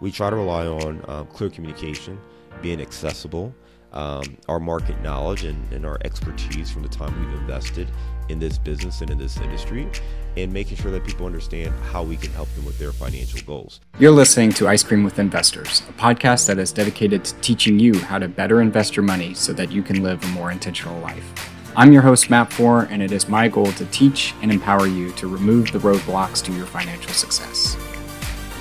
we 0.00 0.10
try 0.10 0.30
to 0.30 0.36
rely 0.36 0.66
on 0.66 1.04
um, 1.08 1.26
clear 1.26 1.50
communication, 1.50 2.18
being 2.62 2.80
accessible, 2.80 3.54
um, 3.92 4.36
our 4.48 4.60
market 4.60 5.00
knowledge 5.00 5.44
and, 5.44 5.72
and, 5.72 5.86
our 5.86 5.98
expertise 6.04 6.70
from 6.70 6.82
the 6.82 6.88
time 6.88 7.18
we've 7.24 7.40
invested 7.40 7.88
in 8.28 8.38
this 8.38 8.58
business 8.58 9.00
and 9.00 9.10
in 9.10 9.16
this 9.16 9.38
industry, 9.38 9.88
and 10.36 10.52
making 10.52 10.76
sure 10.76 10.90
that 10.90 11.04
people 11.06 11.24
understand 11.24 11.72
how 11.84 12.02
we 12.02 12.16
can 12.16 12.30
help 12.32 12.50
them 12.54 12.66
with 12.66 12.78
their 12.78 12.92
financial 12.92 13.40
goals. 13.46 13.80
You're 13.98 14.10
listening 14.10 14.52
to 14.52 14.68
Ice 14.68 14.82
Cream 14.82 15.04
with 15.04 15.18
Investors, 15.18 15.82
a 15.88 15.92
podcast 15.94 16.46
that 16.48 16.58
is 16.58 16.70
dedicated 16.70 17.24
to 17.24 17.34
teaching 17.36 17.78
you 17.78 17.98
how 17.98 18.18
to 18.18 18.28
better 18.28 18.60
invest 18.60 18.94
your 18.94 19.04
money 19.04 19.32
so 19.32 19.54
that 19.54 19.72
you 19.72 19.82
can 19.82 20.02
live 20.02 20.22
a 20.22 20.28
more 20.28 20.50
intentional 20.50 21.00
life. 21.00 21.50
I'm 21.74 21.92
your 21.92 22.02
host, 22.02 22.28
Matt 22.28 22.52
Four, 22.52 22.82
and 22.90 23.02
it 23.02 23.10
is 23.10 23.28
my 23.28 23.48
goal 23.48 23.72
to 23.72 23.86
teach 23.86 24.34
and 24.42 24.52
empower 24.52 24.86
you 24.86 25.12
to 25.12 25.28
remove 25.28 25.72
the 25.72 25.78
roadblocks 25.78 26.44
to 26.44 26.52
your 26.52 26.66
financial 26.66 27.12
success. 27.12 27.76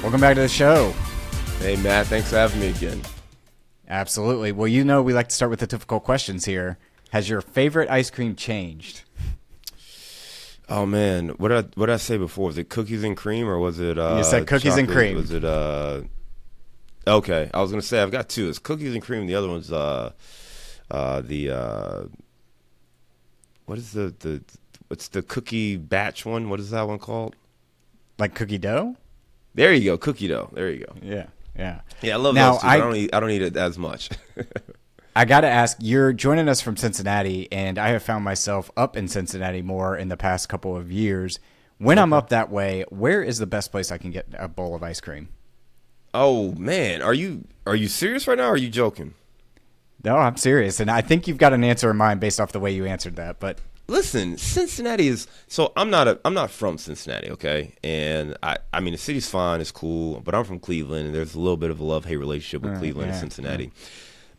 Welcome 0.02 0.22
back 0.22 0.36
to 0.36 0.42
the 0.42 0.48
show. 0.48 0.94
Hey, 1.60 1.76
Matt. 1.78 2.08
Thanks 2.08 2.30
for 2.30 2.36
having 2.38 2.60
me 2.62 2.70
again. 2.70 3.02
Absolutely. 3.90 4.52
Well, 4.52 4.68
you 4.68 4.84
know, 4.84 5.02
we 5.02 5.13
like 5.13 5.30
to 5.30 5.36
start 5.36 5.50
with 5.50 5.59
the 5.59 5.68
difficult 5.68 6.04
questions 6.04 6.45
here. 6.45 6.77
Has 7.12 7.30
your 7.30 7.41
favorite 7.41 7.90
ice 7.90 8.09
cream 8.09 8.36
changed? 8.36 9.04
Oh 10.70 10.86
man, 10.86 11.30
what 11.30 11.48
did 11.48 11.58
I, 11.58 11.67
what 11.76 11.86
did 11.86 11.94
I 11.94 11.98
say 11.98 12.17
before? 12.17 12.48
Was 12.48 12.58
it 12.58 12.67
cookies 12.70 13.04
and 13.04 13.16
cream 13.16 13.48
or 13.48 13.58
was 13.58 13.80
it? 13.80 13.98
Uh, 13.98 14.16
you 14.17 14.23
said 14.26 14.45
cookies 14.48 14.73
chocolate? 14.73 14.86
and 14.86 14.90
cream. 14.94 15.16
Was 15.16 15.31
it? 15.31 15.45
Uh, 15.45 16.02
okay, 17.08 17.50
I 17.54 17.62
was 17.62 17.72
gonna 17.72 17.81
say 17.81 18.02
I've 18.02 18.12
got 18.12 18.28
two. 18.28 18.50
It's 18.50 18.59
cookies 18.59 18.94
and 18.94 19.02
cream. 19.02 19.28
The 19.28 19.36
other 19.36 19.48
one's 19.48 19.72
uh, 19.72 20.12
uh, 20.92 21.22
the 21.22 21.52
uh, 21.52 22.03
what 23.66 23.78
is 23.78 23.94
the 23.94 24.14
the 24.20 24.44
what's 24.89 25.08
the 25.08 25.22
cookie 25.22 25.78
batch 25.78 26.26
one? 26.26 26.50
What 26.50 26.59
is 26.59 26.72
that 26.72 26.86
one 26.86 27.00
called? 27.00 27.38
Like 28.20 28.36
cookie 28.36 28.58
dough. 28.58 28.98
There 29.55 29.72
you 29.73 29.92
go, 29.92 29.98
cookie 29.98 30.28
dough. 30.28 30.50
There 30.52 30.70
you 30.70 30.86
go. 30.86 30.94
Yeah. 31.02 31.28
Yeah. 31.57 31.81
Yeah, 32.02 32.13
I 32.13 32.17
love 32.17 32.35
now, 32.35 32.53
those. 32.53 32.63
I, 32.63 32.75
I 32.75 32.77
don't 32.77 32.95
eat. 32.95 33.09
I 33.13 33.20
don't 33.20 33.31
eat 33.31 33.41
it 33.41 33.57
as 33.57 33.77
much. 33.77 34.09
I 35.16 35.25
got 35.25 35.41
to 35.41 35.47
ask, 35.47 35.77
you're 35.81 36.14
joining 36.14 36.47
us 36.47 36.61
from 36.61 36.77
Cincinnati, 36.77 37.52
and 37.52 37.80
I 37.80 37.88
have 37.89 38.03
found 38.03 38.23
myself 38.23 38.69
up 38.77 38.95
in 38.95 39.08
Cincinnati 39.08 39.64
more 39.64 39.97
in 39.97 40.09
the 40.09 40.17
past 40.17 40.47
couple 40.47 40.77
of 40.77 40.91
years. 40.91 41.39
When 41.80 41.97
okay. 41.97 42.03
I'm 42.03 42.14
up 42.14 42.30
that 42.30 42.52
way, 42.52 42.86
where 42.89 43.23
is 43.23 43.39
the 43.39 43.47
best 43.47 43.72
place 43.72 43.91
I 43.91 43.97
can 43.97 44.11
get 44.11 44.27
a 44.38 44.47
bowl 44.47 44.75
of 44.75 44.83
ice 44.83 45.02
cream? 45.02 45.30
Oh 46.14 46.52
man, 46.53 47.02
are 47.02 47.14
you 47.14 47.47
are 47.66 47.75
you 47.75 47.88
serious 47.88 48.27
right 48.27 48.38
now? 48.38 48.45
or 48.45 48.52
Are 48.52 48.58
you 48.58 48.69
joking? 48.69 49.16
No, 50.03 50.17
I'm 50.17 50.38
serious, 50.38 50.80
and 50.80 50.89
I 50.89 51.02
think 51.02 51.27
you've 51.27 51.38
got 51.38 51.53
an 51.53 51.64
answer 51.64 51.89
in 51.89 51.97
mind 51.97 52.19
based 52.19 52.39
off 52.39 52.52
the 52.52 52.59
way 52.59 52.71
you 52.71 52.86
answered 52.86 53.16
that. 53.16 53.39
But 53.39 53.59
listen, 53.88 54.38
Cincinnati 54.38 55.07
is 55.07 55.27
so 55.47 55.71
I'm 55.75 55.89
not 55.89 56.07
a 56.07 56.19
I'm 56.25 56.33
not 56.33 56.52
from 56.52 56.77
Cincinnati, 56.77 57.31
okay? 57.31 57.75
And 57.83 58.38
I 58.43 58.57
I 58.73 58.80
mean 58.80 58.93
the 58.93 58.97
city's 58.97 59.30
fine, 59.30 59.61
it's 59.61 59.71
cool, 59.71 60.19
but 60.21 60.35
I'm 60.35 60.43
from 60.43 60.59
Cleveland 60.59 61.07
and 61.07 61.16
there's 61.16 61.35
a 61.35 61.39
little 61.39 61.57
bit 61.57 61.71
of 61.71 61.80
a 61.80 61.83
love 61.83 62.05
hate 62.05 62.17
relationship 62.17 62.61
with 62.61 62.75
uh, 62.75 62.80
Cleveland 62.80 63.08
yeah, 63.08 63.13
and 63.13 63.19
Cincinnati. 63.19 63.65
Yeah. 63.65 63.88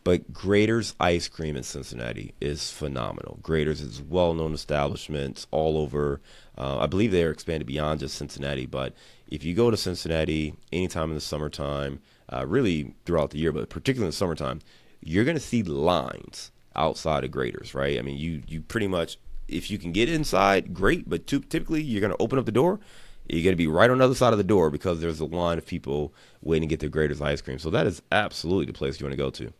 But 0.03 0.31
Graeter's 0.31 0.95
ice 0.99 1.27
cream 1.27 1.57
in 1.57 1.63
Cincinnati 1.63 2.33
is 2.39 2.71
phenomenal. 2.71 3.37
Graeter's 3.43 3.81
is 3.81 4.01
well-known 4.01 4.53
establishments 4.53 5.45
all 5.51 5.77
over. 5.77 6.21
Uh, 6.57 6.79
I 6.79 6.87
believe 6.87 7.11
they 7.11 7.23
are 7.23 7.31
expanded 7.31 7.67
beyond 7.67 7.99
just 7.99 8.15
Cincinnati. 8.15 8.65
But 8.65 8.93
if 9.27 9.43
you 9.43 9.53
go 9.53 9.69
to 9.69 9.77
Cincinnati 9.77 10.53
anytime 10.71 11.09
in 11.09 11.15
the 11.15 11.21
summertime, 11.21 11.99
uh, 12.31 12.45
really 12.47 12.95
throughout 13.05 13.31
the 13.31 13.39
year, 13.39 13.51
but 13.51 13.69
particularly 13.69 14.07
in 14.07 14.11
the 14.11 14.15
summertime, 14.15 14.61
you're 15.01 15.25
going 15.25 15.37
to 15.37 15.41
see 15.41 15.63
lines 15.63 16.51
outside 16.75 17.23
of 17.25 17.31
Graeter's, 17.31 17.75
right? 17.75 17.99
I 17.99 18.01
mean, 18.01 18.17
you 18.17 18.41
you 18.47 18.61
pretty 18.61 18.87
much 18.87 19.17
if 19.49 19.71
you 19.71 19.77
can 19.77 19.91
get 19.91 20.09
inside, 20.09 20.73
great. 20.73 21.09
But 21.09 21.27
typically, 21.27 21.81
you're 21.81 22.01
going 22.01 22.13
to 22.13 22.21
open 22.21 22.39
up 22.39 22.45
the 22.45 22.51
door. 22.51 22.79
You're 23.27 23.43
going 23.43 23.53
to 23.53 23.57
be 23.57 23.67
right 23.67 23.89
on 23.89 23.99
the 23.99 24.05
other 24.05 24.15
side 24.15 24.33
of 24.33 24.37
the 24.37 24.43
door 24.43 24.69
because 24.69 25.01
there's 25.01 25.19
a 25.19 25.25
line 25.25 25.57
of 25.59 25.65
people 25.65 26.13
waiting 26.41 26.67
to 26.67 26.75
get 26.75 26.79
their 26.79 26.89
Graeter's 26.89 27.21
ice 27.21 27.41
cream. 27.41 27.59
So 27.59 27.69
that 27.69 27.85
is 27.85 28.01
absolutely 28.11 28.65
the 28.65 28.73
place 28.73 28.99
you 28.99 29.05
want 29.05 29.13
to 29.13 29.17
go 29.17 29.29
to. 29.29 29.53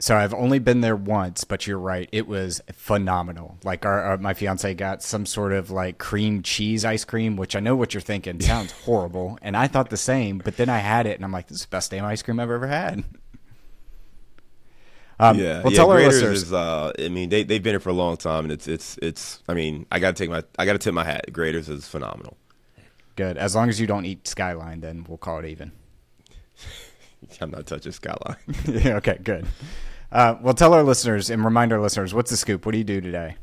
So 0.00 0.16
I've 0.16 0.34
only 0.34 0.60
been 0.60 0.80
there 0.80 0.94
once, 0.94 1.42
but 1.42 1.66
you're 1.66 1.78
right. 1.78 2.08
It 2.12 2.28
was 2.28 2.60
phenomenal. 2.72 3.58
Like 3.64 3.84
our, 3.84 4.00
our, 4.00 4.18
my 4.18 4.32
fiance 4.32 4.72
got 4.74 5.02
some 5.02 5.26
sort 5.26 5.52
of 5.52 5.72
like 5.72 5.98
cream 5.98 6.42
cheese 6.42 6.84
ice 6.84 7.04
cream, 7.04 7.36
which 7.36 7.56
I 7.56 7.60
know 7.60 7.74
what 7.74 7.94
you're 7.94 8.00
thinking 8.00 8.40
sounds 8.40 8.70
horrible, 8.84 9.38
and 9.42 9.56
I 9.56 9.66
thought 9.66 9.90
the 9.90 9.96
same. 9.96 10.38
But 10.38 10.56
then 10.56 10.68
I 10.68 10.78
had 10.78 11.06
it, 11.06 11.16
and 11.16 11.24
I'm 11.24 11.32
like, 11.32 11.48
this 11.48 11.58
is 11.58 11.64
the 11.64 11.70
best 11.70 11.90
damn 11.90 12.04
ice 12.04 12.22
cream 12.22 12.38
I've 12.38 12.50
ever 12.50 12.68
had. 12.68 13.02
Um, 15.20 15.38
yeah, 15.38 15.62
well, 15.62 15.72
yeah, 15.72 15.76
tell 15.76 15.90
our 15.90 15.98
listeners. 15.98 16.44
Is, 16.44 16.52
uh, 16.52 16.92
I 16.98 17.08
mean, 17.08 17.28
they 17.28 17.42
they've 17.42 17.62
been 17.62 17.72
here 17.72 17.80
for 17.80 17.90
a 17.90 17.94
long 17.94 18.16
time, 18.16 18.44
and 18.44 18.52
it's 18.52 18.68
it's 18.68 18.98
it's. 19.02 19.42
I 19.48 19.54
mean, 19.54 19.86
I 19.90 19.98
got 19.98 20.14
to 20.16 20.22
take 20.22 20.30
my 20.30 20.44
I 20.58 20.64
got 20.64 20.74
to 20.74 20.78
tip 20.78 20.94
my 20.94 21.04
hat. 21.04 21.26
Graeter's 21.32 21.68
is 21.68 21.88
phenomenal. 21.88 22.36
Good. 23.16 23.36
As 23.36 23.56
long 23.56 23.68
as 23.68 23.80
you 23.80 23.88
don't 23.88 24.04
eat 24.04 24.28
Skyline, 24.28 24.80
then 24.80 25.04
we'll 25.08 25.18
call 25.18 25.40
it 25.40 25.46
even. 25.46 25.72
I'm 27.40 27.50
not 27.50 27.66
touching 27.66 27.90
Skyline. 27.90 28.36
yeah, 28.66 28.96
okay, 28.96 29.18
good. 29.22 29.44
Uh, 30.12 30.36
well, 30.40 30.54
tell 30.54 30.72
our 30.72 30.84
listeners 30.84 31.28
and 31.28 31.44
remind 31.44 31.72
our 31.72 31.80
listeners 31.80 32.14
what's 32.14 32.30
the 32.30 32.36
scoop. 32.36 32.64
What 32.64 32.72
do 32.72 32.78
you 32.78 32.84
do 32.84 33.00
today? 33.00 33.36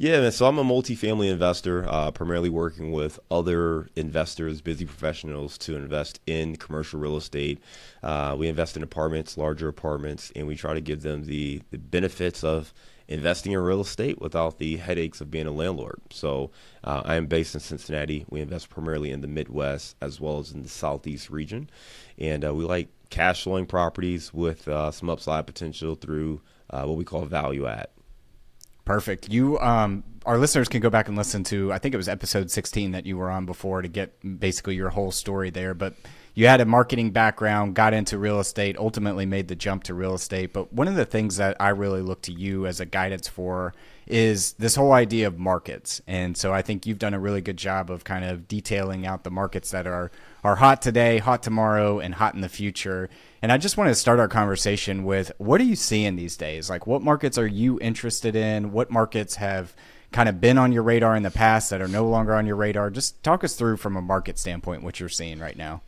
Yeah, 0.00 0.30
so 0.30 0.46
I'm 0.46 0.58
a 0.58 0.64
multifamily 0.64 1.28
investor, 1.28 1.84
uh, 1.88 2.12
primarily 2.12 2.50
working 2.50 2.92
with 2.92 3.18
other 3.32 3.88
investors, 3.96 4.60
busy 4.60 4.84
professionals, 4.84 5.58
to 5.58 5.74
invest 5.74 6.20
in 6.24 6.54
commercial 6.54 7.00
real 7.00 7.16
estate. 7.16 7.60
Uh, 8.00 8.36
we 8.38 8.46
invest 8.46 8.76
in 8.76 8.84
apartments, 8.84 9.36
larger 9.36 9.66
apartments, 9.66 10.30
and 10.36 10.46
we 10.46 10.54
try 10.54 10.72
to 10.72 10.80
give 10.80 11.02
them 11.02 11.24
the, 11.24 11.62
the 11.72 11.78
benefits 11.78 12.44
of 12.44 12.72
investing 13.08 13.50
in 13.50 13.58
real 13.58 13.80
estate 13.80 14.20
without 14.20 14.58
the 14.58 14.76
headaches 14.76 15.20
of 15.20 15.32
being 15.32 15.48
a 15.48 15.50
landlord. 15.50 16.00
So 16.10 16.52
uh, 16.84 17.02
I 17.04 17.16
am 17.16 17.26
based 17.26 17.56
in 17.56 17.60
Cincinnati. 17.60 18.24
We 18.30 18.40
invest 18.40 18.70
primarily 18.70 19.10
in 19.10 19.20
the 19.20 19.26
Midwest 19.26 19.96
as 20.00 20.20
well 20.20 20.38
as 20.38 20.52
in 20.52 20.62
the 20.62 20.68
Southeast 20.68 21.28
region, 21.28 21.70
and 22.16 22.44
uh, 22.44 22.54
we 22.54 22.64
like 22.64 22.86
cash 23.10 23.42
flowing 23.42 23.66
properties 23.66 24.32
with 24.32 24.68
uh, 24.68 24.92
some 24.92 25.10
upside 25.10 25.48
potential 25.48 25.96
through 25.96 26.40
uh, 26.70 26.84
what 26.84 26.96
we 26.96 27.04
call 27.04 27.24
value 27.24 27.66
add. 27.66 27.88
Perfect. 28.88 29.28
You, 29.28 29.58
um, 29.58 30.02
our 30.24 30.38
listeners 30.38 30.66
can 30.66 30.80
go 30.80 30.88
back 30.88 31.08
and 31.08 31.16
listen 31.16 31.44
to. 31.44 31.70
I 31.70 31.76
think 31.76 31.92
it 31.92 31.98
was 31.98 32.08
episode 32.08 32.50
16 32.50 32.92
that 32.92 33.04
you 33.04 33.18
were 33.18 33.30
on 33.30 33.44
before 33.44 33.82
to 33.82 33.88
get 33.88 34.40
basically 34.40 34.76
your 34.76 34.88
whole 34.88 35.12
story 35.12 35.50
there. 35.50 35.74
But 35.74 35.94
you 36.38 36.46
had 36.46 36.60
a 36.60 36.64
marketing 36.64 37.10
background, 37.10 37.74
got 37.74 37.92
into 37.92 38.16
real 38.16 38.38
estate, 38.38 38.78
ultimately 38.78 39.26
made 39.26 39.48
the 39.48 39.56
jump 39.56 39.82
to 39.82 39.92
real 39.92 40.14
estate. 40.14 40.52
But 40.52 40.72
one 40.72 40.86
of 40.86 40.94
the 40.94 41.04
things 41.04 41.38
that 41.38 41.56
I 41.58 41.70
really 41.70 42.00
look 42.00 42.22
to 42.22 42.32
you 42.32 42.64
as 42.64 42.78
a 42.78 42.86
guidance 42.86 43.26
for 43.26 43.74
is 44.06 44.52
this 44.52 44.76
whole 44.76 44.92
idea 44.92 45.26
of 45.26 45.36
markets. 45.36 46.00
And 46.06 46.36
so 46.36 46.54
I 46.54 46.62
think 46.62 46.86
you've 46.86 47.00
done 47.00 47.12
a 47.12 47.18
really 47.18 47.40
good 47.40 47.56
job 47.56 47.90
of 47.90 48.04
kind 48.04 48.24
of 48.24 48.46
detailing 48.46 49.04
out 49.04 49.24
the 49.24 49.32
markets 49.32 49.72
that 49.72 49.88
are 49.88 50.12
are 50.44 50.54
hot 50.54 50.80
today, 50.80 51.18
hot 51.18 51.42
tomorrow, 51.42 51.98
and 51.98 52.14
hot 52.14 52.36
in 52.36 52.40
the 52.40 52.48
future. 52.48 53.10
And 53.42 53.50
I 53.50 53.58
just 53.58 53.76
want 53.76 53.88
to 53.88 53.94
start 53.96 54.20
our 54.20 54.28
conversation 54.28 55.02
with 55.02 55.32
what 55.38 55.60
are 55.60 55.64
you 55.64 55.74
seeing 55.74 56.14
these 56.14 56.36
days? 56.36 56.70
Like, 56.70 56.86
what 56.86 57.02
markets 57.02 57.36
are 57.36 57.48
you 57.48 57.80
interested 57.80 58.36
in? 58.36 58.70
What 58.70 58.92
markets 58.92 59.34
have 59.34 59.74
kind 60.12 60.28
of 60.28 60.40
been 60.40 60.56
on 60.56 60.70
your 60.70 60.84
radar 60.84 61.16
in 61.16 61.24
the 61.24 61.32
past 61.32 61.68
that 61.70 61.82
are 61.82 61.88
no 61.88 62.06
longer 62.06 62.36
on 62.36 62.46
your 62.46 62.54
radar? 62.54 62.90
Just 62.90 63.24
talk 63.24 63.42
us 63.42 63.56
through 63.56 63.78
from 63.78 63.96
a 63.96 64.00
market 64.00 64.38
standpoint 64.38 64.84
what 64.84 65.00
you're 65.00 65.08
seeing 65.08 65.40
right 65.40 65.56
now. 65.56 65.82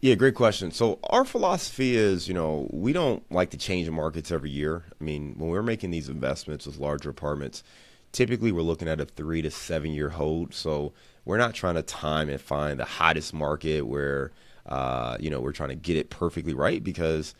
Yeah, 0.00 0.14
great 0.14 0.34
question. 0.34 0.70
So 0.70 0.98
our 1.04 1.26
philosophy 1.26 1.94
is, 1.94 2.26
you 2.26 2.32
know, 2.32 2.68
we 2.72 2.94
don't 2.94 3.22
like 3.30 3.50
to 3.50 3.58
change 3.58 3.88
markets 3.90 4.30
every 4.30 4.50
year. 4.50 4.84
I 4.98 5.04
mean, 5.04 5.34
when 5.36 5.50
we're 5.50 5.62
making 5.62 5.90
these 5.90 6.08
investments 6.08 6.66
with 6.66 6.78
larger 6.78 7.10
apartments, 7.10 7.62
typically 8.12 8.50
we're 8.50 8.62
looking 8.62 8.88
at 8.88 9.00
a 9.00 9.04
three 9.04 9.42
to 9.42 9.50
seven 9.50 9.92
year 9.92 10.08
hold. 10.08 10.54
So 10.54 10.94
we're 11.26 11.36
not 11.36 11.54
trying 11.54 11.74
to 11.74 11.82
time 11.82 12.30
and 12.30 12.40
find 12.40 12.80
the 12.80 12.84
hottest 12.86 13.34
market 13.34 13.82
where 13.82 14.32
uh, 14.66 15.16
you 15.20 15.30
know 15.30 15.40
we're 15.40 15.52
trying 15.52 15.70
to 15.70 15.74
get 15.74 15.96
it 15.96 16.10
perfectly 16.10 16.54
right 16.54 16.82
because 16.82 17.34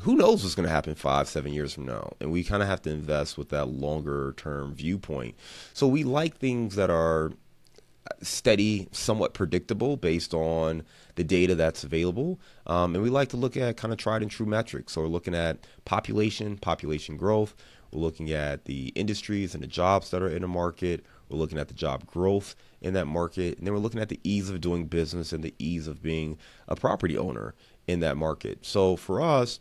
who 0.00 0.16
knows 0.16 0.42
what's 0.42 0.54
going 0.54 0.66
to 0.66 0.72
happen 0.74 0.94
five 0.94 1.28
seven 1.28 1.52
years 1.52 1.72
from 1.72 1.86
now 1.86 2.12
and 2.20 2.32
we 2.32 2.42
kind 2.42 2.62
of 2.62 2.68
have 2.68 2.82
to 2.82 2.90
invest 2.90 3.38
with 3.38 3.48
that 3.50 3.66
longer 3.66 4.34
term 4.36 4.74
viewpoint 4.74 5.34
so 5.72 5.86
we 5.86 6.02
like 6.02 6.36
things 6.36 6.74
that 6.74 6.90
are 6.90 7.32
steady 8.22 8.88
somewhat 8.92 9.34
predictable 9.34 9.96
based 9.96 10.34
on 10.34 10.82
the 11.16 11.24
data 11.24 11.54
that's 11.54 11.84
available 11.84 12.38
um, 12.66 12.94
and 12.94 13.02
we 13.02 13.10
like 13.10 13.28
to 13.28 13.36
look 13.36 13.56
at 13.56 13.76
kind 13.76 13.92
of 13.92 13.98
tried 13.98 14.22
and 14.22 14.30
true 14.30 14.46
metrics 14.46 14.92
so 14.92 15.00
we're 15.00 15.08
looking 15.08 15.34
at 15.34 15.58
population 15.84 16.56
population 16.58 17.16
growth 17.16 17.54
we're 17.92 18.00
looking 18.00 18.30
at 18.30 18.64
the 18.66 18.88
industries 18.88 19.54
and 19.54 19.62
the 19.62 19.68
jobs 19.68 20.10
that 20.10 20.22
are 20.22 20.28
in 20.28 20.42
the 20.42 20.48
market 20.48 21.04
we're 21.28 21.38
looking 21.38 21.58
at 21.58 21.68
the 21.68 21.74
job 21.74 22.06
growth 22.06 22.54
in 22.80 22.94
that 22.94 23.06
market. 23.06 23.58
And 23.58 23.66
then 23.66 23.74
we're 23.74 23.80
looking 23.80 24.00
at 24.00 24.08
the 24.08 24.20
ease 24.22 24.50
of 24.50 24.60
doing 24.60 24.86
business 24.86 25.32
and 25.32 25.42
the 25.42 25.54
ease 25.58 25.88
of 25.88 26.02
being 26.02 26.38
a 26.68 26.76
property 26.76 27.16
owner 27.16 27.54
in 27.86 28.00
that 28.00 28.16
market. 28.16 28.64
So 28.64 28.96
for 28.96 29.20
us, 29.20 29.60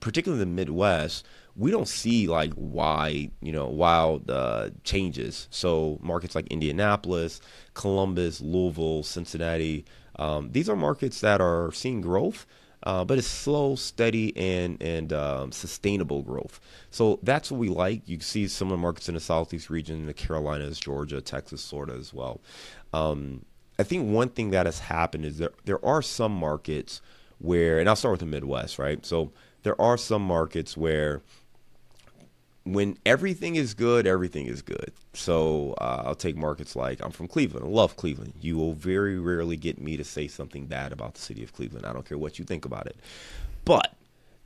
particularly 0.00 0.44
the 0.44 0.50
Midwest, 0.50 1.26
we 1.56 1.70
don't 1.70 1.88
see 1.88 2.26
like 2.26 2.52
wide, 2.56 3.30
you 3.40 3.52
know, 3.52 3.66
wild 3.66 4.30
uh, 4.30 4.70
changes. 4.82 5.48
So 5.50 5.98
markets 6.02 6.34
like 6.34 6.46
Indianapolis, 6.48 7.40
Columbus, 7.74 8.40
Louisville, 8.40 9.02
Cincinnati, 9.02 9.84
um, 10.16 10.50
these 10.52 10.68
are 10.68 10.76
markets 10.76 11.20
that 11.20 11.40
are 11.40 11.72
seeing 11.72 12.00
growth 12.00 12.46
uh, 12.84 13.02
but 13.04 13.16
it's 13.18 13.26
slow, 13.26 13.74
steady, 13.74 14.36
and 14.36 14.80
and 14.82 15.12
um, 15.12 15.52
sustainable 15.52 16.22
growth. 16.22 16.60
So 16.90 17.18
that's 17.22 17.50
what 17.50 17.58
we 17.58 17.68
like. 17.68 18.06
You 18.06 18.20
see 18.20 18.46
similar 18.46 18.76
markets 18.76 19.08
in 19.08 19.14
the 19.14 19.20
Southeast 19.20 19.70
region, 19.70 20.06
the 20.06 20.14
Carolinas, 20.14 20.78
Georgia, 20.78 21.20
Texas, 21.20 21.68
Florida 21.68 21.94
as 21.94 22.12
well. 22.12 22.40
Um, 22.92 23.44
I 23.78 23.82
think 23.82 24.10
one 24.10 24.28
thing 24.28 24.50
that 24.50 24.66
has 24.66 24.80
happened 24.80 25.24
is 25.24 25.38
there 25.38 25.52
there 25.64 25.84
are 25.84 26.02
some 26.02 26.32
markets 26.32 27.00
where, 27.38 27.78
and 27.78 27.88
I'll 27.88 27.96
start 27.96 28.12
with 28.12 28.20
the 28.20 28.26
Midwest, 28.26 28.78
right? 28.78 29.04
So 29.04 29.32
there 29.62 29.80
are 29.80 29.96
some 29.96 30.22
markets 30.22 30.76
where 30.76 31.22
when 32.64 32.96
everything 33.04 33.56
is 33.56 33.74
good, 33.74 34.06
everything 34.06 34.46
is 34.46 34.62
good. 34.62 34.92
So 35.12 35.74
uh, 35.78 36.02
I'll 36.06 36.14
take 36.14 36.36
markets 36.36 36.74
like 36.74 37.04
I'm 37.04 37.10
from 37.10 37.28
Cleveland. 37.28 37.66
I 37.66 37.68
love 37.68 37.96
Cleveland. 37.96 38.34
You 38.40 38.56
will 38.56 38.72
very 38.72 39.18
rarely 39.18 39.56
get 39.56 39.78
me 39.78 39.96
to 39.96 40.04
say 40.04 40.28
something 40.28 40.66
bad 40.66 40.92
about 40.92 41.14
the 41.14 41.20
city 41.20 41.42
of 41.44 41.52
Cleveland. 41.52 41.84
I 41.84 41.92
don't 41.92 42.08
care 42.08 42.18
what 42.18 42.38
you 42.38 42.44
think 42.44 42.64
about 42.64 42.86
it. 42.86 42.96
But 43.64 43.94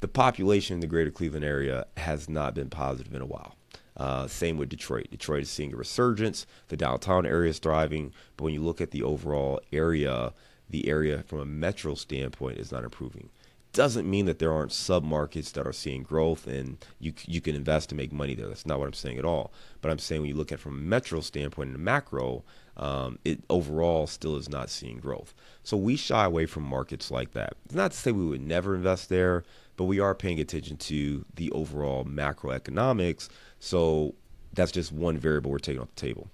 the 0.00 0.08
population 0.08 0.74
in 0.74 0.80
the 0.80 0.86
greater 0.86 1.10
Cleveland 1.10 1.44
area 1.44 1.86
has 1.96 2.28
not 2.28 2.54
been 2.54 2.70
positive 2.70 3.14
in 3.14 3.22
a 3.22 3.26
while. 3.26 3.54
Uh, 3.96 4.26
same 4.26 4.56
with 4.56 4.68
Detroit. 4.68 5.08
Detroit 5.10 5.42
is 5.42 5.50
seeing 5.50 5.72
a 5.72 5.76
resurgence. 5.76 6.46
The 6.68 6.76
downtown 6.76 7.26
area 7.26 7.50
is 7.50 7.58
thriving. 7.58 8.12
But 8.36 8.44
when 8.44 8.54
you 8.54 8.62
look 8.62 8.80
at 8.80 8.90
the 8.90 9.02
overall 9.02 9.60
area, 9.72 10.32
the 10.68 10.88
area 10.88 11.22
from 11.26 11.40
a 11.40 11.44
metro 11.44 11.94
standpoint 11.94 12.58
is 12.58 12.70
not 12.70 12.84
improving 12.84 13.30
doesn't 13.72 14.08
mean 14.08 14.26
that 14.26 14.38
there 14.38 14.52
aren't 14.52 14.72
sub 14.72 15.04
markets 15.04 15.52
that 15.52 15.66
are 15.66 15.72
seeing 15.72 16.02
growth 16.02 16.46
and 16.46 16.78
you 16.98 17.12
you 17.26 17.40
can 17.40 17.54
invest 17.54 17.92
and 17.92 17.96
make 17.96 18.12
money 18.12 18.34
there. 18.34 18.48
That's 18.48 18.66
not 18.66 18.78
what 18.78 18.86
I'm 18.86 18.92
saying 18.94 19.18
at 19.18 19.24
all. 19.24 19.52
But 19.80 19.90
I'm 19.90 19.98
saying 19.98 20.22
when 20.22 20.30
you 20.30 20.36
look 20.36 20.52
at 20.52 20.60
from 20.60 20.78
a 20.78 20.80
metro 20.80 21.20
standpoint 21.20 21.70
and 21.70 21.78
macro, 21.78 22.44
um, 22.76 23.18
it 23.24 23.42
overall 23.50 24.06
still 24.06 24.36
is 24.36 24.48
not 24.48 24.70
seeing 24.70 24.98
growth. 24.98 25.34
So 25.62 25.76
we 25.76 25.96
shy 25.96 26.24
away 26.24 26.46
from 26.46 26.62
markets 26.62 27.10
like 27.10 27.32
that. 27.32 27.54
It's 27.66 27.74
not 27.74 27.92
to 27.92 27.96
say 27.96 28.12
we 28.12 28.26
would 28.26 28.46
never 28.46 28.74
invest 28.74 29.08
there, 29.08 29.44
but 29.76 29.84
we 29.84 30.00
are 30.00 30.14
paying 30.14 30.40
attention 30.40 30.76
to 30.78 31.24
the 31.34 31.50
overall 31.52 32.04
macroeconomics. 32.04 33.28
So 33.60 34.14
that's 34.54 34.72
just 34.72 34.92
one 34.92 35.18
variable 35.18 35.50
we're 35.50 35.58
taking 35.58 35.82
off 35.82 35.94
the 35.94 36.00
table. 36.00 36.28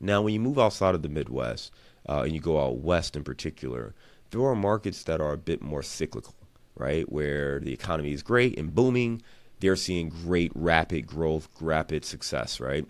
Now, 0.00 0.22
when 0.22 0.34
you 0.34 0.40
move 0.40 0.58
outside 0.58 0.94
of 0.94 1.02
the 1.02 1.08
Midwest 1.08 1.72
uh, 2.08 2.22
and 2.22 2.32
you 2.32 2.40
go 2.40 2.62
out 2.62 2.78
west 2.78 3.16
in 3.16 3.24
particular, 3.24 3.94
there 4.30 4.42
are 4.42 4.54
markets 4.54 5.02
that 5.04 5.20
are 5.20 5.32
a 5.32 5.38
bit 5.38 5.62
more 5.62 5.82
cyclical 5.82 6.34
right? 6.76 7.10
Where 7.10 7.60
the 7.60 7.72
economy 7.72 8.12
is 8.12 8.22
great 8.22 8.58
and 8.58 8.74
booming, 8.74 9.22
they're 9.60 9.76
seeing 9.76 10.08
great 10.08 10.52
rapid 10.54 11.06
growth, 11.06 11.48
rapid 11.60 12.04
success, 12.04 12.60
right? 12.60 12.86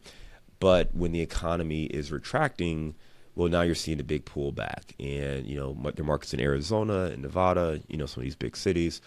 But 0.60 0.94
when 0.94 1.12
the 1.12 1.20
economy 1.20 1.84
is 1.84 2.10
retracting, 2.10 2.94
well, 3.34 3.48
now 3.48 3.62
you're 3.62 3.74
seeing 3.74 4.00
a 4.00 4.04
big 4.04 4.24
pullback, 4.24 4.92
and 4.98 5.46
you 5.46 5.56
know 5.56 5.76
the 5.94 6.04
markets 6.04 6.32
in 6.32 6.40
Arizona 6.40 7.04
and 7.06 7.22
Nevada, 7.22 7.80
you 7.88 7.96
know 7.96 8.06
some 8.06 8.22
of 8.22 8.24
these 8.24 8.36
big 8.36 8.56
cities 8.56 9.00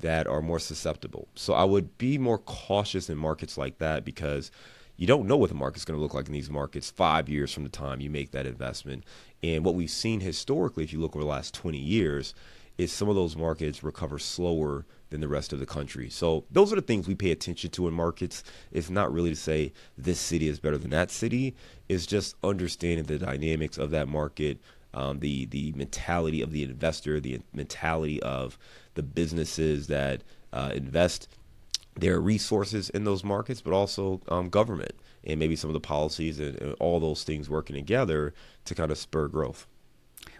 that 0.00 0.26
are 0.26 0.42
more 0.42 0.58
susceptible. 0.58 1.28
So 1.34 1.54
I 1.54 1.64
would 1.64 1.96
be 1.98 2.18
more 2.18 2.38
cautious 2.38 3.08
in 3.08 3.16
markets 3.16 3.56
like 3.56 3.78
that 3.78 4.04
because 4.04 4.50
you 4.96 5.06
don't 5.06 5.26
know 5.26 5.36
what 5.36 5.48
the 5.48 5.54
market's 5.54 5.84
going 5.84 5.96
to 5.96 6.02
look 6.02 6.14
like 6.14 6.26
in 6.26 6.32
these 6.32 6.50
markets 6.50 6.90
five 6.90 7.28
years 7.28 7.52
from 7.52 7.64
the 7.64 7.68
time 7.68 8.00
you 8.00 8.10
make 8.10 8.30
that 8.32 8.46
investment. 8.46 9.04
And 9.42 9.64
what 9.64 9.74
we've 9.74 9.90
seen 9.90 10.20
historically, 10.20 10.84
if 10.84 10.92
you 10.92 11.00
look 11.00 11.16
over 11.16 11.24
the 11.24 11.30
last 11.30 11.54
20 11.54 11.78
years, 11.78 12.34
is 12.78 12.92
some 12.92 13.08
of 13.08 13.14
those 13.14 13.36
markets 13.36 13.82
recover 13.82 14.18
slower 14.18 14.84
than 15.10 15.20
the 15.20 15.28
rest 15.28 15.52
of 15.52 15.60
the 15.60 15.66
country. 15.66 16.10
So 16.10 16.44
those 16.50 16.72
are 16.72 16.76
the 16.76 16.82
things 16.82 17.06
we 17.06 17.14
pay 17.14 17.30
attention 17.30 17.70
to 17.70 17.86
in 17.86 17.94
markets. 17.94 18.42
It's 18.72 18.90
not 18.90 19.12
really 19.12 19.30
to 19.30 19.36
say 19.36 19.72
this 19.96 20.18
city 20.18 20.48
is 20.48 20.58
better 20.58 20.78
than 20.78 20.90
that 20.90 21.10
city. 21.10 21.54
It's 21.88 22.06
just 22.06 22.34
understanding 22.42 23.04
the 23.04 23.18
dynamics 23.18 23.78
of 23.78 23.90
that 23.90 24.08
market, 24.08 24.58
um, 24.92 25.20
the 25.20 25.46
the 25.46 25.72
mentality 25.76 26.42
of 26.42 26.50
the 26.50 26.64
investor, 26.64 27.20
the 27.20 27.40
mentality 27.52 28.20
of 28.22 28.58
the 28.94 29.02
businesses 29.02 29.86
that 29.86 30.22
uh, 30.52 30.72
invest 30.74 31.28
their 31.96 32.20
resources 32.20 32.90
in 32.90 33.04
those 33.04 33.22
markets, 33.22 33.60
but 33.60 33.72
also 33.72 34.20
um, 34.28 34.48
government 34.48 34.94
and 35.22 35.38
maybe 35.38 35.56
some 35.56 35.70
of 35.70 35.74
the 35.74 35.80
policies 35.80 36.40
and, 36.40 36.60
and 36.60 36.74
all 36.80 36.98
those 36.98 37.22
things 37.22 37.48
working 37.48 37.76
together 37.76 38.34
to 38.64 38.74
kind 38.74 38.90
of 38.90 38.98
spur 38.98 39.28
growth 39.28 39.66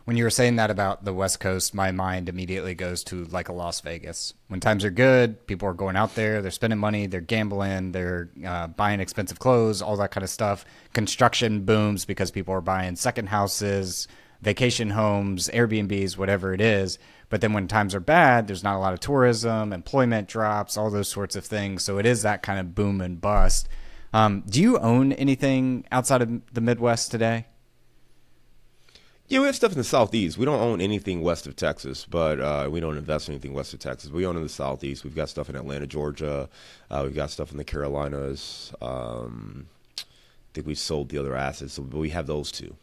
when 0.04 0.16
you 0.18 0.24
were 0.24 0.30
saying 0.30 0.56
that 0.56 0.70
about 0.70 1.04
the 1.04 1.14
West 1.14 1.40
Coast, 1.40 1.74
my 1.74 1.90
mind 1.90 2.28
immediately 2.28 2.74
goes 2.74 3.02
to 3.04 3.24
like 3.24 3.48
a 3.48 3.52
Las 3.52 3.80
Vegas. 3.80 4.34
When 4.48 4.60
times 4.60 4.84
are 4.84 4.90
good, 4.90 5.46
people 5.46 5.66
are 5.68 5.74
going 5.74 5.96
out 5.96 6.14
there, 6.14 6.42
they're 6.42 6.50
spending 6.50 6.78
money, 6.78 7.06
they're 7.06 7.22
gambling, 7.22 7.92
they're 7.92 8.30
uh, 8.44 8.66
buying 8.66 9.00
expensive 9.00 9.38
clothes, 9.38 9.80
all 9.80 9.96
that 9.96 10.10
kind 10.10 10.22
of 10.22 10.30
stuff. 10.30 10.66
Construction 10.92 11.64
booms 11.64 12.04
because 12.04 12.30
people 12.30 12.52
are 12.52 12.60
buying 12.60 12.96
second 12.96 13.30
houses, 13.30 14.06
vacation 14.42 14.90
homes, 14.90 15.48
Airbnbs, 15.48 16.18
whatever 16.18 16.52
it 16.52 16.60
is. 16.60 16.98
But 17.30 17.40
then 17.40 17.54
when 17.54 17.66
times 17.66 17.94
are 17.94 18.00
bad, 18.00 18.46
there's 18.46 18.62
not 18.62 18.76
a 18.76 18.80
lot 18.80 18.92
of 18.92 19.00
tourism, 19.00 19.72
employment 19.72 20.28
drops, 20.28 20.76
all 20.76 20.90
those 20.90 21.08
sorts 21.08 21.34
of 21.34 21.46
things. 21.46 21.82
So 21.82 21.96
it 21.96 22.04
is 22.04 22.22
that 22.22 22.42
kind 22.42 22.60
of 22.60 22.74
boom 22.74 23.00
and 23.00 23.20
bust. 23.20 23.70
Um, 24.12 24.44
do 24.46 24.60
you 24.60 24.78
own 24.78 25.12
anything 25.14 25.86
outside 25.90 26.20
of 26.20 26.42
the 26.52 26.60
Midwest 26.60 27.10
today? 27.10 27.46
Yeah, 29.26 29.40
we 29.40 29.46
have 29.46 29.56
stuff 29.56 29.72
in 29.72 29.78
the 29.78 29.84
southeast. 29.84 30.36
We 30.36 30.44
don't 30.44 30.60
own 30.60 30.82
anything 30.82 31.22
west 31.22 31.46
of 31.46 31.56
Texas, 31.56 32.04
but 32.04 32.40
uh, 32.40 32.68
we 32.70 32.78
don't 32.80 32.98
invest 32.98 33.28
in 33.28 33.34
anything 33.34 33.54
west 33.54 33.72
of 33.72 33.80
Texas. 33.80 34.10
We 34.10 34.26
own 34.26 34.36
in 34.36 34.42
the 34.42 34.50
southeast. 34.50 35.02
We've 35.02 35.14
got 35.14 35.30
stuff 35.30 35.48
in 35.48 35.56
Atlanta, 35.56 35.86
Georgia. 35.86 36.50
Uh, 36.90 37.02
we've 37.04 37.14
got 37.14 37.30
stuff 37.30 37.50
in 37.50 37.56
the 37.56 37.64
Carolinas. 37.64 38.74
Um, 38.82 39.68
I 39.98 40.02
think 40.52 40.66
we've 40.66 40.78
sold 40.78 41.08
the 41.08 41.16
other 41.16 41.34
assets, 41.34 41.78
but 41.78 41.98
we 41.98 42.10
have 42.10 42.26
those 42.26 42.52
two. 42.52 42.76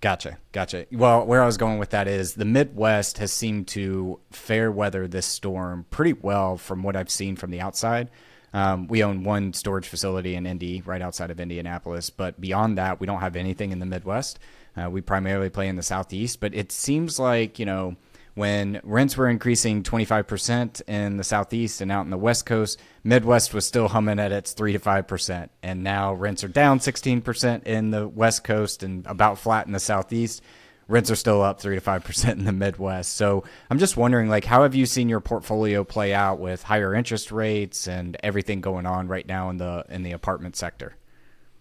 Gotcha, 0.00 0.38
gotcha. 0.52 0.86
Well, 0.92 1.24
where 1.26 1.42
I 1.42 1.46
was 1.46 1.56
going 1.56 1.78
with 1.78 1.90
that 1.90 2.08
is 2.08 2.34
the 2.34 2.44
Midwest 2.44 3.18
has 3.18 3.32
seemed 3.32 3.68
to 3.68 4.20
fair 4.30 4.70
weather 4.70 5.06
this 5.06 5.26
storm 5.26 5.86
pretty 5.90 6.12
well 6.12 6.56
from 6.56 6.82
what 6.82 6.96
I've 6.96 7.10
seen 7.10 7.36
from 7.36 7.50
the 7.50 7.60
outside. 7.60 8.10
Um, 8.52 8.86
we 8.88 9.02
own 9.02 9.24
one 9.24 9.52
storage 9.52 9.86
facility 9.86 10.34
in 10.34 10.46
Indy, 10.46 10.82
right 10.82 11.02
outside 11.02 11.30
of 11.30 11.38
Indianapolis, 11.40 12.10
but 12.10 12.40
beyond 12.40 12.78
that, 12.78 13.00
we 13.00 13.06
don't 13.06 13.20
have 13.20 13.36
anything 13.36 13.72
in 13.72 13.78
the 13.78 13.86
Midwest. 13.86 14.38
Uh, 14.78 14.88
we 14.88 15.00
primarily 15.00 15.50
play 15.50 15.68
in 15.68 15.76
the 15.76 15.82
southeast, 15.82 16.40
but 16.40 16.54
it 16.54 16.70
seems 16.70 17.18
like 17.18 17.58
you 17.58 17.66
know 17.66 17.96
when 18.38 18.80
rents 18.84 19.16
were 19.16 19.28
increasing 19.28 19.82
25% 19.82 20.80
in 20.86 21.16
the 21.16 21.24
southeast 21.24 21.80
and 21.80 21.90
out 21.90 22.04
in 22.04 22.10
the 22.10 22.16
west 22.16 22.46
coast, 22.46 22.78
Midwest 23.02 23.52
was 23.52 23.66
still 23.66 23.88
humming 23.88 24.20
at 24.20 24.30
its 24.30 24.52
three 24.52 24.72
to 24.72 24.78
five 24.78 25.08
percent, 25.08 25.50
and 25.62 25.82
now 25.82 26.14
rents 26.14 26.44
are 26.44 26.48
down 26.48 26.78
16% 26.78 27.64
in 27.64 27.90
the 27.90 28.06
west 28.06 28.44
coast 28.44 28.84
and 28.84 29.04
about 29.06 29.38
flat 29.38 29.66
in 29.66 29.72
the 29.72 29.80
southeast. 29.80 30.40
Rents 30.86 31.10
are 31.10 31.16
still 31.16 31.42
up 31.42 31.60
three 31.60 31.74
to 31.74 31.80
five 31.80 32.04
percent 32.04 32.38
in 32.38 32.44
the 32.44 32.52
Midwest. 32.52 33.14
So 33.16 33.42
I'm 33.70 33.80
just 33.80 33.96
wondering, 33.96 34.28
like, 34.28 34.44
how 34.44 34.62
have 34.62 34.76
you 34.76 34.86
seen 34.86 35.08
your 35.08 35.20
portfolio 35.20 35.82
play 35.82 36.14
out 36.14 36.38
with 36.38 36.62
higher 36.62 36.94
interest 36.94 37.32
rates 37.32 37.88
and 37.88 38.16
everything 38.22 38.60
going 38.60 38.86
on 38.86 39.08
right 39.08 39.26
now 39.26 39.50
in 39.50 39.56
the 39.56 39.84
in 39.88 40.04
the 40.04 40.12
apartment 40.12 40.54
sector? 40.54 40.94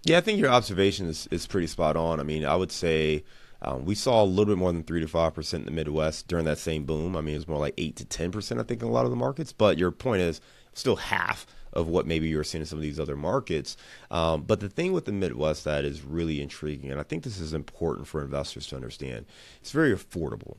Yeah, 0.07 0.19
I 0.19 0.21
think 0.21 0.39
your 0.39 0.49
observation 0.49 1.07
is, 1.09 1.27
is 1.31 1.45
pretty 1.45 1.67
spot 1.67 1.97
on. 1.97 2.21
I 2.21 2.23
mean, 2.23 2.45
I 2.45 2.55
would 2.55 2.71
say 2.71 3.25
um, 3.61 3.83
we 3.83 3.93
saw 3.93 4.23
a 4.23 4.25
little 4.25 4.45
bit 4.45 4.57
more 4.57 4.71
than 4.71 4.83
three 4.83 5.01
to 5.01 5.07
five 5.07 5.33
percent 5.33 5.61
in 5.61 5.65
the 5.65 5.71
Midwest 5.71 6.29
during 6.29 6.45
that 6.45 6.59
same 6.59 6.85
boom. 6.85 7.17
I 7.17 7.19
mean, 7.19 7.35
it 7.35 7.39
was 7.39 7.47
more 7.49 7.59
like 7.59 7.73
eight 7.77 7.97
to 7.97 8.05
ten 8.05 8.31
percent, 8.31 8.57
I 8.57 8.63
think, 8.63 8.81
in 8.81 8.87
a 8.87 8.91
lot 8.91 9.03
of 9.03 9.11
the 9.11 9.17
markets. 9.17 9.51
But 9.51 9.77
your 9.77 9.91
point 9.91 10.21
is 10.21 10.39
still 10.71 10.95
half 10.95 11.45
of 11.73 11.89
what 11.89 12.07
maybe 12.07 12.29
you're 12.29 12.45
seeing 12.45 12.61
in 12.61 12.65
some 12.65 12.79
of 12.79 12.83
these 12.83 13.01
other 13.01 13.17
markets. 13.17 13.75
Um, 14.09 14.43
but 14.43 14.61
the 14.61 14.69
thing 14.69 14.93
with 14.93 15.03
the 15.03 15.11
Midwest 15.11 15.65
that 15.65 15.83
is 15.83 16.01
really 16.01 16.41
intriguing, 16.41 16.89
and 16.89 17.01
I 17.01 17.03
think 17.03 17.23
this 17.23 17.37
is 17.37 17.53
important 17.53 18.07
for 18.07 18.21
investors 18.21 18.67
to 18.67 18.77
understand, 18.77 19.25
it's 19.59 19.71
very 19.71 19.93
affordable, 19.93 20.55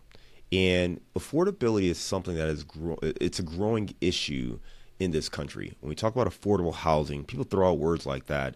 and 0.53 1.01
affordability 1.17 1.85
is 1.85 1.97
something 1.97 2.37
that 2.37 2.49
is 2.49 2.65
gro- 2.65 2.99
it's 3.03 3.39
a 3.39 3.43
growing 3.45 3.95
issue 4.03 4.59
in 4.99 5.11
this 5.11 5.29
country. 5.29 5.75
When 5.81 5.89
we 5.89 5.95
talk 5.95 6.15
about 6.15 6.29
affordable 6.29 6.75
housing, 6.75 7.25
people 7.25 7.45
throw 7.45 7.71
out 7.71 7.79
words 7.79 8.07
like 8.07 8.27
that. 8.27 8.55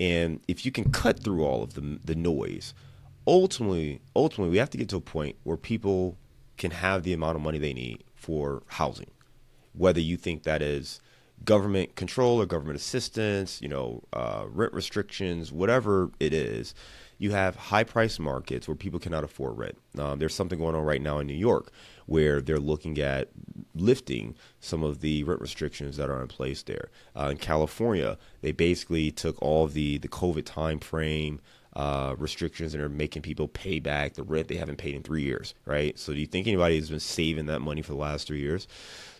And 0.00 0.40
if 0.46 0.64
you 0.64 0.72
can 0.72 0.90
cut 0.90 1.22
through 1.22 1.44
all 1.44 1.62
of 1.62 1.74
the 1.74 1.98
the 2.04 2.14
noise, 2.14 2.74
ultimately, 3.26 4.00
ultimately, 4.14 4.50
we 4.50 4.58
have 4.58 4.70
to 4.70 4.78
get 4.78 4.88
to 4.90 4.96
a 4.96 5.00
point 5.00 5.36
where 5.44 5.56
people 5.56 6.16
can 6.56 6.70
have 6.70 7.02
the 7.02 7.12
amount 7.12 7.36
of 7.36 7.42
money 7.42 7.58
they 7.58 7.72
need 7.72 8.04
for 8.14 8.62
housing, 8.66 9.10
whether 9.72 10.00
you 10.00 10.16
think 10.16 10.42
that 10.42 10.62
is 10.62 11.00
government 11.44 11.94
control 11.94 12.40
or 12.40 12.46
government 12.46 12.76
assistance, 12.76 13.62
you 13.62 13.68
know, 13.68 14.02
uh, 14.12 14.44
rent 14.48 14.72
restrictions, 14.72 15.52
whatever 15.52 16.10
it 16.18 16.32
is. 16.32 16.74
You 17.20 17.32
have 17.32 17.56
high 17.56 17.84
price 17.84 18.18
markets 18.20 18.68
where 18.68 18.76
people 18.76 19.00
cannot 19.00 19.24
afford 19.24 19.58
rent. 19.58 19.76
Um, 19.98 20.20
there's 20.20 20.34
something 20.34 20.58
going 20.58 20.76
on 20.76 20.84
right 20.84 21.02
now 21.02 21.18
in 21.18 21.26
New 21.26 21.34
York 21.34 21.72
where 22.08 22.40
they're 22.40 22.58
looking 22.58 22.98
at 22.98 23.28
lifting 23.74 24.34
some 24.60 24.82
of 24.82 25.00
the 25.00 25.22
rent 25.24 25.40
restrictions 25.40 25.96
that 25.98 26.10
are 26.10 26.20
in 26.22 26.26
place 26.26 26.62
there. 26.62 26.88
Uh, 27.14 27.28
in 27.30 27.36
California, 27.36 28.18
they 28.40 28.50
basically 28.50 29.10
took 29.10 29.40
all 29.40 29.66
the 29.68 29.98
the 29.98 30.08
COVID 30.08 30.44
time 30.44 30.80
frame. 30.80 31.40
Uh, 31.76 32.16
restrictions 32.18 32.74
and 32.74 32.82
are 32.82 32.88
making 32.88 33.22
people 33.22 33.46
pay 33.46 33.78
back 33.78 34.14
the 34.14 34.22
rent 34.22 34.48
they 34.48 34.56
haven't 34.56 34.78
paid 34.78 34.96
in 34.96 35.02
three 35.02 35.22
years, 35.22 35.54
right? 35.64 35.96
So, 35.96 36.12
do 36.12 36.18
you 36.18 36.26
think 36.26 36.48
anybody 36.48 36.74
has 36.74 36.90
been 36.90 36.98
saving 36.98 37.46
that 37.46 37.60
money 37.60 37.82
for 37.82 37.92
the 37.92 37.98
last 37.98 38.26
three 38.26 38.40
years? 38.40 38.66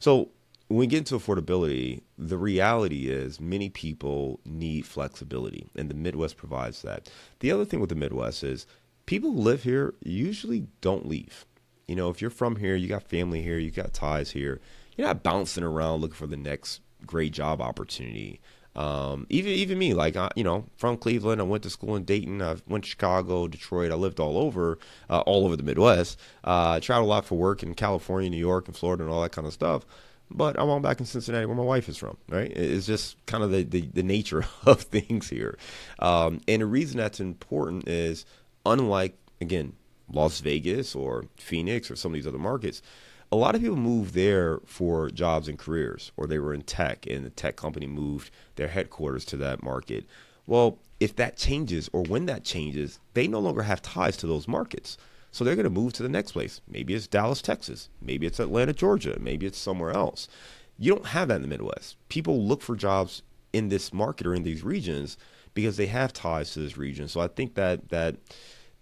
So, 0.00 0.30
when 0.66 0.78
we 0.78 0.86
get 0.86 0.98
into 0.98 1.16
affordability, 1.16 2.02
the 2.16 2.38
reality 2.38 3.08
is 3.08 3.38
many 3.38 3.68
people 3.68 4.40
need 4.44 4.86
flexibility, 4.86 5.68
and 5.76 5.88
the 5.88 5.94
Midwest 5.94 6.36
provides 6.36 6.82
that. 6.82 7.08
The 7.40 7.52
other 7.52 7.64
thing 7.64 7.80
with 7.80 7.90
the 7.90 7.94
Midwest 7.94 8.42
is 8.42 8.66
people 9.06 9.32
who 9.32 9.38
live 9.38 9.62
here 9.62 9.94
usually 10.02 10.66
don't 10.80 11.06
leave. 11.06 11.46
You 11.88 11.96
know, 11.96 12.10
if 12.10 12.20
you're 12.20 12.30
from 12.30 12.56
here, 12.56 12.76
you 12.76 12.86
got 12.86 13.02
family 13.02 13.42
here, 13.42 13.58
you 13.58 13.70
got 13.70 13.94
ties 13.94 14.30
here. 14.30 14.60
You're 14.96 15.06
not 15.06 15.22
bouncing 15.22 15.64
around 15.64 16.00
looking 16.00 16.16
for 16.16 16.26
the 16.26 16.36
next 16.36 16.82
great 17.06 17.32
job 17.32 17.60
opportunity. 17.60 18.40
Um, 18.76 19.26
even 19.28 19.50
even 19.52 19.78
me, 19.78 19.94
like 19.94 20.14
I, 20.14 20.30
you 20.36 20.44
know, 20.44 20.66
from 20.76 20.98
Cleveland, 20.98 21.40
I 21.40 21.44
went 21.44 21.64
to 21.64 21.70
school 21.70 21.96
in 21.96 22.04
Dayton. 22.04 22.42
I 22.42 22.56
went 22.68 22.84
to 22.84 22.90
Chicago, 22.90 23.48
Detroit. 23.48 23.90
I 23.90 23.94
lived 23.94 24.20
all 24.20 24.38
over, 24.38 24.78
uh, 25.08 25.20
all 25.20 25.46
over 25.46 25.56
the 25.56 25.62
Midwest. 25.62 26.20
Uh, 26.44 26.72
I 26.76 26.80
traveled 26.80 27.08
a 27.08 27.10
lot 27.10 27.24
for 27.24 27.36
work 27.36 27.62
in 27.62 27.74
California, 27.74 28.30
New 28.30 28.36
York, 28.36 28.68
and 28.68 28.76
Florida, 28.76 29.02
and 29.02 29.12
all 29.12 29.22
that 29.22 29.32
kind 29.32 29.46
of 29.46 29.52
stuff. 29.52 29.84
But 30.30 30.60
I'm 30.60 30.68
all 30.68 30.78
back 30.78 31.00
in 31.00 31.06
Cincinnati, 31.06 31.46
where 31.46 31.56
my 31.56 31.62
wife 31.62 31.88
is 31.88 31.96
from. 31.96 32.18
Right? 32.28 32.52
It's 32.52 32.86
just 32.86 33.24
kind 33.26 33.42
of 33.42 33.50
the 33.50 33.64
the, 33.64 33.80
the 33.94 34.02
nature 34.02 34.44
of 34.66 34.82
things 34.82 35.28
here. 35.28 35.58
Um, 35.98 36.40
and 36.46 36.62
the 36.62 36.66
reason 36.66 36.98
that's 36.98 37.18
important 37.18 37.88
is, 37.88 38.26
unlike 38.66 39.16
again 39.40 39.72
Las 40.12 40.40
Vegas 40.40 40.94
or 40.94 41.24
Phoenix 41.36 41.90
or 41.90 41.96
some 41.96 42.12
of 42.12 42.14
these 42.14 42.26
other 42.26 42.38
markets, 42.38 42.82
a 43.30 43.36
lot 43.36 43.54
of 43.54 43.60
people 43.60 43.76
moved 43.76 44.14
there 44.14 44.60
for 44.64 45.10
jobs 45.10 45.48
and 45.48 45.58
careers, 45.58 46.12
or 46.16 46.26
they 46.26 46.38
were 46.38 46.54
in 46.54 46.62
tech 46.62 47.06
and 47.06 47.24
the 47.24 47.30
tech 47.30 47.56
company 47.56 47.86
moved 47.86 48.30
their 48.56 48.68
headquarters 48.68 49.24
to 49.26 49.36
that 49.36 49.62
market. 49.62 50.06
Well, 50.46 50.78
if 50.98 51.14
that 51.16 51.36
changes 51.36 51.90
or 51.92 52.02
when 52.02 52.26
that 52.26 52.44
changes, 52.44 52.98
they 53.14 53.28
no 53.28 53.38
longer 53.38 53.62
have 53.62 53.82
ties 53.82 54.16
to 54.18 54.26
those 54.26 54.48
markets. 54.48 54.96
So 55.30 55.44
they're 55.44 55.56
going 55.56 55.64
to 55.64 55.70
move 55.70 55.92
to 55.94 56.02
the 56.02 56.08
next 56.08 56.32
place. 56.32 56.62
Maybe 56.66 56.94
it's 56.94 57.06
Dallas, 57.06 57.42
Texas. 57.42 57.90
Maybe 58.00 58.26
it's 58.26 58.40
Atlanta, 58.40 58.72
Georgia. 58.72 59.18
Maybe 59.20 59.46
it's 59.46 59.58
somewhere 59.58 59.90
else. 59.90 60.26
You 60.78 60.94
don't 60.94 61.06
have 61.08 61.28
that 61.28 61.36
in 61.36 61.42
the 61.42 61.48
Midwest. 61.48 61.96
People 62.08 62.42
look 62.42 62.62
for 62.62 62.76
jobs 62.76 63.22
in 63.52 63.68
this 63.68 63.92
market 63.92 64.26
or 64.26 64.34
in 64.34 64.42
these 64.42 64.64
regions 64.64 65.18
because 65.54 65.76
they 65.76 65.86
have 65.86 66.12
ties 66.12 66.52
to 66.52 66.60
this 66.60 66.78
region. 66.78 67.08
So 67.08 67.20
I 67.20 67.28
think 67.28 67.54
that 67.54 67.90
that 67.90 68.16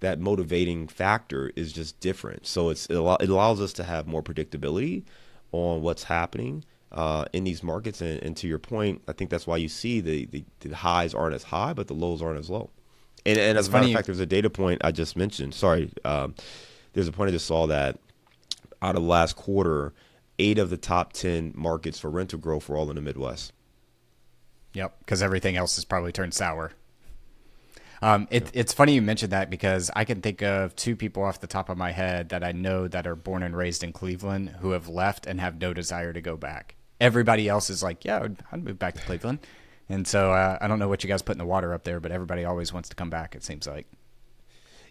that 0.00 0.18
motivating 0.20 0.88
factor 0.88 1.50
is 1.56 1.72
just 1.72 1.98
different. 2.00 2.46
So 2.46 2.70
it's 2.70 2.86
it, 2.86 2.96
allows 2.96 3.60
us 3.60 3.72
to 3.74 3.84
have 3.84 4.06
more 4.06 4.22
predictability 4.22 5.04
on 5.52 5.82
what's 5.82 6.04
happening 6.04 6.64
uh, 6.92 7.24
in 7.32 7.44
these 7.44 7.62
markets. 7.62 8.00
And, 8.00 8.22
and, 8.22 8.36
to 8.38 8.48
your 8.48 8.58
point, 8.58 9.02
I 9.08 9.12
think 9.12 9.30
that's 9.30 9.46
why 9.46 9.56
you 9.56 9.68
see 9.68 10.00
the, 10.00 10.26
the, 10.26 10.44
the 10.60 10.76
highs 10.76 11.14
aren't 11.14 11.34
as 11.34 11.44
high, 11.44 11.72
but 11.72 11.88
the 11.88 11.94
lows 11.94 12.22
aren't 12.22 12.38
as 12.38 12.50
low. 12.50 12.70
And, 13.24 13.38
and 13.38 13.58
as 13.58 13.68
a 13.68 13.70
matter 13.70 13.86
of 13.86 13.92
fact, 13.92 14.06
there's 14.06 14.20
a 14.20 14.26
data 14.26 14.50
point 14.50 14.82
I 14.84 14.92
just 14.92 15.16
mentioned. 15.16 15.54
Sorry, 15.54 15.90
um, 16.04 16.34
there's 16.92 17.08
a 17.08 17.12
point 17.12 17.28
I 17.28 17.32
just 17.32 17.46
saw 17.46 17.66
that 17.66 17.98
out 18.82 18.94
of 18.94 19.02
the 19.02 19.08
last 19.08 19.36
quarter, 19.36 19.92
eight 20.38 20.58
of 20.58 20.70
the 20.70 20.76
top 20.76 21.12
ten 21.12 21.52
markets 21.56 21.98
for 21.98 22.10
rental 22.10 22.38
growth 22.38 22.68
were 22.68 22.76
all 22.76 22.88
in 22.90 22.96
the 22.96 23.02
Midwest. 23.02 23.52
Yep, 24.74 24.98
because 25.00 25.22
everything 25.22 25.56
else 25.56 25.76
has 25.76 25.84
probably 25.84 26.12
turned 26.12 26.34
sour. 26.34 26.72
Um, 28.02 28.28
it, 28.30 28.50
it's 28.52 28.72
funny 28.72 28.94
you 28.94 29.02
mentioned 29.02 29.32
that 29.32 29.50
because 29.50 29.90
I 29.96 30.04
can 30.04 30.20
think 30.20 30.42
of 30.42 30.76
two 30.76 30.96
people 30.96 31.22
off 31.22 31.40
the 31.40 31.46
top 31.46 31.68
of 31.68 31.78
my 31.78 31.92
head 31.92 32.28
that 32.28 32.44
I 32.44 32.52
know 32.52 32.88
that 32.88 33.06
are 33.06 33.16
born 33.16 33.42
and 33.42 33.56
raised 33.56 33.82
in 33.82 33.92
Cleveland 33.92 34.56
who 34.60 34.72
have 34.72 34.88
left 34.88 35.26
and 35.26 35.40
have 35.40 35.60
no 35.60 35.72
desire 35.72 36.12
to 36.12 36.20
go 36.20 36.36
back. 36.36 36.76
Everybody 37.00 37.48
else 37.48 37.70
is 37.70 37.82
like, 37.82 38.04
yeah, 38.04 38.22
I'd, 38.22 38.36
I'd 38.52 38.64
move 38.64 38.78
back 38.78 38.94
to 38.94 39.00
Cleveland. 39.02 39.40
And 39.88 40.06
so 40.06 40.32
uh, 40.32 40.58
I 40.60 40.66
don't 40.66 40.78
know 40.78 40.88
what 40.88 41.04
you 41.04 41.08
guys 41.08 41.22
put 41.22 41.32
in 41.32 41.38
the 41.38 41.46
water 41.46 41.72
up 41.72 41.84
there, 41.84 42.00
but 42.00 42.10
everybody 42.10 42.44
always 42.44 42.72
wants 42.72 42.88
to 42.88 42.96
come 42.96 43.10
back. 43.10 43.34
It 43.34 43.44
seems 43.44 43.66
like. 43.66 43.86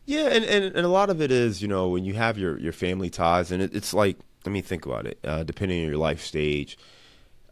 Yeah, 0.06 0.28
and, 0.28 0.46
and, 0.46 0.66
and 0.66 0.86
a 0.86 0.90
lot 0.90 1.10
of 1.10 1.22
it 1.22 1.32
is, 1.32 1.62
you 1.62 1.68
know, 1.68 1.90
when 1.90 2.06
you 2.06 2.14
have 2.14 2.38
your, 2.38 2.60
your 2.60 2.74
family 2.74 3.10
ties, 3.10 3.52
and 3.52 3.62
it, 3.62 3.76
it's 3.76 3.94
like, 3.94 4.18
let 4.46 4.52
me 4.52 4.62
think 4.62 4.86
about 4.86 5.08
it, 5.08 5.20
uh, 5.24 5.44
depending 5.44 5.82
on 5.82 5.90
your 5.90 5.98
life 5.98 6.22
stage. 6.22 6.78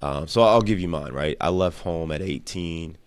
Um, 0.04 0.28
so 0.28 0.44
I'll 0.44 0.62
give 0.62 0.80
you 0.80 0.88
mine, 0.88 1.14
right? 1.14 1.36
I 1.42 1.50
left 1.50 1.82
home 1.82 2.12
at 2.12 2.22
18. 2.22 2.98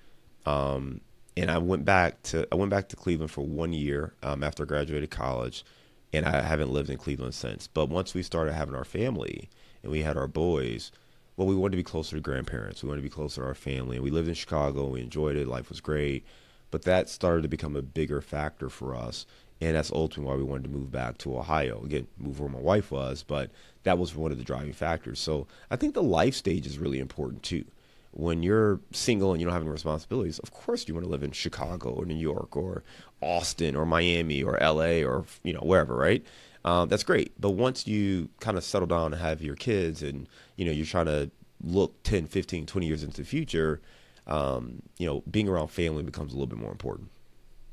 Um, 0.46 1.00
and 1.36 1.50
I 1.50 1.58
went 1.58 1.84
back 1.84 2.22
to 2.24 2.46
I 2.50 2.54
went 2.54 2.70
back 2.70 2.88
to 2.88 2.96
Cleveland 2.96 3.30
for 3.30 3.42
one 3.42 3.72
year 3.72 4.14
um, 4.22 4.42
after 4.42 4.62
I 4.62 4.66
graduated 4.66 5.10
college, 5.10 5.64
and 6.12 6.24
I 6.24 6.40
haven't 6.40 6.72
lived 6.72 6.90
in 6.90 6.96
Cleveland 6.96 7.34
since. 7.34 7.66
But 7.66 7.88
once 7.88 8.14
we 8.14 8.22
started 8.22 8.54
having 8.54 8.74
our 8.74 8.84
family 8.84 9.50
and 9.82 9.92
we 9.92 10.02
had 10.02 10.16
our 10.16 10.28
boys, 10.28 10.92
well, 11.36 11.46
we 11.46 11.54
wanted 11.54 11.72
to 11.72 11.76
be 11.76 11.82
closer 11.82 12.16
to 12.16 12.22
grandparents. 12.22 12.82
We 12.82 12.88
wanted 12.88 13.02
to 13.02 13.08
be 13.08 13.14
closer 13.14 13.42
to 13.42 13.46
our 13.48 13.54
family, 13.54 13.96
and 13.96 14.04
we 14.04 14.10
lived 14.10 14.28
in 14.28 14.34
Chicago. 14.34 14.86
We 14.86 15.02
enjoyed 15.02 15.36
it. 15.36 15.46
Life 15.46 15.68
was 15.68 15.80
great, 15.80 16.24
but 16.70 16.82
that 16.82 17.08
started 17.08 17.42
to 17.42 17.48
become 17.48 17.76
a 17.76 17.82
bigger 17.82 18.22
factor 18.22 18.70
for 18.70 18.94
us, 18.94 19.26
and 19.60 19.76
that's 19.76 19.92
ultimately 19.92 20.30
why 20.30 20.36
we 20.36 20.44
wanted 20.44 20.64
to 20.64 20.70
move 20.70 20.90
back 20.90 21.18
to 21.18 21.36
Ohio. 21.36 21.82
Again, 21.84 22.06
move 22.18 22.40
where 22.40 22.48
my 22.48 22.58
wife 22.60 22.90
was, 22.90 23.22
but 23.22 23.50
that 23.82 23.98
was 23.98 24.14
one 24.14 24.32
of 24.32 24.38
the 24.38 24.44
driving 24.44 24.72
factors. 24.72 25.20
So 25.20 25.46
I 25.70 25.76
think 25.76 25.92
the 25.92 26.02
life 26.02 26.34
stage 26.34 26.66
is 26.66 26.78
really 26.78 26.98
important 26.98 27.42
too 27.42 27.66
when 28.16 28.42
you're 28.42 28.80
single 28.92 29.32
and 29.32 29.40
you 29.40 29.46
don't 29.46 29.52
have 29.52 29.62
any 29.62 29.70
responsibilities, 29.70 30.38
of 30.38 30.50
course 30.50 30.88
you 30.88 30.94
want 30.94 31.04
to 31.04 31.10
live 31.10 31.22
in 31.22 31.32
Chicago 31.32 31.90
or 31.90 32.06
New 32.06 32.14
York 32.14 32.56
or 32.56 32.82
Austin 33.20 33.76
or 33.76 33.84
Miami 33.84 34.42
or 34.42 34.58
LA 34.58 35.06
or 35.06 35.26
you 35.42 35.52
know 35.52 35.60
wherever, 35.60 35.94
right? 35.94 36.24
Um, 36.64 36.88
that's 36.88 37.04
great. 37.04 37.38
But 37.38 37.50
once 37.50 37.86
you 37.86 38.30
kind 38.40 38.56
of 38.56 38.64
settle 38.64 38.86
down 38.86 39.12
and 39.12 39.20
have 39.20 39.42
your 39.42 39.54
kids 39.54 40.02
and 40.02 40.26
you 40.56 40.64
know 40.64 40.72
you're 40.72 40.86
trying 40.86 41.06
to 41.06 41.30
look 41.62 42.02
10, 42.04 42.26
15, 42.26 42.64
20 42.64 42.86
years 42.86 43.02
into 43.02 43.18
the 43.18 43.26
future, 43.26 43.82
um, 44.26 44.80
you 44.96 45.06
know, 45.06 45.22
being 45.30 45.48
around 45.48 45.68
family 45.68 46.02
becomes 46.02 46.32
a 46.32 46.36
little 46.36 46.46
bit 46.46 46.58
more 46.58 46.72
important. 46.72 47.10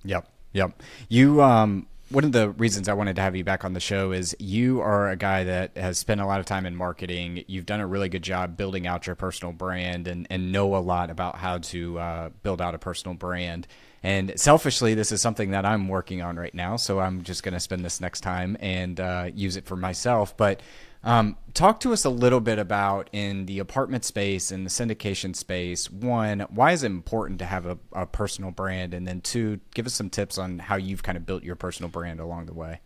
Yep. 0.03 0.27
Yep. 0.51 0.83
You 1.07 1.41
um 1.41 1.87
one 2.09 2.23
of 2.23 2.31
the 2.31 2.49
reasons 2.51 2.87
I 2.87 2.93
wanted 2.93 3.15
to 3.15 3.21
have 3.21 3.35
you 3.35 3.43
back 3.43 3.65
on 3.65 3.73
the 3.73 3.79
show 3.79 4.11
is 4.11 4.35
you 4.39 4.81
are 4.81 5.09
a 5.09 5.15
guy 5.15 5.43
that 5.45 5.75
has 5.77 5.97
spent 5.97 6.21
a 6.21 6.25
lot 6.25 6.39
of 6.39 6.45
time 6.45 6.65
in 6.65 6.75
marketing. 6.75 7.43
You've 7.47 7.65
done 7.65 7.79
a 7.79 7.87
really 7.87 8.09
good 8.09 8.21
job 8.21 8.57
building 8.57 8.85
out 8.85 9.07
your 9.07 9.15
personal 9.15 9.53
brand 9.53 10.07
and, 10.07 10.27
and 10.29 10.51
know 10.51 10.75
a 10.75 10.77
lot 10.77 11.09
about 11.09 11.37
how 11.37 11.59
to 11.59 11.99
uh, 11.99 12.29
build 12.43 12.61
out 12.61 12.75
a 12.75 12.77
personal 12.77 13.15
brand. 13.15 13.67
And 14.03 14.37
selfishly, 14.39 14.93
this 14.93 15.11
is 15.11 15.21
something 15.21 15.51
that 15.51 15.65
I'm 15.65 15.87
working 15.87 16.21
on 16.21 16.35
right 16.37 16.53
now. 16.53 16.75
So 16.75 16.99
I'm 16.99 17.23
just 17.23 17.41
going 17.41 17.53
to 17.53 17.59
spend 17.59 17.85
this 17.85 18.01
next 18.01 18.21
time 18.21 18.57
and 18.59 18.99
uh, 18.99 19.29
use 19.33 19.55
it 19.55 19.65
for 19.65 19.77
myself. 19.77 20.35
But 20.35 20.61
um, 21.03 21.37
talk 21.53 21.81
to 21.81 21.91
us 21.91 22.05
a 22.05 22.09
little 22.09 22.39
bit 22.39 22.59
about 22.59 23.09
in 23.11 23.45
the 23.45 23.59
apartment 23.59 24.05
space 24.05 24.51
and 24.51 24.65
the 24.65 24.69
syndication 24.69 25.35
space. 25.35 25.91
One, 25.91 26.41
why 26.49 26.71
is 26.71 26.83
it 26.83 26.87
important 26.87 27.39
to 27.39 27.45
have 27.45 27.65
a, 27.65 27.77
a, 27.91 28.05
personal 28.05 28.51
brand? 28.51 28.93
And 28.93 29.05
then 29.05 29.19
two, 29.19 29.59
give 29.73 29.85
us 29.85 29.93
some 29.93 30.09
tips 30.09 30.37
on 30.37 30.59
how 30.59 30.77
you've 30.77 31.03
kind 31.03 31.17
of 31.17 31.25
built 31.25 31.43
your 31.43 31.55
personal 31.55 31.89
brand 31.89 32.21
along 32.21 32.45
the 32.45 32.53
way. 32.53 32.79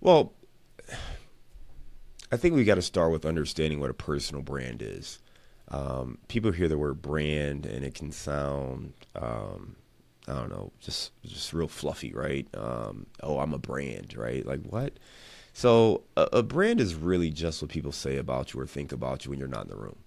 Well, 0.00 0.34
I 2.30 2.36
think 2.36 2.54
we 2.54 2.64
got 2.64 2.74
to 2.74 2.82
start 2.82 3.10
with 3.10 3.24
understanding 3.24 3.80
what 3.80 3.88
a 3.88 3.94
personal 3.94 4.42
brand 4.42 4.82
is. 4.82 5.18
Um, 5.68 6.18
people 6.28 6.52
hear 6.52 6.68
the 6.68 6.76
word 6.76 7.00
brand 7.00 7.64
and 7.64 7.86
it 7.86 7.94
can 7.94 8.12
sound 8.12 8.92
um, 9.16 9.76
I 10.26 10.34
don't 10.34 10.50
know, 10.50 10.72
just 10.80 11.12
just 11.24 11.52
real 11.52 11.68
fluffy, 11.68 12.12
right? 12.12 12.46
Um, 12.54 13.06
oh, 13.22 13.38
I'm 13.38 13.52
a 13.52 13.58
brand, 13.58 14.14
right? 14.16 14.44
Like 14.44 14.62
what? 14.62 14.94
So 15.52 16.02
a, 16.16 16.28
a, 16.32 16.42
brand 16.42 16.80
is 16.80 16.94
really 16.94 17.30
just 17.30 17.62
what 17.62 17.70
people 17.70 17.92
say 17.92 18.16
about 18.16 18.52
you 18.52 18.60
or 18.60 18.66
think 18.66 18.90
about 18.90 19.24
you 19.24 19.30
when 19.30 19.38
you're 19.38 19.48
not 19.48 19.64
in 19.64 19.70
the 19.70 19.76
room, 19.76 19.98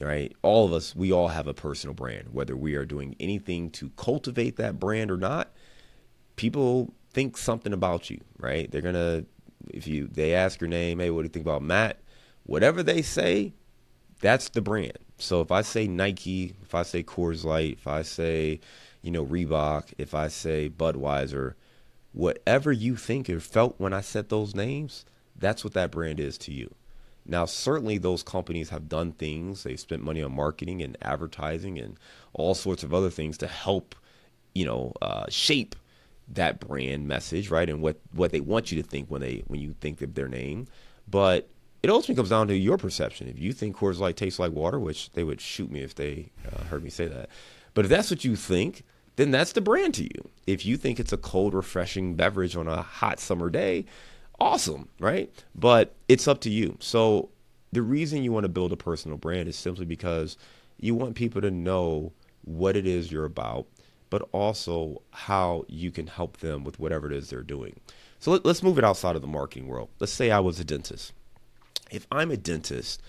right? 0.00 0.32
All 0.42 0.64
of 0.64 0.72
us, 0.72 0.96
we 0.96 1.12
all 1.12 1.28
have 1.28 1.46
a 1.46 1.52
personal 1.52 1.92
brand, 1.92 2.28
whether 2.32 2.56
we 2.56 2.74
are 2.74 2.86
doing 2.86 3.14
anything 3.20 3.68
to 3.72 3.90
cultivate 3.96 4.56
that 4.56 4.80
brand 4.80 5.10
or 5.10 5.18
not. 5.18 5.50
People 6.36 6.94
think 7.12 7.36
something 7.36 7.72
about 7.72 8.08
you, 8.08 8.20
right? 8.38 8.70
They're 8.70 8.80
gonna, 8.80 9.24
if 9.68 9.86
you 9.86 10.06
they 10.06 10.34
ask 10.34 10.60
your 10.60 10.68
name, 10.68 11.00
hey, 11.00 11.10
what 11.10 11.22
do 11.22 11.24
you 11.24 11.30
think 11.30 11.44
about 11.44 11.62
Matt? 11.62 12.00
Whatever 12.44 12.82
they 12.82 13.02
say, 13.02 13.52
that's 14.20 14.48
the 14.48 14.62
brand. 14.62 14.98
So 15.18 15.40
if 15.40 15.52
I 15.52 15.62
say 15.62 15.86
Nike, 15.86 16.54
if 16.62 16.74
I 16.74 16.82
say 16.82 17.02
Coors 17.02 17.44
Light, 17.44 17.74
if 17.78 17.86
I 17.86 18.02
say 18.02 18.60
you 19.02 19.10
know, 19.10 19.24
Reebok, 19.24 19.92
if 19.98 20.14
I 20.14 20.28
say 20.28 20.70
Budweiser, 20.70 21.54
whatever 22.12 22.72
you 22.72 22.96
think 22.96 23.28
or 23.28 23.40
felt 23.40 23.74
when 23.78 23.92
I 23.92 24.00
said 24.00 24.28
those 24.28 24.54
names, 24.54 25.04
that's 25.36 25.64
what 25.64 25.74
that 25.74 25.90
brand 25.90 26.20
is 26.20 26.38
to 26.38 26.52
you. 26.52 26.74
Now, 27.24 27.44
certainly 27.44 27.98
those 27.98 28.22
companies 28.22 28.70
have 28.70 28.88
done 28.88 29.12
things. 29.12 29.62
They've 29.62 29.78
spent 29.78 30.02
money 30.02 30.22
on 30.22 30.34
marketing 30.34 30.82
and 30.82 30.96
advertising 31.02 31.78
and 31.78 31.96
all 32.32 32.54
sorts 32.54 32.82
of 32.82 32.92
other 32.92 33.10
things 33.10 33.38
to 33.38 33.46
help, 33.46 33.94
you 34.54 34.64
know, 34.64 34.92
uh, 35.00 35.26
shape 35.28 35.76
that 36.28 36.60
brand 36.60 37.06
message, 37.06 37.50
right? 37.50 37.68
And 37.68 37.80
what, 37.80 38.00
what 38.12 38.32
they 38.32 38.40
want 38.40 38.72
you 38.72 38.82
to 38.82 38.88
think 38.88 39.08
when 39.08 39.20
they 39.20 39.44
when 39.46 39.60
you 39.60 39.74
think 39.80 40.02
of 40.02 40.14
their 40.14 40.28
name. 40.28 40.66
But 41.08 41.48
it 41.82 41.90
ultimately 41.90 42.16
comes 42.16 42.30
down 42.30 42.48
to 42.48 42.56
your 42.56 42.78
perception. 42.78 43.28
If 43.28 43.38
you 43.38 43.52
think 43.52 43.76
Coors 43.76 43.98
Light 43.98 44.16
tastes 44.16 44.38
like 44.38 44.52
water, 44.52 44.78
which 44.78 45.10
they 45.12 45.24
would 45.24 45.40
shoot 45.40 45.70
me 45.70 45.80
if 45.80 45.94
they 45.94 46.30
uh, 46.52 46.64
heard 46.64 46.82
me 46.82 46.90
say 46.90 47.06
that, 47.06 47.28
but 47.74 47.84
if 47.84 47.88
that's 47.88 48.10
what 48.10 48.24
you 48.24 48.36
think, 48.36 48.84
then 49.16 49.30
that's 49.30 49.52
the 49.52 49.60
brand 49.60 49.94
to 49.94 50.04
you. 50.04 50.30
If 50.46 50.64
you 50.64 50.76
think 50.76 50.98
it's 50.98 51.12
a 51.12 51.18
cold, 51.18 51.54
refreshing 51.54 52.14
beverage 52.14 52.56
on 52.56 52.66
a 52.66 52.82
hot 52.82 53.20
summer 53.20 53.50
day, 53.50 53.84
awesome, 54.40 54.88
right? 54.98 55.30
But 55.54 55.94
it's 56.08 56.26
up 56.26 56.40
to 56.42 56.50
you. 56.50 56.76
So 56.80 57.28
the 57.72 57.82
reason 57.82 58.24
you 58.24 58.32
want 58.32 58.44
to 58.44 58.48
build 58.48 58.72
a 58.72 58.76
personal 58.76 59.18
brand 59.18 59.48
is 59.48 59.56
simply 59.56 59.84
because 59.84 60.36
you 60.78 60.94
want 60.94 61.14
people 61.14 61.40
to 61.40 61.50
know 61.50 62.12
what 62.44 62.76
it 62.76 62.86
is 62.86 63.12
you're 63.12 63.24
about, 63.24 63.66
but 64.10 64.28
also 64.32 65.02
how 65.10 65.64
you 65.68 65.90
can 65.90 66.06
help 66.06 66.38
them 66.38 66.64
with 66.64 66.78
whatever 66.78 67.06
it 67.06 67.12
is 67.12 67.30
they're 67.30 67.42
doing. 67.42 67.78
So 68.18 68.32
let, 68.32 68.46
us 68.46 68.62
move 68.62 68.78
it 68.78 68.84
outside 68.84 69.16
of 69.16 69.22
the 69.22 69.28
marketing 69.28 69.68
world. 69.68 69.88
Let's 70.00 70.12
say 70.12 70.30
I 70.30 70.40
was 70.40 70.58
a 70.58 70.64
dentist. 70.64 71.12
If 71.90 72.06
I'm 72.10 72.30
a 72.30 72.36
dentist, 72.36 73.02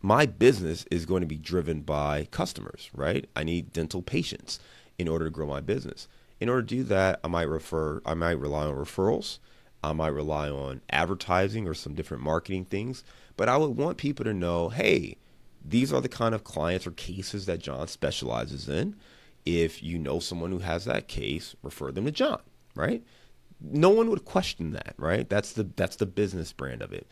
my 0.00 0.26
business 0.26 0.84
is 0.90 1.06
going 1.06 1.20
to 1.20 1.26
be 1.26 1.36
driven 1.36 1.80
by 1.80 2.28
customers, 2.30 2.90
right? 2.94 3.28
I 3.36 3.44
need 3.44 3.72
dental 3.72 4.02
patients 4.02 4.58
in 4.98 5.08
order 5.08 5.24
to 5.26 5.30
grow 5.30 5.46
my 5.46 5.60
business. 5.60 6.08
In 6.40 6.48
order 6.48 6.62
to 6.62 6.66
do 6.76 6.82
that, 6.84 7.20
I 7.22 7.28
might 7.28 7.48
refer, 7.48 8.02
I 8.04 8.14
might 8.14 8.38
rely 8.38 8.66
on 8.66 8.74
referrals. 8.74 9.38
I 9.84 9.92
might 9.92 10.08
rely 10.08 10.48
on 10.48 10.80
advertising 10.90 11.66
or 11.66 11.74
some 11.74 11.94
different 11.94 12.22
marketing 12.22 12.66
things, 12.66 13.02
but 13.36 13.48
I 13.48 13.56
would 13.56 13.76
want 13.76 13.96
people 13.98 14.24
to 14.24 14.34
know, 14.34 14.68
hey, 14.68 15.16
these 15.64 15.92
are 15.92 16.00
the 16.00 16.08
kind 16.08 16.34
of 16.34 16.44
clients 16.44 16.86
or 16.86 16.92
cases 16.92 17.46
that 17.46 17.58
John 17.58 17.88
specializes 17.88 18.68
in. 18.68 18.96
If 19.44 19.82
you 19.82 19.98
know 19.98 20.20
someone 20.20 20.52
who 20.52 20.60
has 20.60 20.84
that 20.84 21.08
case, 21.08 21.56
refer 21.62 21.90
them 21.90 22.04
to 22.04 22.12
John, 22.12 22.40
right? 22.76 23.02
No 23.60 23.90
one 23.90 24.08
would 24.10 24.24
question 24.24 24.72
that, 24.72 24.94
right? 24.98 25.28
That's 25.28 25.52
the 25.52 25.64
that's 25.76 25.96
the 25.96 26.06
business 26.06 26.52
brand 26.52 26.82
of 26.82 26.92
it. 26.92 27.06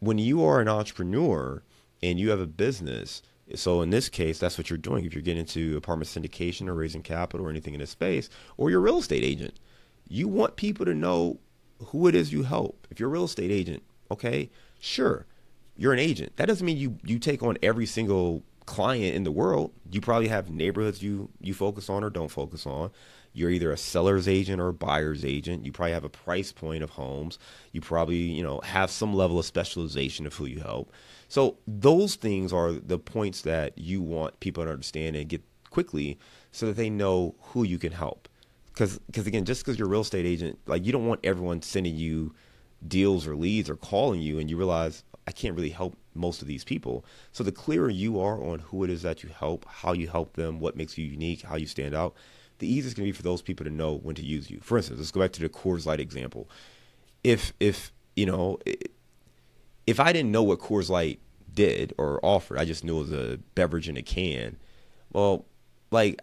When 0.00 0.18
you 0.18 0.44
are 0.44 0.60
an 0.60 0.68
entrepreneur 0.68 1.62
and 2.02 2.18
you 2.18 2.30
have 2.30 2.40
a 2.40 2.46
business, 2.46 3.22
so 3.54 3.82
in 3.82 3.90
this 3.90 4.08
case, 4.08 4.38
that's 4.38 4.56
what 4.56 4.70
you're 4.70 4.78
doing. 4.78 5.04
If 5.04 5.14
you're 5.14 5.22
getting 5.22 5.40
into 5.40 5.76
apartment 5.76 6.08
syndication 6.08 6.68
or 6.68 6.74
raising 6.74 7.02
capital 7.02 7.46
or 7.46 7.50
anything 7.50 7.74
in 7.74 7.80
this 7.80 7.90
space, 7.90 8.28
or 8.56 8.70
you're 8.70 8.80
a 8.80 8.82
real 8.82 8.98
estate 8.98 9.24
agent, 9.24 9.58
you 10.08 10.28
want 10.28 10.56
people 10.56 10.86
to 10.86 10.94
know 10.94 11.38
who 11.86 12.06
it 12.06 12.14
is 12.14 12.32
you 12.32 12.44
help. 12.44 12.86
If 12.90 13.00
you're 13.00 13.08
a 13.08 13.12
real 13.12 13.24
estate 13.24 13.50
agent, 13.50 13.82
okay, 14.10 14.50
sure, 14.78 15.26
you're 15.76 15.92
an 15.92 15.98
agent. 15.98 16.36
That 16.36 16.46
doesn't 16.46 16.64
mean 16.64 16.76
you 16.76 16.98
you 17.04 17.18
take 17.18 17.42
on 17.42 17.58
every 17.62 17.86
single 17.86 18.42
client 18.66 19.16
in 19.16 19.24
the 19.24 19.32
world. 19.32 19.72
You 19.90 20.00
probably 20.00 20.28
have 20.28 20.50
neighborhoods 20.50 21.02
you 21.02 21.28
you 21.40 21.54
focus 21.54 21.88
on 21.90 22.04
or 22.04 22.10
don't 22.10 22.30
focus 22.30 22.66
on. 22.66 22.90
You're 23.32 23.50
either 23.50 23.72
a 23.72 23.76
seller's 23.76 24.28
agent 24.28 24.60
or 24.60 24.68
a 24.68 24.74
buyer's 24.74 25.24
agent. 25.24 25.64
You 25.64 25.72
probably 25.72 25.92
have 25.92 26.04
a 26.04 26.08
price 26.08 26.52
point 26.52 26.82
of 26.82 26.90
homes. 26.90 27.38
You 27.72 27.80
probably, 27.80 28.16
you 28.16 28.42
know, 28.42 28.60
have 28.60 28.90
some 28.90 29.14
level 29.14 29.38
of 29.38 29.46
specialization 29.46 30.26
of 30.26 30.34
who 30.34 30.46
you 30.46 30.60
help. 30.60 30.92
So 31.28 31.56
those 31.66 32.14
things 32.14 32.52
are 32.52 32.72
the 32.72 32.98
points 32.98 33.42
that 33.42 33.78
you 33.78 34.02
want 34.02 34.38
people 34.40 34.64
to 34.64 34.70
understand 34.70 35.16
and 35.16 35.28
get 35.28 35.42
quickly 35.70 36.18
so 36.50 36.66
that 36.66 36.76
they 36.76 36.90
know 36.90 37.34
who 37.40 37.64
you 37.64 37.78
can 37.78 37.92
help. 37.92 38.28
Because 38.66 38.98
because 39.06 39.26
again, 39.26 39.44
just 39.44 39.64
because 39.64 39.78
you're 39.78 39.88
a 39.88 39.90
real 39.90 40.02
estate 40.02 40.26
agent, 40.26 40.58
like 40.66 40.84
you 40.84 40.92
don't 40.92 41.06
want 41.06 41.20
everyone 41.24 41.62
sending 41.62 41.96
you 41.96 42.34
deals 42.86 43.26
or 43.26 43.36
leads 43.36 43.70
or 43.70 43.76
calling 43.76 44.20
you 44.20 44.38
and 44.38 44.50
you 44.50 44.56
realize 44.56 45.04
I 45.26 45.30
can't 45.30 45.54
really 45.54 45.70
help 45.70 45.96
most 46.14 46.42
of 46.42 46.48
these 46.48 46.64
people. 46.64 47.04
So 47.32 47.44
the 47.44 47.52
clearer 47.52 47.90
you 47.90 48.20
are 48.20 48.42
on 48.42 48.58
who 48.58 48.84
it 48.84 48.90
is 48.90 49.02
that 49.02 49.22
you 49.22 49.30
help, 49.30 49.64
how 49.66 49.92
you 49.92 50.08
help 50.08 50.34
them, 50.34 50.58
what 50.58 50.76
makes 50.76 50.98
you 50.98 51.04
unique, 51.06 51.42
how 51.42 51.56
you 51.56 51.66
stand 51.66 51.94
out, 51.94 52.14
the 52.62 52.72
easier 52.72 52.86
it's 52.86 52.94
going 52.94 53.06
to 53.06 53.12
be 53.12 53.16
for 53.16 53.22
those 53.22 53.42
people 53.42 53.64
to 53.64 53.70
know 53.70 53.94
when 53.94 54.14
to 54.14 54.24
use 54.24 54.50
you. 54.50 54.60
For 54.62 54.78
instance, 54.78 54.98
let's 54.98 55.10
go 55.10 55.20
back 55.20 55.32
to 55.32 55.40
the 55.40 55.48
Coors 55.48 55.84
Light 55.84 56.00
example. 56.00 56.48
If 57.22 57.52
if 57.60 57.92
you 58.16 58.24
know, 58.24 58.58
if 59.86 60.00
I 60.00 60.12
didn't 60.12 60.32
know 60.32 60.42
what 60.42 60.60
Coors 60.60 60.88
Light 60.88 61.20
did 61.52 61.92
or 61.98 62.18
offered, 62.24 62.58
I 62.58 62.64
just 62.64 62.84
knew 62.84 62.96
it 62.96 63.10
was 63.10 63.12
a 63.12 63.38
beverage 63.54 63.88
in 63.88 63.96
a 63.96 64.02
can. 64.02 64.56
Well, 65.12 65.44
like 65.90 66.20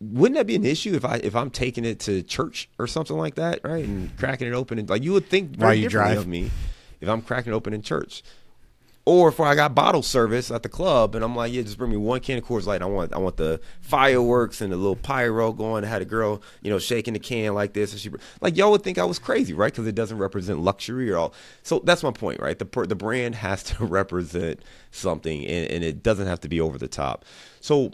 wouldn't 0.00 0.36
that 0.36 0.46
be 0.46 0.54
an 0.54 0.64
issue 0.64 0.94
if 0.94 1.04
I 1.04 1.16
if 1.16 1.34
I'm 1.34 1.50
taking 1.50 1.84
it 1.84 1.98
to 2.00 2.22
church 2.22 2.68
or 2.78 2.86
something 2.86 3.16
like 3.16 3.34
that, 3.34 3.60
right? 3.64 3.84
And 3.84 4.16
cracking 4.18 4.48
it 4.48 4.54
open 4.54 4.78
and 4.78 4.88
like 4.88 5.02
you 5.02 5.12
would 5.12 5.28
think 5.28 5.56
very 5.56 5.78
you 5.78 5.88
drive. 5.88 6.18
of 6.18 6.26
me 6.26 6.50
if 7.00 7.08
I'm 7.08 7.22
cracking 7.22 7.52
it 7.52 7.56
open 7.56 7.72
in 7.72 7.82
church. 7.82 8.22
Or 9.06 9.30
if 9.30 9.40
I 9.40 9.54
got 9.54 9.74
bottle 9.74 10.02
service 10.02 10.50
at 10.50 10.62
the 10.62 10.68
club 10.68 11.14
and 11.14 11.24
I'm 11.24 11.34
like, 11.34 11.52
yeah, 11.52 11.62
just 11.62 11.78
bring 11.78 11.90
me 11.90 11.96
one 11.96 12.20
can 12.20 12.36
of 12.36 12.44
Coors 12.44 12.66
Light. 12.66 12.82
I 12.82 12.84
want 12.84 13.14
I 13.14 13.18
want 13.18 13.38
the 13.38 13.60
fireworks 13.80 14.60
and 14.60 14.70
the 14.70 14.76
little 14.76 14.94
pyro 14.94 15.52
going. 15.52 15.84
I 15.84 15.88
had 15.88 16.02
a 16.02 16.04
girl, 16.04 16.42
you 16.60 16.70
know, 16.70 16.78
shaking 16.78 17.14
the 17.14 17.18
can 17.18 17.54
like 17.54 17.72
this, 17.72 17.92
and 17.92 18.00
she 18.00 18.10
like 18.42 18.58
y'all 18.58 18.70
would 18.72 18.82
think 18.82 18.98
I 18.98 19.04
was 19.04 19.18
crazy, 19.18 19.54
right? 19.54 19.72
Because 19.72 19.86
it 19.86 19.94
doesn't 19.94 20.18
represent 20.18 20.60
luxury 20.60 21.10
or 21.10 21.16
all. 21.16 21.34
So 21.62 21.80
that's 21.80 22.02
my 22.02 22.12
point, 22.12 22.40
right? 22.40 22.58
The 22.58 22.86
the 22.86 22.94
brand 22.94 23.36
has 23.36 23.62
to 23.70 23.84
represent 23.84 24.60
something, 24.90 25.46
and, 25.46 25.70
and 25.70 25.82
it 25.82 26.02
doesn't 26.02 26.26
have 26.26 26.40
to 26.40 26.48
be 26.48 26.60
over 26.60 26.76
the 26.76 26.88
top. 26.88 27.24
So 27.60 27.92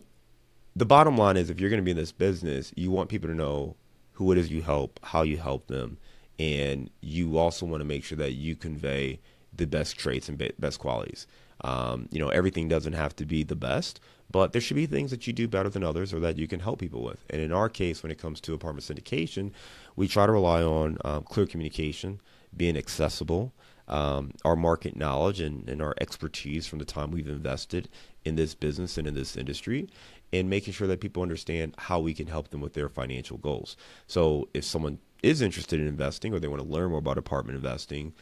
the 0.75 0.86
bottom 0.86 1.16
line 1.16 1.36
is 1.36 1.50
if 1.50 1.60
you're 1.60 1.70
going 1.70 1.80
to 1.80 1.84
be 1.84 1.92
in 1.92 1.96
this 1.96 2.12
business, 2.12 2.72
you 2.76 2.90
want 2.90 3.08
people 3.08 3.28
to 3.28 3.34
know 3.34 3.76
who 4.14 4.32
it 4.32 4.38
is 4.38 4.50
you 4.50 4.62
help, 4.62 4.98
how 5.02 5.22
you 5.22 5.36
help 5.36 5.68
them, 5.68 5.98
and 6.38 6.90
you 7.00 7.38
also 7.38 7.64
want 7.64 7.80
to 7.80 7.84
make 7.84 8.04
sure 8.04 8.18
that 8.18 8.32
you 8.32 8.56
convey 8.56 9.20
the 9.56 9.66
best 9.66 9.96
traits 9.98 10.28
and 10.28 10.52
best 10.58 10.78
qualities. 10.78 11.26
Um, 11.62 12.08
you 12.10 12.18
know, 12.18 12.28
everything 12.28 12.68
doesn't 12.68 12.92
have 12.92 13.16
to 13.16 13.25
be 13.25 13.42
the 13.42 13.56
best, 13.56 14.00
but 14.30 14.52
there 14.52 14.60
should 14.60 14.76
be 14.76 14.86
things 14.86 15.10
that 15.10 15.26
you 15.26 15.32
do 15.32 15.48
better 15.48 15.68
than 15.68 15.82
others 15.82 16.12
or 16.12 16.20
that 16.20 16.36
you 16.36 16.46
can 16.46 16.60
help 16.60 16.78
people 16.80 17.02
with. 17.02 17.25
And 17.30 17.40
in 17.40 17.52
our 17.52 17.68
case, 17.68 18.02
when 18.02 18.12
it 18.12 18.18
comes 18.18 18.40
to 18.42 18.54
apartment 18.54 18.86
syndication, 18.86 19.52
we 19.94 20.08
try 20.08 20.26
to 20.26 20.32
rely 20.32 20.62
on 20.62 20.98
um, 21.04 21.22
clear 21.22 21.46
communication, 21.46 22.20
being 22.56 22.76
accessible, 22.76 23.52
um, 23.88 24.32
our 24.44 24.56
market 24.56 24.96
knowledge 24.96 25.40
and, 25.40 25.68
and 25.68 25.80
our 25.80 25.94
expertise 26.00 26.66
from 26.66 26.81
the 26.81 26.85
time 26.85 27.11
we've 27.11 27.28
invested 27.28 27.88
in 28.24 28.35
this 28.35 28.54
business 28.54 28.98
and 28.98 29.07
in 29.07 29.14
this 29.14 29.37
industry, 29.37 29.88
and 30.33 30.50
making 30.50 30.74
sure 30.74 30.88
that 30.88 31.00
people 31.00 31.22
understand 31.22 31.74
how 31.78 32.00
we 32.00 32.12
can 32.12 32.26
help 32.26 32.48
them 32.48 32.61
with 32.61 32.74
their 32.74 32.88
financial 32.88 33.38
goals. 33.38 33.76
So 34.09 34.48
if 34.52 34.64
someone 34.64 34.98
is 35.22 35.40
interested 35.40 35.81
in 35.81 35.87
investing 35.87 36.35
or 36.35 36.40
they 36.40 36.48
want 36.48 36.62
to 36.62 36.68
learn 36.68 36.90
more 36.90 36.98
about 36.98 37.16
apartment 37.16 37.57
investing, 37.57 38.12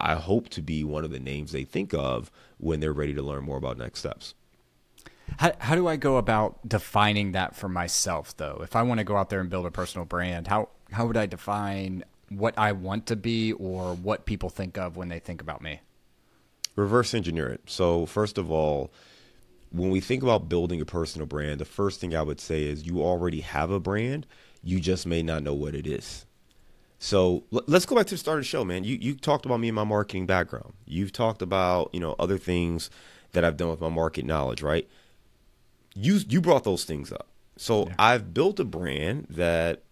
I 0.00 0.14
hope 0.14 0.48
to 0.50 0.62
be 0.62 0.84
one 0.84 1.04
of 1.04 1.10
the 1.10 1.20
names 1.20 1.52
they 1.52 1.64
think 1.64 1.94
of 1.94 2.30
when 2.58 2.80
they're 2.80 2.92
ready 2.92 3.14
to 3.14 3.22
learn 3.22 3.44
more 3.44 3.56
about 3.56 3.78
next 3.78 4.00
steps. 4.00 4.34
How, 5.38 5.52
how 5.58 5.74
do 5.74 5.86
I 5.86 5.96
go 5.96 6.16
about 6.16 6.68
defining 6.68 7.32
that 7.32 7.54
for 7.54 7.68
myself, 7.68 8.36
though? 8.36 8.60
If 8.62 8.74
I 8.74 8.82
want 8.82 8.98
to 8.98 9.04
go 9.04 9.16
out 9.16 9.30
there 9.30 9.40
and 9.40 9.48
build 9.48 9.66
a 9.66 9.70
personal 9.70 10.04
brand, 10.04 10.48
how, 10.48 10.68
how 10.90 11.06
would 11.06 11.16
I 11.16 11.26
define 11.26 12.04
what 12.28 12.54
I 12.58 12.72
want 12.72 13.06
to 13.06 13.16
be 13.16 13.52
or 13.52 13.94
what 13.94 14.26
people 14.26 14.50
think 14.50 14.78
of 14.78 14.96
when 14.96 15.08
they 15.08 15.18
think 15.18 15.40
about 15.40 15.62
me? 15.62 15.80
Reverse 16.76 17.14
engineer 17.14 17.48
it. 17.48 17.62
So, 17.66 18.06
first 18.06 18.38
of 18.38 18.50
all, 18.50 18.90
when 19.70 19.90
we 19.90 20.00
think 20.00 20.22
about 20.22 20.48
building 20.48 20.80
a 20.80 20.84
personal 20.84 21.26
brand, 21.26 21.60
the 21.60 21.64
first 21.64 22.00
thing 22.00 22.14
I 22.14 22.22
would 22.22 22.40
say 22.40 22.64
is 22.64 22.86
you 22.86 23.02
already 23.02 23.40
have 23.40 23.70
a 23.70 23.80
brand, 23.80 24.26
you 24.62 24.80
just 24.80 25.06
may 25.06 25.22
not 25.22 25.42
know 25.42 25.54
what 25.54 25.74
it 25.74 25.86
is. 25.86 26.26
So 27.02 27.44
let's 27.50 27.86
go 27.86 27.96
back 27.96 28.06
to 28.08 28.14
the 28.14 28.18
start 28.18 28.38
of 28.38 28.44
the 28.44 28.48
show, 28.48 28.62
man. 28.62 28.84
You 28.84 28.98
you 29.00 29.14
talked 29.14 29.46
about 29.46 29.58
me 29.58 29.68
and 29.68 29.74
my 29.74 29.84
marketing 29.84 30.26
background. 30.26 30.74
You've 30.84 31.12
talked 31.12 31.40
about 31.40 31.88
you 31.94 31.98
know 31.98 32.14
other 32.18 32.36
things 32.36 32.90
that 33.32 33.42
I've 33.42 33.56
done 33.56 33.70
with 33.70 33.80
my 33.80 33.88
market 33.88 34.26
knowledge, 34.26 34.60
right? 34.60 34.86
You 35.94 36.20
you 36.28 36.42
brought 36.42 36.64
those 36.64 36.84
things 36.84 37.10
up. 37.10 37.26
So 37.56 37.86
yeah. 37.86 37.94
I've 37.98 38.34
built 38.34 38.60
a 38.60 38.64
brand 38.64 39.28
that 39.30 39.82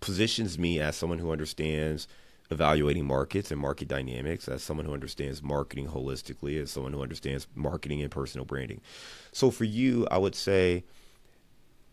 positions 0.00 0.58
me 0.58 0.78
as 0.78 0.94
someone 0.94 1.18
who 1.18 1.32
understands 1.32 2.06
evaluating 2.50 3.06
markets 3.06 3.50
and 3.50 3.58
market 3.58 3.88
dynamics 3.88 4.46
as 4.46 4.62
someone 4.62 4.84
who 4.84 4.92
understands 4.92 5.42
marketing 5.42 5.88
holistically, 5.88 6.60
as 6.60 6.70
someone 6.70 6.92
who 6.92 7.02
understands 7.02 7.46
marketing 7.54 8.02
and 8.02 8.10
personal 8.10 8.44
branding. 8.44 8.82
So 9.32 9.50
for 9.50 9.64
you, 9.64 10.06
I 10.10 10.18
would 10.18 10.34
say, 10.34 10.84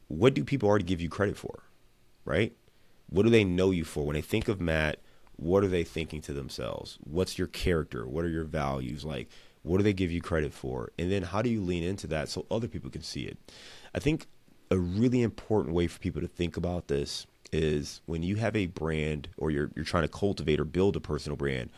what 0.10 0.34
do 0.34 0.44
people 0.44 0.68
already 0.68 0.84
give 0.84 1.00
you 1.00 1.08
credit 1.08 1.38
for? 1.38 1.64
Right? 2.26 2.54
What 3.10 3.24
do 3.24 3.30
they 3.30 3.44
know 3.44 3.72
you 3.72 3.84
for? 3.84 4.06
When 4.06 4.16
they 4.16 4.22
think 4.22 4.48
of 4.48 4.60
Matt, 4.60 5.00
what 5.38 5.64
are 5.64 5.68
they 5.68 5.84
thinking 5.84 6.22
to 6.22 6.34
themselves? 6.34 6.98
What's 7.04 7.38
your 7.38 7.48
character? 7.48 8.08
What 8.08 8.26
are 8.26 8.30
your 8.30 8.44
values? 8.46 9.04
Like, 9.04 9.30
what 9.64 9.78
do 9.78 9.84
they 9.84 9.94
give 9.94 10.12
you 10.12 10.22
credit 10.22 10.54
for? 10.54 10.92
And 10.98 11.12
then 11.12 11.24
how 11.24 11.42
do 11.42 11.50
you 11.50 11.62
lean 11.62 11.84
into 11.84 12.08
that 12.08 12.30
so 12.30 12.46
other 12.50 12.68
people 12.68 12.90
can 12.90 13.02
see 13.02 13.24
it? 13.24 13.38
I 13.94 14.00
think 14.00 14.28
a 14.72 14.78
really 14.78 15.22
important 15.22 15.76
way 15.76 15.88
for 15.88 16.00
people 16.00 16.22
to 16.22 16.28
think 16.28 16.58
about 16.58 16.88
this 16.88 17.26
is 17.52 18.02
when 18.06 18.24
you 18.24 18.36
have 18.38 18.56
a 18.56 18.68
brand 18.68 19.30
or 19.38 19.52
you're 19.52 19.72
you're 19.76 19.86
trying 19.86 20.04
to 20.04 20.10
cultivate 20.10 20.60
or 20.60 20.66
build 20.66 20.96
a 20.96 21.00
personal 21.00 21.36
brand, 21.36 21.70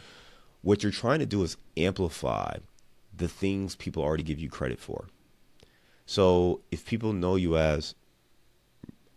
what 0.61 0.83
you're 0.83 0.91
trying 0.91 1.19
to 1.19 1.25
do 1.25 1.43
is 1.43 1.57
amplify 1.75 2.57
the 3.15 3.27
things 3.27 3.75
people 3.75 4.03
already 4.03 4.23
give 4.23 4.39
you 4.39 4.49
credit 4.49 4.79
for. 4.79 5.05
So 6.05 6.61
if 6.71 6.85
people 6.85 7.13
know 7.13 7.35
you 7.35 7.57
as 7.57 7.95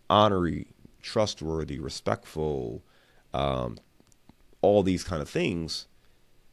honorary, 0.09 0.67
trustworthy, 1.01 1.79
respectful, 1.79 2.81
um, 3.33 3.77
all 4.61 4.83
these 4.83 5.03
kind 5.03 5.21
of 5.21 5.29
things, 5.29 5.87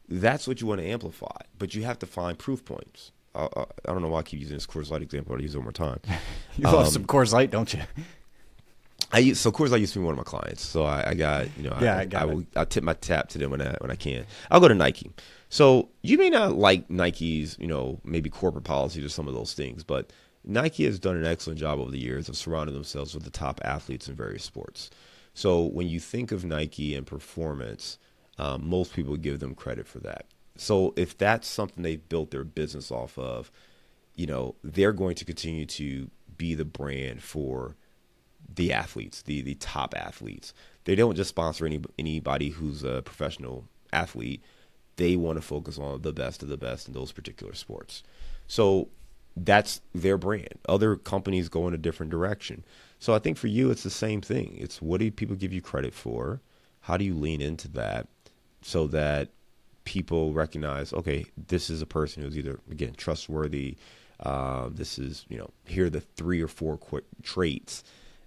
that's 0.07 0.47
what 0.47 0.61
you 0.61 0.67
want 0.67 0.81
to 0.81 0.87
amplify. 0.87 1.37
But 1.57 1.75
you 1.75 1.83
have 1.83 1.99
to 1.99 2.05
find 2.05 2.37
proof 2.37 2.65
points. 2.65 3.11
Uh, 3.35 3.45
uh 3.55 3.65
I 3.87 3.91
don't 3.91 4.01
know 4.01 4.09
why 4.09 4.19
I 4.19 4.23
keep 4.23 4.39
using 4.39 4.55
this 4.55 4.65
Coors 4.65 4.89
Light 4.89 5.01
example. 5.01 5.35
I'll 5.35 5.41
use 5.41 5.55
it 5.55 5.57
one 5.57 5.65
more 5.65 5.71
time. 5.71 5.99
you 6.57 6.67
um, 6.67 6.73
love 6.73 6.87
some 6.87 7.05
Coors 7.05 7.31
Light, 7.31 7.51
don't 7.51 7.73
you? 7.73 7.81
I 9.11 9.19
use, 9.19 9.39
so 9.39 9.51
Coors 9.51 9.69
Light 9.69 9.81
used 9.81 9.93
to 9.93 9.99
be 9.99 10.05
one 10.05 10.13
of 10.13 10.17
my 10.17 10.23
clients, 10.23 10.63
so 10.63 10.83
I, 10.83 11.11
I 11.11 11.13
got 11.15 11.47
you 11.57 11.63
know 11.63 11.75
yeah 11.81 11.97
I, 11.97 12.01
I, 12.01 12.05
got 12.05 12.21
I 12.21 12.25
will 12.25 12.43
I 12.55 12.65
tip 12.65 12.83
my 12.83 12.93
tap 12.93 13.29
to 13.29 13.37
them 13.37 13.51
when 13.51 13.61
I 13.61 13.75
when 13.79 13.89
I 13.91 13.95
can. 13.95 14.25
I'll 14.51 14.59
go 14.59 14.67
to 14.67 14.75
Nike. 14.75 15.11
So 15.49 15.89
you 16.03 16.17
may 16.17 16.29
not 16.29 16.55
like 16.55 16.89
Nike's 16.89 17.57
you 17.59 17.67
know 17.67 17.99
maybe 18.03 18.29
corporate 18.29 18.65
policies 18.65 19.03
or 19.03 19.09
some 19.09 19.27
of 19.27 19.33
those 19.33 19.53
things, 19.53 19.83
but 19.83 20.11
Nike 20.43 20.85
has 20.85 20.99
done 20.99 21.17
an 21.17 21.25
excellent 21.25 21.59
job 21.59 21.79
over 21.79 21.91
the 21.91 21.99
years 21.99 22.29
of 22.29 22.37
surrounding 22.37 22.73
themselves 22.73 23.13
with 23.13 23.23
the 23.23 23.29
top 23.29 23.59
athletes 23.63 24.07
in 24.07 24.15
various 24.15 24.43
sports. 24.43 24.89
So 25.33 25.63
when 25.63 25.87
you 25.87 25.99
think 25.99 26.31
of 26.31 26.45
Nike 26.45 26.95
and 26.95 27.05
performance, 27.05 27.97
um, 28.37 28.67
most 28.67 28.93
people 28.93 29.15
give 29.17 29.39
them 29.39 29.55
credit 29.55 29.87
for 29.87 29.99
that. 29.99 30.25
So 30.55 30.93
if 30.97 31.17
that's 31.17 31.47
something 31.47 31.83
they've 31.83 32.09
built 32.09 32.31
their 32.31 32.43
business 32.43 32.91
off 32.91 33.17
of, 33.17 33.51
you 34.15 34.27
know 34.27 34.55
they're 34.63 34.91
going 34.91 35.15
to 35.15 35.25
continue 35.25 35.65
to 35.65 36.09
be 36.37 36.53
the 36.53 36.65
brand 36.65 37.23
for 37.23 37.75
the 38.53 38.73
athletes, 38.73 39.21
the 39.21 39.41
the 39.41 39.55
top 39.55 39.93
athletes. 39.95 40.53
They 40.83 40.95
don't 40.95 41.15
just 41.15 41.29
sponsor 41.29 41.65
any 41.65 41.81
anybody 41.97 42.49
who's 42.49 42.83
a 42.83 43.01
professional 43.03 43.65
athlete. 43.93 44.41
They 44.97 45.15
want 45.15 45.37
to 45.37 45.41
focus 45.41 45.77
on 45.77 46.01
the 46.01 46.11
best 46.11 46.43
of 46.43 46.49
the 46.49 46.57
best 46.57 46.87
in 46.87 46.93
those 46.93 47.13
particular 47.13 47.53
sports. 47.53 48.03
So 48.47 48.89
that's 49.37 49.81
their 49.93 50.17
brand. 50.17 50.55
Other 50.67 50.95
companies 50.95 51.49
go 51.49 51.67
in 51.67 51.73
a 51.73 51.77
different 51.77 52.11
direction. 52.11 52.63
So 52.99 53.13
I 53.13 53.19
think 53.19 53.37
for 53.37 53.47
you, 53.47 53.71
it's 53.71 53.83
the 53.83 53.89
same 53.89 54.21
thing. 54.21 54.57
It's 54.59 54.81
what 54.81 54.99
do 54.99 55.09
people 55.11 55.35
give 55.35 55.53
you 55.53 55.61
credit 55.61 55.93
for? 55.93 56.41
How 56.81 56.97
do 56.97 57.05
you 57.05 57.13
lean 57.13 57.41
into 57.41 57.67
that? 57.69 58.07
so 58.61 58.87
that 58.87 59.29
people 59.85 60.33
recognize, 60.33 60.93
okay, 60.93 61.25
this 61.47 61.69
is 61.69 61.81
a 61.81 61.85
person 61.85 62.23
who's 62.23 62.37
either 62.37 62.59
again 62.69 62.93
trustworthy. 62.95 63.77
Uh, 64.19 64.69
this 64.71 64.99
is 64.99 65.25
you 65.29 65.37
know 65.37 65.49
here 65.65 65.85
are 65.85 65.89
the 65.89 66.01
three 66.01 66.41
or 66.41 66.47
four 66.47 66.77
qu- 66.77 67.01
traits 67.23 67.83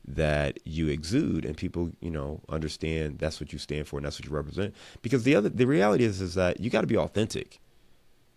that 0.07 0.59
you 0.65 0.89
exude, 0.89 1.45
and 1.45 1.57
people 1.57 1.91
you 2.01 2.11
know 2.11 2.41
understand 2.49 3.19
that's 3.19 3.41
what 3.41 3.53
you 3.53 3.59
stand 3.59 3.87
for 3.87 3.99
and 3.99 4.07
that's 4.07 4.19
what 4.19 4.27
you 4.29 4.35
represent. 4.35 4.75
Because 5.03 5.25
the 5.25 5.35
other 5.35 5.49
the 5.49 5.67
reality 5.67 6.05
is 6.05 6.21
is 6.21 6.35
that 6.35 6.61
you 6.61 6.71
got 6.71 6.81
to 6.81 6.87
be 6.87 6.97
authentic. 6.97 7.61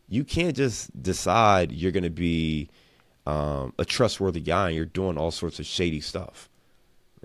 You 0.07 0.23
can't 0.23 0.55
just 0.55 1.01
decide 1.01 1.71
you're 1.71 1.91
going 1.91 2.03
to 2.03 2.09
be 2.09 2.69
um, 3.25 3.73
a 3.79 3.85
trustworthy 3.85 4.41
guy 4.41 4.67
and 4.67 4.75
you're 4.75 4.85
doing 4.85 5.17
all 5.17 5.31
sorts 5.31 5.59
of 5.59 5.65
shady 5.65 6.01
stuff 6.01 6.49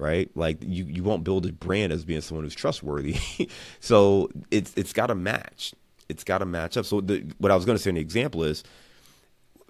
right? 0.00 0.30
Like 0.34 0.58
you, 0.62 0.84
you 0.84 1.04
won't 1.04 1.24
build 1.24 1.46
a 1.46 1.52
brand 1.52 1.92
as 1.92 2.04
being 2.04 2.22
someone 2.22 2.44
who's 2.44 2.54
trustworthy. 2.54 3.16
so 3.80 4.30
it's 4.50 4.72
it's 4.74 4.92
got 4.92 5.08
to 5.08 5.14
match. 5.14 5.74
It's 6.08 6.24
got 6.24 6.38
to 6.38 6.46
match 6.46 6.76
up. 6.76 6.86
So 6.86 7.00
the, 7.00 7.24
what 7.38 7.52
I 7.52 7.54
was 7.54 7.64
going 7.64 7.76
to 7.76 7.82
say, 7.82 7.90
an 7.90 7.96
example 7.96 8.42
is, 8.42 8.64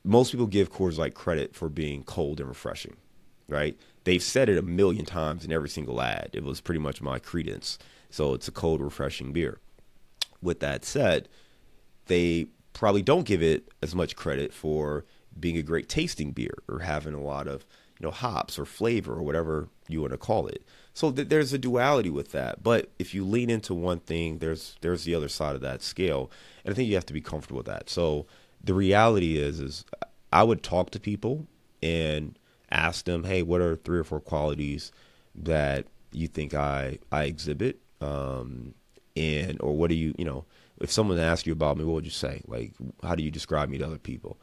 most 0.04 0.30
people 0.30 0.46
give 0.46 0.72
Coors 0.72 0.96
Light 0.96 1.14
credit 1.14 1.54
for 1.54 1.68
being 1.68 2.02
cold 2.04 2.40
and 2.40 2.48
refreshing, 2.48 2.96
right? 3.48 3.78
They've 4.04 4.22
said 4.22 4.48
it 4.48 4.56
a 4.56 4.62
million 4.62 5.04
times 5.04 5.44
in 5.44 5.52
every 5.52 5.68
single 5.68 6.00
ad. 6.00 6.30
It 6.32 6.42
was 6.42 6.62
pretty 6.62 6.80
much 6.80 7.02
my 7.02 7.18
credence. 7.18 7.78
So 8.08 8.32
it's 8.32 8.48
a 8.48 8.52
cold, 8.52 8.80
refreshing 8.80 9.32
beer. 9.32 9.58
With 10.40 10.60
that 10.60 10.86
said, 10.86 11.28
they 12.06 12.46
probably 12.72 13.02
don't 13.02 13.26
give 13.26 13.42
it 13.42 13.68
as 13.82 13.94
much 13.94 14.16
credit 14.16 14.52
for 14.52 15.04
being 15.38 15.56
a 15.56 15.62
great 15.62 15.88
tasting 15.88 16.32
beer 16.32 16.54
or 16.68 16.80
having 16.80 17.14
a 17.14 17.20
lot 17.22 17.46
of 17.46 17.64
you 17.98 18.06
know 18.06 18.10
hops 18.10 18.58
or 18.58 18.64
flavor 18.64 19.14
or 19.14 19.22
whatever 19.22 19.68
you 19.88 20.00
want 20.00 20.12
to 20.12 20.18
call 20.18 20.46
it. 20.46 20.62
So 20.94 21.12
th- 21.12 21.28
there's 21.28 21.52
a 21.52 21.58
duality 21.58 22.10
with 22.10 22.32
that. 22.32 22.62
But 22.62 22.90
if 22.98 23.14
you 23.14 23.24
lean 23.24 23.50
into 23.50 23.74
one 23.74 24.00
thing, 24.00 24.38
there's 24.38 24.76
there's 24.80 25.04
the 25.04 25.14
other 25.14 25.28
side 25.28 25.54
of 25.54 25.60
that 25.60 25.82
scale, 25.82 26.30
and 26.64 26.72
I 26.72 26.74
think 26.74 26.88
you 26.88 26.94
have 26.94 27.06
to 27.06 27.12
be 27.12 27.20
comfortable 27.20 27.58
with 27.58 27.66
that. 27.66 27.90
So 27.90 28.26
the 28.62 28.74
reality 28.74 29.38
is 29.38 29.60
is 29.60 29.84
I 30.32 30.42
would 30.42 30.62
talk 30.62 30.90
to 30.90 31.00
people 31.00 31.46
and 31.82 32.38
ask 32.70 33.04
them, 33.04 33.24
hey, 33.24 33.42
what 33.42 33.60
are 33.60 33.76
three 33.76 33.98
or 33.98 34.04
four 34.04 34.20
qualities 34.20 34.92
that 35.34 35.86
you 36.12 36.26
think 36.26 36.54
I 36.54 36.98
I 37.12 37.24
exhibit, 37.24 37.78
um, 38.00 38.74
and 39.16 39.60
or 39.60 39.76
what 39.76 39.90
do 39.90 39.96
you 39.96 40.14
you 40.16 40.24
know 40.24 40.44
if 40.80 40.90
someone 40.90 41.18
asks 41.18 41.46
you 41.46 41.52
about 41.52 41.76
me, 41.76 41.84
what 41.84 41.94
would 41.94 42.04
you 42.04 42.10
say? 42.10 42.42
Like, 42.46 42.72
how 43.02 43.14
do 43.14 43.22
you 43.22 43.30
describe 43.30 43.68
me 43.68 43.78
to 43.78 43.86
other 43.86 43.98
people? 43.98 44.38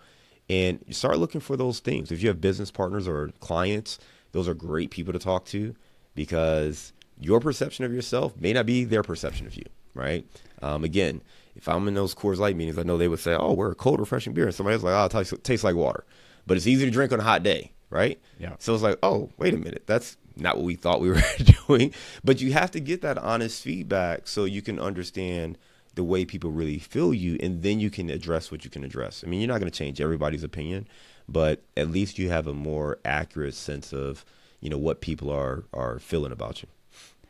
And 0.50 0.80
you 0.88 0.94
start 0.94 1.18
looking 1.18 1.42
for 1.42 1.58
those 1.58 1.80
things. 1.80 2.12
If 2.12 2.22
you 2.22 2.30
have 2.30 2.40
business 2.40 2.72
partners 2.72 3.08
or 3.08 3.32
clients, 3.40 4.00
those 4.32 4.48
are 4.48 4.54
great 4.54 4.92
people 4.92 5.14
to 5.14 5.20
talk 5.20 5.46
to 5.46 5.76
because 6.16 6.94
your 7.20 7.40
perception 7.40 7.86
of 7.86 7.94
yourself 7.94 8.40
may 8.40 8.54
not 8.54 8.66
be 8.66 8.84
their 8.84 9.04
perception 9.04 9.46
of 9.48 9.56
you, 9.56 9.66
right? 9.94 10.26
Um, 10.62 10.84
again, 10.84 11.22
if 11.56 11.68
I'm 11.68 11.88
in 11.88 11.96
those 11.96 12.14
Coors 12.16 12.38
Light 12.38 12.56
meetings, 12.56 12.78
I 12.78 12.84
know 12.84 12.98
they 12.98 13.08
would 13.08 13.20
say, 13.20 13.36
"Oh, 13.36 13.54
we're 13.54 13.72
a 13.72 13.76
cold, 13.76 14.00
refreshing 14.00 14.34
beer," 14.34 14.46
and 14.46 14.56
somebody 14.56 14.76
else 14.76 14.84
like, 14.84 14.94
"Oh, 14.94 15.06
it 15.06 15.12
tastes, 15.12 15.34
tastes 15.44 15.64
like 15.64 15.76
water," 15.76 16.06
but 16.46 16.56
it's 16.56 16.68
easy 16.68 16.86
to 16.86 16.92
drink 16.92 17.12
on 17.12 17.20
a 17.20 17.24
hot 17.24 17.44
day, 17.44 17.72
right? 17.90 18.20
Yeah. 18.40 18.56
So 18.60 18.74
it's 18.74 18.84
like, 18.84 19.00
"Oh, 19.02 19.32
wait 19.38 19.54
a 19.54 19.58
minute, 19.58 19.84
that's 19.88 20.18
not 20.36 20.56
what 20.56 20.66
we 20.66 20.76
thought 20.76 21.02
we 21.02 21.10
were 21.12 21.22
doing." 21.68 21.94
But 22.24 22.42
you 22.42 22.54
have 22.54 22.72
to 22.72 22.80
get 22.80 23.02
that 23.02 23.18
honest 23.18 23.64
feedback 23.64 24.28
so 24.28 24.46
you 24.46 24.62
can 24.62 24.80
understand 24.80 25.58
the 25.98 26.04
way 26.04 26.24
people 26.24 26.52
really 26.52 26.80
feel 26.80 27.14
you, 27.14 27.38
and 27.42 27.62
then 27.64 27.82
you 27.82 27.90
can 27.90 28.10
address 28.10 28.50
what 28.52 28.64
you 28.64 28.70
can 28.70 28.86
address. 28.86 29.24
I 29.26 29.30
mean, 29.30 29.42
you're 29.42 29.50
not 29.50 29.60
going 29.60 29.70
to 29.70 29.78
change 29.78 30.00
everybody's 30.00 30.44
opinion, 30.44 30.88
but 31.28 31.64
at 31.76 31.90
least 31.90 32.18
you 32.18 32.30
have 32.30 32.48
a 32.48 32.54
more 32.54 33.00
accurate 33.04 33.56
sense 33.56 33.92
of 33.92 34.24
you 34.62 34.70
know 34.70 34.78
what 34.78 35.02
people 35.02 35.30
are 35.30 35.66
are 35.74 36.00
feeling 36.00 36.32
about 36.32 36.62
you. 36.62 36.70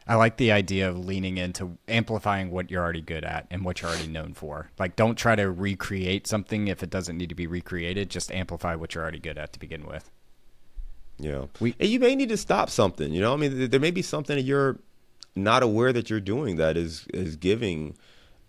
I 0.09 0.15
like 0.15 0.37
the 0.37 0.51
idea 0.51 0.87
of 0.87 0.97
leaning 0.97 1.37
into 1.37 1.77
amplifying 1.87 2.51
what 2.51 2.71
you're 2.71 2.81
already 2.81 3.01
good 3.01 3.25
at 3.25 3.45
and 3.51 3.65
what 3.65 3.81
you're 3.81 3.89
already 3.89 4.07
known 4.07 4.33
for. 4.33 4.69
Like, 4.79 4.95
don't 4.95 5.15
try 5.15 5.35
to 5.35 5.51
recreate 5.51 6.27
something 6.27 6.69
if 6.69 6.81
it 6.81 6.89
doesn't 6.89 7.17
need 7.17 7.27
to 7.27 7.35
be 7.35 7.45
recreated. 7.45 8.09
Just 8.09 8.31
amplify 8.31 8.75
what 8.75 8.95
you're 8.95 9.03
already 9.03 9.19
good 9.19 9.37
at 9.37 9.51
to 9.53 9.59
begin 9.59 9.85
with. 9.85 10.09
Yeah, 11.17 11.45
we 11.59 11.73
and 11.79 11.89
you 11.89 11.99
may 11.99 12.15
need 12.15 12.29
to 12.29 12.37
stop 12.37 12.69
something. 12.69 13.11
You 13.11 13.21
know, 13.21 13.33
I 13.33 13.37
mean, 13.37 13.69
there 13.69 13.79
may 13.79 13.91
be 13.91 14.01
something 14.01 14.35
that 14.35 14.43
you're 14.43 14.77
not 15.35 15.63
aware 15.63 15.93
that 15.93 16.09
you're 16.09 16.19
doing 16.19 16.57
that 16.57 16.75
is 16.77 17.05
is 17.13 17.35
giving 17.35 17.95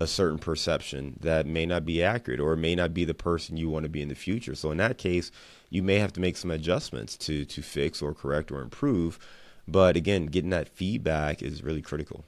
a 0.01 0.07
certain 0.07 0.39
perception 0.39 1.19
that 1.21 1.47
may 1.47 1.67
not 1.67 1.85
be 1.85 2.03
accurate 2.03 2.41
or 2.41 2.55
may 2.57 2.75
not 2.75 2.95
be 2.95 3.05
the 3.05 3.15
person 3.15 3.57
you 3.57 3.69
want 3.69 3.83
to 3.83 3.89
be 3.89 4.03
in 4.03 4.09
the 4.09 4.15
future. 4.15 4.55
So 4.55 4.71
in 4.71 4.79
that 4.79 4.99
case, 4.99 5.31
you 5.71 5.83
may 5.83 5.99
have 5.99 6.13
to 6.15 6.21
make 6.21 6.37
some 6.37 6.51
adjustments 6.51 7.17
to 7.19 7.45
to 7.45 7.63
fix 7.63 8.01
or 8.01 8.15
correct 8.15 8.53
or 8.53 8.61
improve. 8.61 9.19
But 9.67 9.97
again, 9.97 10.27
getting 10.27 10.51
that 10.51 10.69
feedback 10.69 11.43
is 11.43 11.63
really 11.63 11.83
critical. 11.83 12.25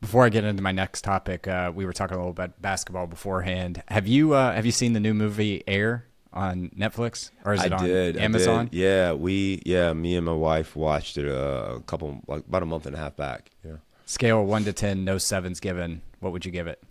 Before 0.00 0.24
I 0.24 0.30
get 0.30 0.44
into 0.44 0.62
my 0.62 0.72
next 0.72 1.02
topic, 1.02 1.46
uh, 1.46 1.70
we 1.74 1.84
were 1.84 1.92
talking 1.92 2.16
a 2.16 2.20
little 2.20 2.32
bit 2.32 2.62
basketball 2.62 3.06
beforehand. 3.06 3.82
Have 3.88 4.06
you 4.06 4.32
uh, 4.32 4.54
have 4.54 4.64
you 4.64 4.72
seen 4.72 4.92
the 4.92 5.00
new 5.00 5.12
movie 5.12 5.62
Air 5.66 6.06
on 6.32 6.70
Netflix 6.70 7.30
or 7.44 7.54
is 7.54 7.64
it 7.64 7.72
I 7.72 7.76
on 7.76 7.84
did, 7.84 8.16
Amazon? 8.16 8.58
I 8.60 8.64
did. 8.64 8.74
Yeah, 8.74 9.12
we 9.12 9.60
yeah, 9.66 9.92
me 9.92 10.16
and 10.16 10.24
my 10.24 10.32
wife 10.32 10.76
watched 10.76 11.18
it 11.18 11.28
uh, 11.28 11.74
a 11.76 11.80
couple 11.80 12.22
like 12.26 12.46
about 12.46 12.62
a 12.62 12.66
month 12.66 12.86
and 12.86 12.94
a 12.94 12.98
half 12.98 13.16
back. 13.16 13.50
Yeah. 13.64 13.76
Scale 14.10 14.44
one 14.44 14.64
to 14.64 14.72
ten, 14.72 15.04
no 15.04 15.18
sevens 15.18 15.60
given. 15.60 16.02
What 16.18 16.32
would 16.32 16.44
you 16.44 16.50
give 16.50 16.66
it? 16.66 16.82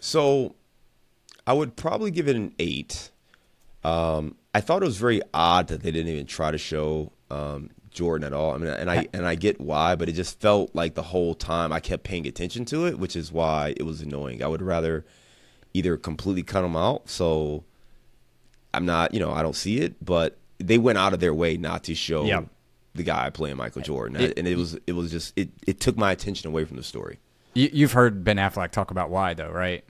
So, 0.00 0.54
I 1.46 1.52
would 1.52 1.76
probably 1.76 2.10
give 2.10 2.26
it 2.26 2.34
an 2.34 2.54
eight. 2.58 3.10
Um, 3.84 4.36
I 4.54 4.62
thought 4.62 4.82
it 4.82 4.86
was 4.86 4.96
very 4.96 5.20
odd 5.34 5.68
that 5.68 5.82
they 5.82 5.90
didn't 5.90 6.10
even 6.10 6.24
try 6.24 6.50
to 6.50 6.56
show 6.56 7.12
um, 7.30 7.68
Jordan 7.90 8.26
at 8.26 8.32
all. 8.32 8.54
I 8.54 8.56
mean, 8.56 8.68
and 8.68 8.90
I 8.90 9.08
and 9.12 9.26
I 9.26 9.34
get 9.34 9.60
why, 9.60 9.94
but 9.94 10.08
it 10.08 10.12
just 10.12 10.40
felt 10.40 10.74
like 10.74 10.94
the 10.94 11.02
whole 11.02 11.34
time 11.34 11.70
I 11.70 11.78
kept 11.78 12.02
paying 12.02 12.26
attention 12.26 12.64
to 12.64 12.86
it, 12.86 12.98
which 12.98 13.14
is 13.14 13.30
why 13.30 13.74
it 13.76 13.82
was 13.82 14.00
annoying. 14.00 14.42
I 14.42 14.46
would 14.46 14.62
rather 14.62 15.04
either 15.74 15.98
completely 15.98 16.44
cut 16.44 16.62
them 16.62 16.76
out, 16.76 17.10
so 17.10 17.62
I'm 18.72 18.86
not, 18.86 19.12
you 19.12 19.20
know, 19.20 19.32
I 19.32 19.42
don't 19.42 19.54
see 19.54 19.80
it, 19.80 20.02
but 20.02 20.38
they 20.56 20.78
went 20.78 20.96
out 20.96 21.12
of 21.12 21.20
their 21.20 21.34
way 21.34 21.58
not 21.58 21.84
to 21.84 21.94
show 21.94 22.24
Yep. 22.24 22.46
The 22.94 23.02
guy 23.02 23.30
playing 23.30 23.56
Michael 23.56 23.82
Jordan, 23.82 24.20
It- 24.20 24.38
and 24.38 24.46
it 24.46 24.56
was 24.56 24.78
it 24.86 24.92
was 24.92 25.10
just 25.10 25.32
it 25.36 25.50
it 25.66 25.80
took 25.80 25.96
my 25.96 26.12
attention 26.12 26.48
away 26.48 26.64
from 26.64 26.76
the 26.76 26.82
story. 26.82 27.18
You, 27.54 27.68
you've 27.72 27.92
heard 27.92 28.24
Ben 28.24 28.36
Affleck 28.36 28.70
talk 28.70 28.90
about 28.90 29.10
why, 29.10 29.34
though, 29.34 29.50
right? 29.50 29.84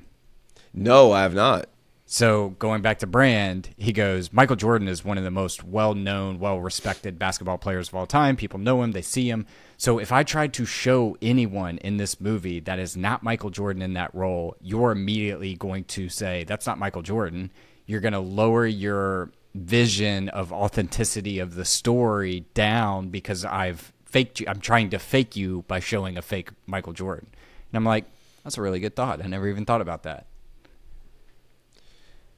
No, 0.74 1.12
I 1.12 1.22
have 1.22 1.34
not. 1.34 1.68
So 2.06 2.50
going 2.58 2.82
back 2.82 2.98
to 2.98 3.06
Brand, 3.06 3.70
he 3.78 3.92
goes, 3.92 4.32
Michael 4.32 4.56
Jordan 4.56 4.86
is 4.88 5.02
one 5.04 5.16
of 5.16 5.24
the 5.24 5.30
most 5.30 5.64
well-known, 5.64 6.38
well-respected 6.40 7.18
basketball 7.18 7.56
players 7.56 7.88
of 7.88 7.94
all 7.94 8.06
time. 8.06 8.36
People 8.36 8.58
know 8.58 8.82
him, 8.82 8.92
they 8.92 9.00
see 9.00 9.30
him. 9.30 9.46
So 9.78 9.98
if 9.98 10.12
I 10.12 10.22
tried 10.22 10.52
to 10.54 10.66
show 10.66 11.16
anyone 11.22 11.78
in 11.78 11.96
this 11.96 12.20
movie 12.20 12.60
that 12.60 12.78
is 12.78 12.96
not 12.96 13.22
Michael 13.22 13.48
Jordan 13.50 13.80
in 13.80 13.94
that 13.94 14.14
role, 14.14 14.56
you're 14.60 14.90
immediately 14.92 15.54
going 15.54 15.84
to 15.84 16.08
say 16.10 16.44
that's 16.44 16.66
not 16.66 16.78
Michael 16.78 17.02
Jordan. 17.02 17.50
You're 17.86 18.00
going 18.00 18.12
to 18.12 18.18
lower 18.20 18.66
your 18.66 19.30
vision 19.54 20.28
of 20.30 20.52
authenticity 20.52 21.38
of 21.38 21.54
the 21.54 21.64
story 21.64 22.46
down 22.54 23.08
because 23.08 23.44
I've 23.44 23.92
faked 24.04 24.40
you. 24.40 24.46
I'm 24.48 24.60
trying 24.60 24.90
to 24.90 24.98
fake 24.98 25.36
you 25.36 25.64
by 25.68 25.80
showing 25.80 26.16
a 26.16 26.22
fake 26.22 26.50
Michael 26.66 26.92
Jordan. 26.92 27.28
And 27.32 27.76
I'm 27.76 27.84
like, 27.84 28.04
that's 28.44 28.58
a 28.58 28.62
really 28.62 28.80
good 28.80 28.96
thought. 28.96 29.22
I 29.22 29.26
never 29.26 29.48
even 29.48 29.64
thought 29.64 29.80
about 29.80 30.02
that. 30.04 30.26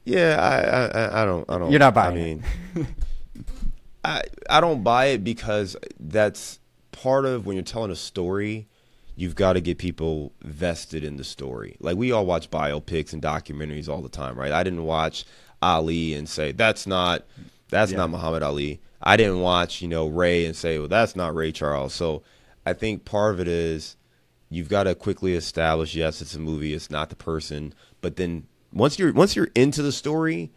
Yeah, 0.04 0.36
I, 0.38 0.98
I, 0.98 1.22
I 1.22 1.24
don't, 1.24 1.50
I 1.50 1.58
don't. 1.58 1.70
You're 1.70 1.80
not 1.80 1.94
buying 1.94 2.12
I 2.12 2.14
mean, 2.14 2.44
I, 4.04 4.22
I 4.50 4.60
don't 4.60 4.82
buy 4.82 5.06
it 5.06 5.24
because 5.24 5.76
that's 5.98 6.58
part 6.92 7.24
of 7.24 7.46
when 7.46 7.56
you're 7.56 7.64
telling 7.64 7.90
a 7.90 7.96
story. 7.96 8.68
You've 9.16 9.36
got 9.36 9.52
to 9.52 9.60
get 9.60 9.78
people 9.78 10.32
vested 10.42 11.04
in 11.04 11.16
the 11.16 11.24
story. 11.24 11.76
Like 11.78 11.96
we 11.96 12.10
all 12.10 12.26
watch 12.26 12.50
biopics 12.50 13.12
and 13.12 13.22
documentaries 13.22 13.88
all 13.88 14.02
the 14.02 14.08
time, 14.08 14.36
right? 14.36 14.50
I 14.50 14.64
didn't 14.64 14.84
watch 14.84 15.24
Ali 15.62 16.14
and 16.14 16.28
say 16.28 16.52
that's 16.52 16.86
not, 16.86 17.24
that's 17.68 17.92
Yeah. 17.92 17.98
not 17.98 18.10
Muhammad 18.10 18.42
Ali. 18.42 18.80
I 19.02 19.16
didn't 19.16 19.40
watch, 19.40 19.82
you 19.82 19.88
know, 19.88 20.06
Ray 20.06 20.46
and 20.46 20.56
say, 20.56 20.78
well, 20.78 20.88
that's 20.88 21.14
not 21.14 21.34
Ray 21.34 21.52
Charles. 21.52 21.92
So 21.92 22.22
I 22.64 22.72
think 22.72 23.04
part 23.04 23.34
of 23.34 23.40
it 23.40 23.48
is 23.48 23.96
you've 24.48 24.68
got 24.68 24.84
to 24.84 24.94
quickly 24.94 25.34
establish 25.34 25.94
yes 25.94 26.22
it's 26.22 26.34
a 26.34 26.38
movie 26.38 26.74
it's 26.74 26.90
not 26.90 27.10
the 27.10 27.16
person 27.16 27.74
but 28.00 28.16
then 28.16 28.46
once 28.72 28.98
you're 28.98 29.12
once 29.12 29.34
you're 29.34 29.50
into 29.56 29.82
the 29.82 29.90
story 29.90 30.50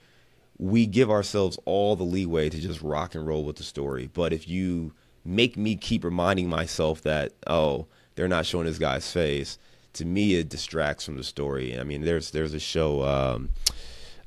we 0.59 0.85
give 0.85 1.09
ourselves 1.09 1.57
all 1.65 1.95
the 1.95 2.03
leeway 2.03 2.47
to 2.49 2.59
just 2.59 2.81
rock 2.81 3.15
and 3.15 3.25
roll 3.25 3.43
with 3.43 3.55
the 3.55 3.63
story 3.63 4.07
but 4.13 4.33
if 4.33 4.47
you 4.47 4.93
make 5.25 5.57
me 5.57 5.75
keep 5.75 6.03
reminding 6.03 6.47
myself 6.47 7.01
that 7.01 7.31
oh 7.47 7.87
they're 8.15 8.27
not 8.27 8.45
showing 8.45 8.65
this 8.67 8.77
guy's 8.77 9.09
face 9.11 9.57
to 9.93 10.05
me 10.05 10.35
it 10.35 10.49
distracts 10.49 11.05
from 11.05 11.15
the 11.17 11.23
story 11.23 11.79
i 11.79 11.83
mean 11.83 12.01
there's 12.01 12.29
there's 12.31 12.53
a 12.53 12.59
show 12.59 13.03
um 13.03 13.49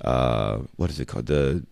uh 0.05 0.61
what 0.77 0.91
is 0.91 1.01
it 1.01 1.07
called 1.09 1.27
the 1.27 1.65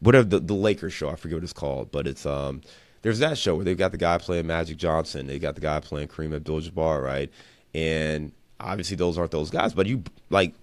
whatever 0.00 0.24
the, 0.24 0.40
the 0.40 0.54
Lakers 0.54 0.92
show, 0.92 1.10
I 1.10 1.16
forget 1.16 1.36
what 1.36 1.44
it's 1.44 1.52
called, 1.52 1.90
but 1.92 2.06
it's 2.06 2.26
um 2.26 2.62
there's 3.02 3.18
that 3.20 3.38
show 3.38 3.56
where 3.56 3.64
they've 3.64 3.78
got 3.78 3.92
the 3.92 3.98
guy 3.98 4.18
playing 4.18 4.46
Magic 4.46 4.76
Johnson, 4.78 5.26
they 5.26 5.38
got 5.38 5.54
the 5.56 5.60
guy 5.60 5.80
playing 5.80 6.08
Kareem 6.08 6.34
Abdul-Jabbar, 6.34 7.02
right? 7.02 7.30
And 7.74 8.32
obviously 8.60 8.96
those 8.96 9.18
aren't 9.18 9.32
those 9.32 9.50
guys, 9.50 9.74
but 9.74 9.86
you 9.86 10.04
like 10.30 10.54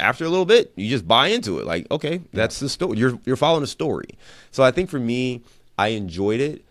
after 0.00 0.24
a 0.24 0.28
little 0.30 0.46
bit, 0.46 0.72
you 0.76 0.88
just 0.88 1.06
buy 1.08 1.28
into 1.28 1.58
it. 1.60 1.66
Like, 1.66 1.86
okay, 1.90 2.22
that's 2.32 2.60
the 2.60 2.68
story. 2.68 2.98
You're 2.98 3.18
you're 3.26 3.36
following 3.36 3.64
a 3.64 3.68
story. 3.68 4.08
So 4.50 4.62
I 4.62 4.70
think 4.72 4.90
for 4.90 5.00
me, 5.00 5.42
I 5.78 5.88
enjoyed 5.88 6.40
it. 6.40 6.64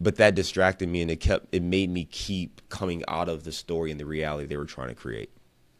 but 0.00 0.16
that 0.16 0.34
distracted 0.34 0.88
me 0.88 1.02
and 1.02 1.10
it 1.10 1.18
kept 1.20 1.46
it 1.52 1.62
made 1.62 1.90
me 1.90 2.04
keep 2.06 2.62
coming 2.68 3.02
out 3.08 3.28
of 3.28 3.44
the 3.44 3.52
story 3.52 3.90
and 3.90 4.00
the 4.00 4.06
reality 4.06 4.46
they 4.46 4.56
were 4.56 4.66
trying 4.66 4.88
to 4.88 4.94
create. 4.94 5.30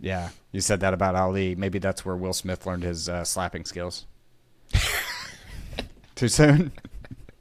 Yeah, 0.01 0.29
you 0.53 0.61
said 0.61 0.81
that 0.81 0.93
about 0.95 1.15
Ali. 1.15 1.55
Maybe 1.55 1.79
that's 1.79 2.05
where 2.05 2.17
Will 2.17 2.33
Smith 2.35 2.67
learned 2.67 2.83
his 2.83 3.09
uh, 3.09 3.25
slapping 3.25 3.65
skills. 3.65 4.07
too 6.15 6.29
soon. 6.29 6.73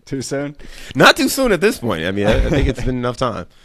too 0.05 0.21
soon. 0.21 0.55
Not 0.95 1.17
too 1.17 1.29
soon 1.29 1.51
at 1.51 1.61
this 1.61 1.79
point. 1.79 2.05
I 2.05 2.11
mean, 2.11 2.27
I, 2.27 2.45
I 2.45 2.49
think 2.49 2.67
it's 2.67 2.83
been 2.83 2.97
enough 2.97 3.17
time. 3.17 3.47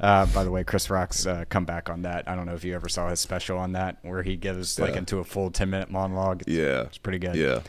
Uh, 0.00 0.26
by 0.26 0.44
the 0.44 0.50
way, 0.52 0.62
Chris 0.62 0.90
Rock's 0.90 1.26
uh, 1.26 1.44
comeback 1.48 1.90
on 1.90 2.02
that. 2.02 2.28
I 2.28 2.36
don't 2.36 2.46
know 2.46 2.54
if 2.54 2.62
you 2.62 2.72
ever 2.76 2.88
saw 2.88 3.08
his 3.08 3.18
special 3.18 3.58
on 3.58 3.72
that, 3.72 3.96
where 4.02 4.22
he 4.22 4.36
gives 4.36 4.78
like 4.78 4.94
into 4.94 5.18
a 5.18 5.24
full 5.24 5.50
ten 5.50 5.70
minute 5.70 5.90
monologue. 5.90 6.42
It's, 6.42 6.50
Yeah. 6.52 6.82
it's 6.82 6.98
pretty 6.98 7.18
good. 7.18 7.34
Yeah. 7.34 7.62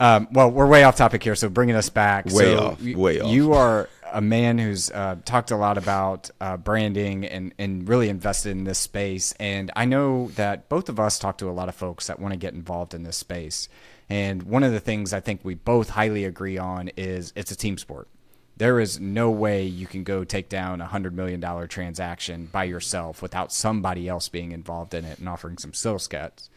Um, 0.00 0.28
well, 0.32 0.50
we're 0.50 0.66
way 0.66 0.84
off 0.84 0.96
topic 0.96 1.22
here, 1.22 1.34
so 1.34 1.50
bringing 1.50 1.76
us 1.76 1.90
back. 1.90 2.24
Way 2.24 2.32
so 2.32 2.58
off, 2.68 2.82
y- 2.82 2.94
way 2.96 3.20
off. 3.20 3.30
You 3.30 3.52
are 3.52 3.90
a 4.12 4.20
man 4.20 4.58
who's 4.58 4.90
uh, 4.90 5.16
talked 5.24 5.50
a 5.50 5.56
lot 5.56 5.78
about 5.78 6.30
uh, 6.40 6.56
branding 6.56 7.24
and, 7.24 7.54
and 7.58 7.88
really 7.88 8.08
invested 8.08 8.50
in 8.50 8.64
this 8.64 8.78
space. 8.78 9.32
And 9.40 9.70
I 9.76 9.84
know 9.84 10.28
that 10.36 10.68
both 10.68 10.88
of 10.88 10.98
us 10.98 11.18
talk 11.18 11.38
to 11.38 11.50
a 11.50 11.52
lot 11.52 11.68
of 11.68 11.74
folks 11.74 12.06
that 12.06 12.20
want 12.20 12.32
to 12.32 12.38
get 12.38 12.54
involved 12.54 12.94
in 12.94 13.02
this 13.02 13.16
space. 13.16 13.68
And 14.08 14.42
one 14.44 14.62
of 14.64 14.72
the 14.72 14.80
things 14.80 15.12
I 15.12 15.20
think 15.20 15.40
we 15.44 15.54
both 15.54 15.90
highly 15.90 16.24
agree 16.24 16.58
on 16.58 16.88
is 16.96 17.32
it's 17.36 17.50
a 17.50 17.56
team 17.56 17.78
sport. 17.78 18.08
There 18.56 18.80
is 18.80 18.98
no 18.98 19.30
way 19.30 19.64
you 19.64 19.86
can 19.86 20.02
go 20.02 20.24
take 20.24 20.48
down 20.48 20.80
a 20.80 20.86
hundred 20.86 21.14
million 21.14 21.38
dollar 21.38 21.66
transaction 21.66 22.48
by 22.50 22.64
yourself 22.64 23.22
without 23.22 23.52
somebody 23.52 24.08
else 24.08 24.28
being 24.28 24.50
involved 24.50 24.94
in 24.94 25.04
it 25.04 25.18
and 25.18 25.28
offering 25.28 25.58
some 25.58 25.74
skill 25.74 25.98
sets. 25.98 26.50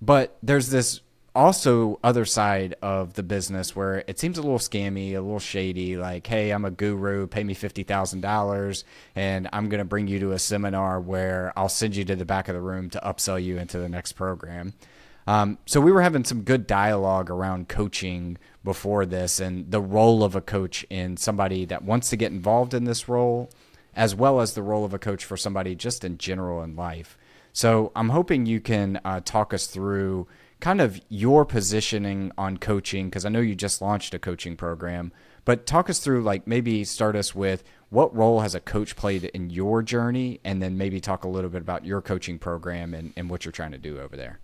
But 0.00 0.36
there's 0.42 0.70
this 0.70 1.00
also 1.34 1.98
other 2.04 2.24
side 2.24 2.74
of 2.82 3.14
the 3.14 3.22
business 3.22 3.74
where 3.74 4.04
it 4.06 4.18
seems 4.18 4.38
a 4.38 4.42
little 4.42 4.58
scammy, 4.58 5.12
a 5.12 5.20
little 5.20 5.38
shady. 5.38 5.96
Like, 5.96 6.26
hey, 6.26 6.50
I'm 6.50 6.64
a 6.64 6.70
guru, 6.70 7.26
pay 7.26 7.44
me 7.44 7.54
fifty 7.54 7.82
thousand 7.82 8.20
dollars, 8.20 8.84
and 9.14 9.48
I'm 9.52 9.68
gonna 9.68 9.84
bring 9.84 10.08
you 10.08 10.18
to 10.20 10.32
a 10.32 10.38
seminar 10.38 11.00
where 11.00 11.52
I'll 11.56 11.68
send 11.68 11.96
you 11.96 12.04
to 12.04 12.16
the 12.16 12.24
back 12.24 12.48
of 12.48 12.54
the 12.54 12.60
room 12.60 12.90
to 12.90 13.00
upsell 13.00 13.42
you 13.42 13.58
into 13.58 13.78
the 13.78 13.88
next 13.88 14.12
program. 14.12 14.74
Um, 15.26 15.58
so 15.66 15.80
we 15.80 15.92
were 15.92 16.02
having 16.02 16.24
some 16.24 16.42
good 16.42 16.66
dialogue 16.66 17.30
around 17.30 17.68
coaching 17.68 18.38
before 18.64 19.06
this 19.06 19.38
and 19.38 19.70
the 19.70 19.80
role 19.80 20.24
of 20.24 20.34
a 20.34 20.40
coach 20.40 20.84
in 20.90 21.16
somebody 21.16 21.64
that 21.66 21.84
wants 21.84 22.10
to 22.10 22.16
get 22.16 22.32
involved 22.32 22.74
in 22.74 22.84
this 22.84 23.08
role, 23.08 23.48
as 23.94 24.14
well 24.14 24.40
as 24.40 24.54
the 24.54 24.62
role 24.62 24.84
of 24.84 24.92
a 24.92 24.98
coach 24.98 25.24
for 25.24 25.36
somebody 25.36 25.76
just 25.76 26.04
in 26.04 26.18
general 26.18 26.62
in 26.62 26.74
life. 26.74 27.16
So 27.52 27.92
I'm 27.94 28.08
hoping 28.08 28.46
you 28.46 28.60
can 28.60 29.00
uh, 29.04 29.20
talk 29.24 29.54
us 29.54 29.66
through 29.66 30.26
kind 30.62 30.80
of 30.80 31.00
your 31.08 31.44
positioning 31.44 32.30
on 32.38 32.56
coaching 32.56 33.06
because 33.06 33.26
I 33.26 33.30
know 33.30 33.40
you 33.40 33.56
just 33.56 33.82
launched 33.82 34.14
a 34.14 34.18
coaching 34.20 34.56
program, 34.56 35.12
but 35.44 35.66
talk 35.66 35.90
us 35.90 35.98
through 35.98 36.22
like 36.22 36.46
maybe 36.46 36.84
start 36.84 37.16
us 37.16 37.34
with 37.34 37.64
what 37.90 38.14
role 38.16 38.40
has 38.40 38.54
a 38.54 38.60
coach 38.60 38.94
played 38.94 39.24
in 39.24 39.50
your 39.50 39.82
journey, 39.82 40.40
and 40.44 40.62
then 40.62 40.78
maybe 40.78 41.00
talk 41.00 41.24
a 41.24 41.28
little 41.28 41.50
bit 41.50 41.62
about 41.62 41.84
your 41.84 42.00
coaching 42.00 42.38
program 42.38 42.94
and, 42.94 43.12
and 43.16 43.28
what 43.28 43.44
you're 43.44 43.52
trying 43.52 43.72
to 43.72 43.78
do 43.78 44.00
over 44.00 44.16
there. 44.16 44.38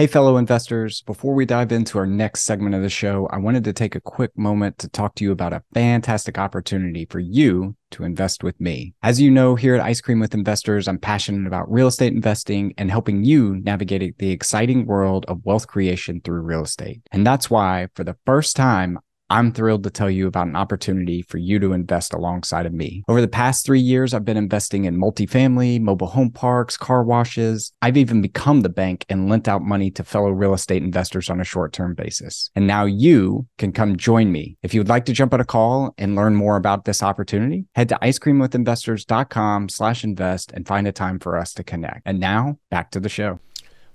Hey, 0.00 0.06
fellow 0.06 0.38
investors. 0.38 1.02
Before 1.02 1.34
we 1.34 1.44
dive 1.44 1.72
into 1.72 1.98
our 1.98 2.06
next 2.06 2.44
segment 2.44 2.74
of 2.74 2.80
the 2.80 2.88
show, 2.88 3.28
I 3.30 3.36
wanted 3.36 3.64
to 3.64 3.74
take 3.74 3.94
a 3.94 4.00
quick 4.00 4.30
moment 4.34 4.78
to 4.78 4.88
talk 4.88 5.14
to 5.16 5.24
you 5.24 5.30
about 5.30 5.52
a 5.52 5.62
fantastic 5.74 6.38
opportunity 6.38 7.04
for 7.04 7.18
you 7.18 7.76
to 7.90 8.04
invest 8.04 8.42
with 8.42 8.58
me. 8.58 8.94
As 9.02 9.20
you 9.20 9.30
know, 9.30 9.56
here 9.56 9.74
at 9.74 9.82
Ice 9.82 10.00
Cream 10.00 10.18
with 10.18 10.32
Investors, 10.32 10.88
I'm 10.88 10.96
passionate 10.96 11.46
about 11.46 11.70
real 11.70 11.86
estate 11.86 12.14
investing 12.14 12.72
and 12.78 12.90
helping 12.90 13.24
you 13.24 13.56
navigate 13.56 14.16
the 14.16 14.30
exciting 14.30 14.86
world 14.86 15.26
of 15.28 15.44
wealth 15.44 15.66
creation 15.66 16.22
through 16.22 16.40
real 16.40 16.62
estate. 16.62 17.02
And 17.12 17.26
that's 17.26 17.50
why, 17.50 17.88
for 17.94 18.02
the 18.02 18.16
first 18.24 18.56
time, 18.56 19.00
I'm 19.30 19.52
thrilled 19.52 19.84
to 19.84 19.90
tell 19.90 20.10
you 20.10 20.26
about 20.26 20.48
an 20.48 20.56
opportunity 20.56 21.22
for 21.22 21.38
you 21.38 21.60
to 21.60 21.72
invest 21.72 22.12
alongside 22.12 22.66
of 22.66 22.72
me. 22.72 23.04
Over 23.08 23.20
the 23.20 23.28
past 23.28 23.64
three 23.64 23.80
years, 23.80 24.12
I've 24.12 24.24
been 24.24 24.36
investing 24.36 24.86
in 24.86 24.98
multifamily, 24.98 25.80
mobile 25.80 26.08
home 26.08 26.32
parks, 26.32 26.76
car 26.76 27.04
washes. 27.04 27.72
I've 27.80 27.96
even 27.96 28.20
become 28.20 28.62
the 28.62 28.68
bank 28.68 29.06
and 29.08 29.28
lent 29.28 29.46
out 29.46 29.62
money 29.62 29.92
to 29.92 30.02
fellow 30.02 30.30
real 30.30 30.52
estate 30.52 30.82
investors 30.82 31.30
on 31.30 31.40
a 31.40 31.44
short 31.44 31.72
term 31.72 31.94
basis. 31.94 32.50
And 32.56 32.66
now 32.66 32.84
you 32.86 33.46
can 33.56 33.72
come 33.72 33.96
join 33.96 34.32
me. 34.32 34.56
If 34.62 34.74
you 34.74 34.80
would 34.80 34.88
like 34.88 35.04
to 35.04 35.12
jump 35.12 35.32
on 35.32 35.40
a 35.40 35.44
call 35.44 35.94
and 35.96 36.16
learn 36.16 36.34
more 36.34 36.56
about 36.56 36.84
this 36.84 37.02
opportunity, 37.02 37.66
head 37.76 37.88
to 37.90 37.98
icecreamwithinvestors.com 38.02 39.68
slash 39.68 40.02
invest 40.02 40.50
and 40.52 40.66
find 40.66 40.88
a 40.88 40.92
time 40.92 41.20
for 41.20 41.38
us 41.38 41.54
to 41.54 41.62
connect. 41.62 42.02
And 42.04 42.18
now 42.18 42.58
back 42.70 42.90
to 42.90 43.00
the 43.00 43.08
show. 43.08 43.38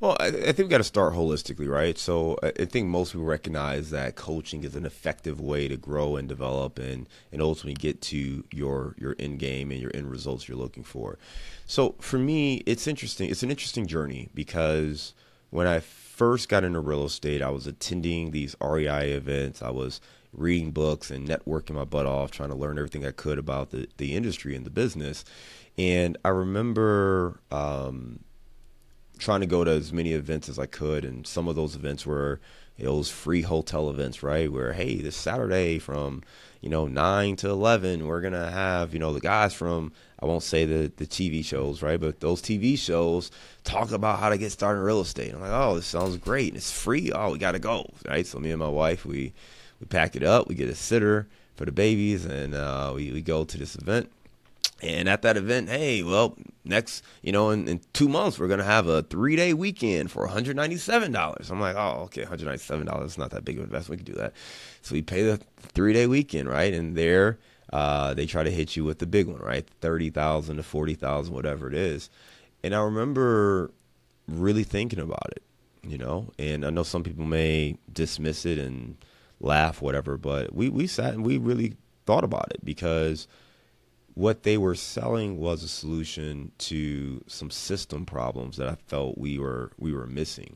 Well, 0.05 0.17
I, 0.19 0.27
I 0.27 0.51
think 0.51 0.59
we 0.59 0.67
got 0.67 0.77
to 0.77 0.83
start 0.83 1.15
holistically, 1.15 1.67
right? 1.67 1.97
So 1.97 2.37
I, 2.43 2.65
think 2.65 2.87
most 2.89 3.13
people 3.13 3.25
recognize 3.25 3.89
that 3.89 4.15
coaching 4.15 4.63
is 4.63 4.75
an 4.75 4.85
effective 4.85 5.41
way 5.41 5.67
to 5.67 5.77
grow 5.77 6.15
and 6.15 6.29
develop 6.29 6.77
and, 6.77 7.09
and 7.31 7.41
ultimately 7.41 7.73
get 7.73 8.03
to 8.03 8.43
your 8.51 8.93
your 8.99 9.15
end 9.17 9.39
game 9.39 9.71
and 9.71 9.81
your 9.81 9.89
end 9.95 10.11
results 10.11 10.47
you're 10.47 10.59
looking 10.59 10.83
for. 10.83 11.17
So 11.65 11.95
for 11.99 12.19
me, 12.19 12.57
it's 12.67 12.85
interesting. 12.85 13.31
It's 13.31 13.41
an 13.41 13.49
interesting 13.49 13.87
journey 13.87 14.29
because 14.35 15.15
when 15.49 15.65
I 15.65 15.79
first 15.79 16.49
got 16.49 16.63
into 16.63 16.81
real 16.81 17.05
estate, 17.05 17.41
I 17.41 17.49
was 17.49 17.65
attending 17.65 18.29
these 18.29 18.55
REI 18.61 19.11
events. 19.11 19.63
I 19.63 19.71
was 19.71 20.01
reading 20.31 20.69
books 20.69 21.09
and 21.09 21.27
networking 21.27 21.73
my 21.73 21.83
butt 21.83 22.05
off, 22.05 22.29
trying 22.29 22.49
to 22.49 22.55
learn 22.55 22.77
everything 22.77 23.07
I 23.07 23.11
could 23.11 23.39
about 23.39 23.71
the, 23.71 23.87
the 23.97 24.15
industry 24.15 24.55
and 24.55 24.67
the 24.67 24.69
business. 24.69 25.25
And 25.79 26.15
I 26.23 26.29
remember 26.29 27.39
um, 27.49 28.19
trying 29.17 29.41
to 29.41 29.45
go 29.45 29.63
to 29.63 29.71
as 29.71 29.93
many 29.93 30.13
events 30.13 30.49
as 30.49 30.60
I 30.60 30.65
could, 30.65 31.06
and 31.06 31.25
some 31.25 31.47
of 31.47 31.56
those 31.56 31.75
events 31.75 32.06
were 32.06 32.39
those 32.78 33.10
free 33.10 33.41
hotel 33.41 33.89
events, 33.89 34.21
right? 34.21 34.51
Where 34.51 34.73
hey, 34.73 34.97
this 34.97 35.15
Saturday 35.15 35.80
from 35.80 36.23
you 36.62 36.69
know 36.69 36.88
nine 36.88 37.36
to 37.38 37.49
eleven, 37.49 38.08
we're 38.08 38.21
gonna 38.21 38.51
have 38.51 38.93
you 38.93 38.99
know 38.99 39.13
the 39.13 39.19
guys 39.19 39.54
from 39.54 39.91
I 40.19 40.25
won't 40.25 40.43
say 40.43 40.65
the 40.65 40.91
the 40.95 41.06
TV 41.06 41.43
shows, 41.43 41.82
right? 41.82 41.99
But 41.99 42.19
those 42.19 42.41
TV 42.41 42.78
shows 42.78 43.32
talk 43.63 43.91
about 43.91 44.19
how 44.19 44.30
to 44.30 44.38
get 44.38 44.51
started 44.51 44.80
in 44.80 44.86
real 44.86 45.01
estate. 45.01 45.34
I'm 45.34 45.41
like, 45.41 45.51
oh, 45.51 45.75
this 45.75 45.88
sounds 45.88 46.17
great, 46.17 46.49
and 46.49 46.58
it's 46.58 46.71
free. 46.71 47.12
Oh, 47.13 47.32
we 47.32 47.38
gotta 47.38 47.60
go, 47.60 47.89
right? 48.08 48.28
So 48.28 48.39
me 48.39 48.51
and 48.51 48.60
my 48.60 48.69
wife, 48.69 49.06
we 49.06 49.34
we 49.80 49.88
pack 49.88 50.15
it 50.15 50.23
up, 50.23 50.47
we 50.47 50.56
get 50.56 50.69
a 50.69 50.75
sitter 50.75 51.28
for 51.56 51.65
the 51.65 51.71
babies, 51.71 52.25
and 52.25 52.54
uh, 52.54 52.91
we 52.95 53.12
we 53.12 53.21
go 53.21 53.45
to 53.45 53.58
this 53.58 53.75
event. 53.75 54.12
And 54.82 55.08
at 55.08 55.21
that 55.21 55.38
event, 55.38 55.69
hey, 55.69 56.04
well, 56.04 56.36
next, 56.65 57.04
you 57.21 57.32
know, 57.32 57.49
in, 57.51 57.67
in 57.67 57.82
two 57.93 58.10
months, 58.10 58.39
we're 58.39 58.47
going 58.47 58.60
to 58.60 58.65
have 58.65 58.88
a 58.88 59.04
three 59.04 59.36
day 59.36 59.54
weekend 59.54 60.12
for 60.12 60.28
$197. 60.28 61.51
I'm 61.51 61.60
like, 61.60 61.75
oh, 61.75 62.04
okay, 62.06 62.23
$197 62.25 63.06
is 63.06 63.17
not 63.17 63.32
that 63.32 63.45
big 63.45 63.58
of 63.58 63.63
an 63.63 63.69
investment. 63.69 64.01
We 64.01 64.06
can 64.06 64.13
do 64.13 64.19
that. 64.19 64.34
So 64.82 64.93
we 64.93 65.01
pay 65.01 65.23
the 65.23 65.39
three 65.58 65.93
day 65.93 66.08
weekend, 66.08 66.49
right? 66.49 66.73
And 66.73 66.95
there, 66.95 67.38
uh, 67.71 68.13
they 68.13 68.25
try 68.25 68.43
to 68.43 68.51
hit 68.51 68.75
you 68.75 68.84
with 68.84 68.99
the 68.99 69.06
big 69.06 69.28
one, 69.28 69.39
right? 69.41 69.67
30000 69.82 70.58
to 70.58 70.63
40000 70.63 71.34
whatever 71.34 71.67
it 71.67 71.75
is. 71.75 72.10
And 72.63 72.73
I 72.73 72.82
remember 72.82 73.71
really 74.28 74.63
thinking 74.63 74.99
about 74.99 75.32
it, 75.32 75.43
you 75.84 75.97
know, 75.97 76.32
and 76.39 76.65
I 76.65 76.69
know 76.69 76.84
some 76.84 77.04
people 77.04 77.25
may 77.25 77.78
dismiss 77.91 78.45
it 78.45 78.58
and 78.58 78.97
laugh, 79.39 79.82
whatever, 79.82 80.17
but 80.17 80.54
we, 80.54 80.69
we 80.69 80.88
sat 80.88 81.13
and 81.13 81.25
we 81.25 81.38
really 81.38 81.75
thought 82.06 82.23
about 82.23 82.51
it 82.51 82.63
because 82.63 83.28
what 84.15 84.43
they 84.43 84.58
were 84.58 84.75
selling 84.75 85.38
was 85.38 85.62
a 85.62 85.67
solution 85.67 86.51
to 86.58 87.23
some 87.28 87.51
system 87.51 88.06
problems 88.06 88.58
that 88.58 88.69
I 88.69 88.75
felt 88.88 89.17
we 89.17 89.38
were 89.38 89.71
we 89.78 89.93
were 89.93 90.08
missing, 90.08 90.56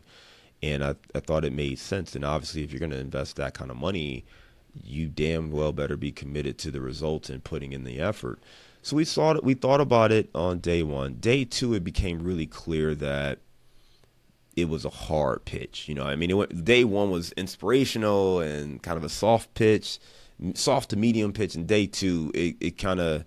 and 0.63 0.83
I, 0.83 0.95
I 1.13 1.19
thought 1.19 1.45
it 1.45 1.53
made 1.53 1.77
sense. 1.77 2.15
And 2.15 2.25
obviously, 2.25 2.63
if 2.63 2.71
you're 2.71 2.79
going 2.79 2.91
to 2.91 2.97
invest 2.97 3.35
that 3.35 3.53
kind 3.53 3.69
of 3.69 3.77
money, 3.77 4.25
you 4.81 5.07
damn 5.07 5.51
well 5.51 5.73
better 5.73 5.97
be 5.97 6.11
committed 6.11 6.57
to 6.59 6.71
the 6.71 6.81
results 6.81 7.29
and 7.29 7.43
putting 7.43 7.73
in 7.73 7.83
the 7.83 7.99
effort. 7.99 8.39
So 8.81 8.95
we 8.95 9.03
saw. 9.03 9.37
We 9.43 9.55
thought 9.55 9.81
about 9.81 10.13
it 10.13 10.29
on 10.33 10.59
day 10.59 10.81
one. 10.81 11.15
Day 11.15 11.43
two, 11.43 11.73
it 11.73 11.83
became 11.83 12.23
really 12.23 12.47
clear 12.47 12.95
that 12.95 13.39
it 14.55 14.69
was 14.69 14.85
a 14.85 14.89
hard 14.89 15.43
pitch. 15.43 15.89
You 15.89 15.95
know, 15.95 16.03
I 16.03 16.15
mean, 16.15 16.35
went, 16.35 16.63
day 16.63 16.85
one 16.85 17.11
was 17.11 17.33
inspirational 17.33 18.39
and 18.39 18.81
kind 18.81 18.97
of 18.97 19.03
a 19.03 19.09
soft 19.09 19.53
pitch, 19.53 19.99
soft 20.53 20.91
to 20.91 20.95
medium 20.95 21.33
pitch, 21.33 21.55
and 21.55 21.67
day 21.67 21.87
two, 21.87 22.31
it, 22.33 22.55
it 22.61 22.77
kind 22.77 23.01
of 23.01 23.25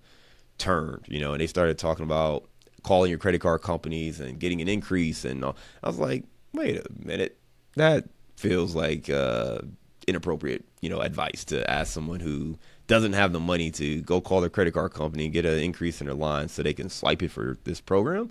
turned, 0.63 1.05
you 1.07 1.19
know, 1.19 1.33
and 1.33 1.41
they 1.41 1.47
started 1.47 1.77
talking 1.77 2.05
about 2.05 2.45
calling 2.83 3.09
your 3.09 3.19
credit 3.19 3.41
card 3.41 3.61
companies 3.61 4.19
and 4.19 4.39
getting 4.39 4.61
an 4.61 4.67
increase. 4.67 5.25
And. 5.25 5.45
I 5.45 5.53
was 5.87 5.99
like, 5.99 6.23
wait 6.53 6.77
a 6.77 6.83
minute, 7.05 7.37
that 7.75 8.05
feels 8.35 8.75
like 8.75 9.09
uh, 9.09 9.59
inappropriate, 10.07 10.63
you 10.81 10.89
know, 10.89 11.01
advice 11.01 11.43
to 11.45 11.69
ask 11.69 11.93
someone 11.93 12.19
who 12.19 12.57
doesn't 12.87 13.13
have 13.13 13.33
the 13.33 13.39
money 13.39 13.71
to 13.71 14.01
go 14.01 14.21
call 14.21 14.41
their 14.41 14.49
credit 14.49 14.73
card 14.73 14.93
company 14.93 15.25
and 15.25 15.33
get 15.33 15.45
an 15.45 15.59
increase 15.59 16.01
in 16.01 16.07
their 16.07 16.15
line 16.15 16.47
so 16.47 16.61
they 16.61 16.73
can 16.73 16.89
swipe 16.89 17.23
it 17.23 17.31
for 17.31 17.57
this 17.63 17.81
program. 17.81 18.29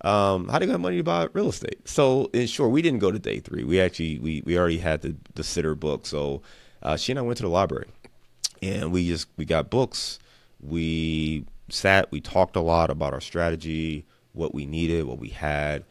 Um, 0.00 0.48
how 0.48 0.58
do 0.58 0.66
you 0.66 0.72
have 0.72 0.80
money 0.80 0.98
to 0.98 1.02
buy 1.02 1.28
real 1.32 1.48
estate? 1.48 1.88
So 1.88 2.30
in 2.34 2.46
short, 2.46 2.72
we 2.72 2.82
didn't 2.82 2.98
go 2.98 3.10
to 3.10 3.18
day 3.18 3.40
three. 3.40 3.64
We 3.64 3.80
actually 3.80 4.18
we 4.18 4.42
we 4.44 4.58
already 4.58 4.78
had 4.78 5.02
the 5.02 5.16
the 5.34 5.44
sitter 5.44 5.74
book. 5.74 6.06
So 6.06 6.42
uh, 6.82 6.96
she 6.96 7.12
and 7.12 7.18
I 7.18 7.22
went 7.22 7.38
to 7.38 7.44
the 7.44 7.48
library, 7.48 7.86
and 8.60 8.92
we 8.92 9.06
just 9.08 9.28
we 9.36 9.44
got 9.44 9.70
books. 9.70 10.18
We 10.60 11.46
sat, 11.68 12.10
we 12.10 12.20
talked 12.20 12.56
a 12.56 12.60
lot 12.60 12.90
about 12.90 13.12
our 13.12 13.20
strategy, 13.20 14.06
what 14.32 14.54
we 14.54 14.66
needed, 14.66 15.04
what 15.04 15.18
we 15.18 15.28
had, 15.30 15.84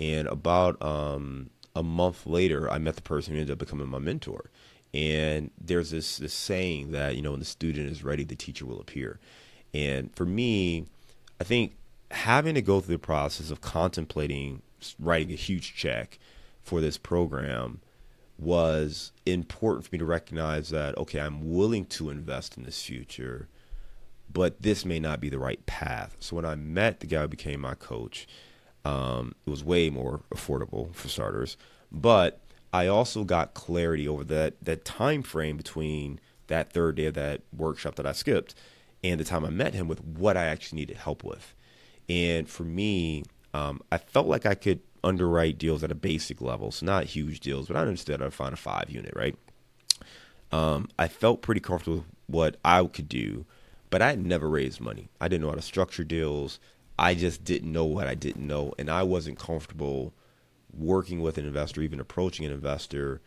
and 0.00 0.28
about 0.28 0.80
um, 0.82 1.50
a 1.74 1.82
month 1.82 2.26
later, 2.26 2.70
I 2.70 2.78
met 2.78 2.96
the 2.96 3.02
person 3.02 3.34
who 3.34 3.40
ended 3.40 3.52
up 3.52 3.58
becoming 3.58 3.88
my 3.88 3.98
mentor. 3.98 4.50
And 4.94 5.50
there's 5.60 5.90
this 5.90 6.16
this 6.16 6.32
saying 6.32 6.92
that 6.92 7.14
you 7.14 7.22
know 7.22 7.32
when 7.32 7.40
the 7.40 7.46
student 7.46 7.90
is 7.90 8.02
ready, 8.02 8.24
the 8.24 8.36
teacher 8.36 8.64
will 8.64 8.80
appear. 8.80 9.20
And 9.74 10.14
for 10.16 10.24
me, 10.24 10.86
I 11.40 11.44
think 11.44 11.76
having 12.10 12.54
to 12.54 12.62
go 12.62 12.80
through 12.80 12.94
the 12.94 12.98
process 12.98 13.50
of 13.50 13.60
contemplating 13.60 14.62
writing 14.98 15.30
a 15.32 15.36
huge 15.36 15.74
check 15.74 16.18
for 16.62 16.80
this 16.80 16.96
program 16.96 17.80
was 18.38 19.12
important 19.26 19.84
for 19.84 19.90
me 19.92 19.98
to 19.98 20.04
recognize 20.04 20.70
that 20.70 20.96
okay, 20.96 21.20
I'm 21.20 21.52
willing 21.52 21.84
to 21.86 22.08
invest 22.08 22.56
in 22.56 22.64
this 22.64 22.82
future, 22.82 23.48
but 24.32 24.62
this 24.62 24.84
may 24.84 25.00
not 25.00 25.20
be 25.20 25.28
the 25.28 25.38
right 25.38 25.64
path. 25.66 26.16
So 26.20 26.36
when 26.36 26.44
I 26.44 26.54
met 26.54 27.00
the 27.00 27.06
guy 27.06 27.22
who 27.22 27.28
became 27.28 27.60
my 27.60 27.74
coach, 27.74 28.26
um, 28.84 29.34
it 29.46 29.50
was 29.50 29.64
way 29.64 29.90
more 29.90 30.22
affordable 30.32 30.94
for 30.94 31.08
starters, 31.08 31.56
but 31.90 32.40
I 32.72 32.86
also 32.86 33.24
got 33.24 33.54
clarity 33.54 34.06
over 34.06 34.24
that 34.24 34.54
that 34.62 34.84
time 34.84 35.22
frame 35.22 35.56
between 35.56 36.20
that 36.48 36.72
third 36.72 36.96
day 36.96 37.06
of 37.06 37.14
that 37.14 37.42
workshop 37.56 37.94
that 37.96 38.06
I 38.06 38.12
skipped 38.12 38.54
and 39.04 39.20
the 39.20 39.24
time 39.24 39.44
I 39.44 39.50
met 39.50 39.74
him 39.74 39.88
with 39.88 40.02
what 40.02 40.36
I 40.36 40.46
actually 40.46 40.80
needed 40.80 40.96
help 40.96 41.22
with. 41.24 41.54
And 42.08 42.48
for 42.48 42.64
me, 42.64 43.24
um, 43.54 43.80
I 43.92 43.98
felt 43.98 44.26
like 44.26 44.46
I 44.46 44.54
could 44.54 44.80
underwrite 45.04 45.58
deals 45.58 45.84
at 45.84 45.92
a 45.92 45.94
basic 45.94 46.40
level, 46.40 46.70
so 46.70 46.84
not 46.84 47.04
huge 47.04 47.40
deals, 47.40 47.68
but 47.68 47.76
I 47.76 47.80
understood 47.80 48.22
I'd 48.22 48.34
find 48.34 48.52
a 48.52 48.56
five 48.56 48.90
unit, 48.90 49.12
right? 49.14 49.36
Um, 50.50 50.88
I 50.98 51.08
felt 51.08 51.42
pretty 51.42 51.60
comfortable 51.60 51.98
with 51.98 52.06
what 52.26 52.56
I 52.64 52.84
could 52.84 53.08
do, 53.08 53.44
but 53.90 54.02
I 54.02 54.10
had 54.10 54.24
never 54.24 54.48
raised 54.48 54.80
money. 54.80 55.08
I 55.20 55.28
didn't 55.28 55.42
know 55.42 55.50
how 55.50 55.56
to 55.56 55.62
structure 55.62 56.04
deals. 56.04 56.60
I 56.98 57.14
just 57.14 57.44
didn't 57.44 57.72
know 57.72 57.84
what 57.84 58.06
I 58.08 58.14
didn't 58.14 58.46
know, 58.46 58.74
and 58.78 58.90
I 58.90 59.02
wasn't 59.02 59.38
comfortable 59.38 60.12
working 60.76 61.20
with 61.20 61.38
an 61.38 61.46
investor, 61.46 61.80
even 61.82 62.00
approaching 62.00 62.44
an 62.44 62.52
investor, 62.52 63.20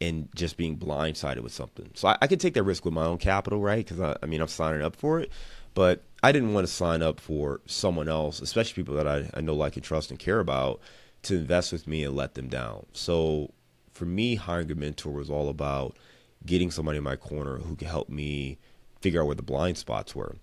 and 0.00 0.28
just 0.34 0.56
being 0.56 0.76
blindsided 0.76 1.40
with 1.40 1.52
something. 1.52 1.90
So 1.94 2.08
I, 2.08 2.18
I 2.20 2.26
could 2.26 2.40
take 2.40 2.54
that 2.54 2.62
risk 2.62 2.84
with 2.84 2.94
my 2.94 3.04
own 3.04 3.18
capital, 3.18 3.60
right? 3.60 3.84
Because 3.84 4.00
I, 4.00 4.16
I 4.22 4.26
mean, 4.26 4.40
I'm 4.40 4.48
signing 4.48 4.82
up 4.82 4.96
for 4.96 5.20
it, 5.20 5.30
but 5.72 6.02
I 6.22 6.32
didn't 6.32 6.52
want 6.52 6.66
to 6.66 6.72
sign 6.72 7.02
up 7.02 7.20
for 7.20 7.60
someone 7.66 8.08
else, 8.08 8.40
especially 8.40 8.74
people 8.82 8.94
that 8.96 9.08
I, 9.08 9.30
I 9.34 9.40
know, 9.40 9.54
like, 9.54 9.76
and 9.76 9.84
trust 9.84 10.10
and 10.10 10.18
care 10.18 10.40
about, 10.40 10.80
to 11.22 11.36
invest 11.36 11.72
with 11.72 11.86
me 11.86 12.04
and 12.04 12.14
let 12.14 12.34
them 12.34 12.48
down. 12.48 12.86
So 12.92 13.52
for 13.92 14.04
me, 14.04 14.34
hiring 14.34 14.70
a 14.70 14.74
mentor 14.74 15.12
was 15.12 15.30
all 15.30 15.48
about 15.48 15.96
getting 16.44 16.70
somebody 16.70 16.98
in 16.98 17.04
my 17.04 17.16
corner 17.16 17.56
who 17.58 17.76
could 17.76 17.88
help 17.88 18.08
me 18.08 18.58
figure 19.04 19.20
out 19.20 19.26
where 19.26 19.36
the 19.36 19.42
blind 19.42 19.76
spots 19.76 20.16
were. 20.16 20.34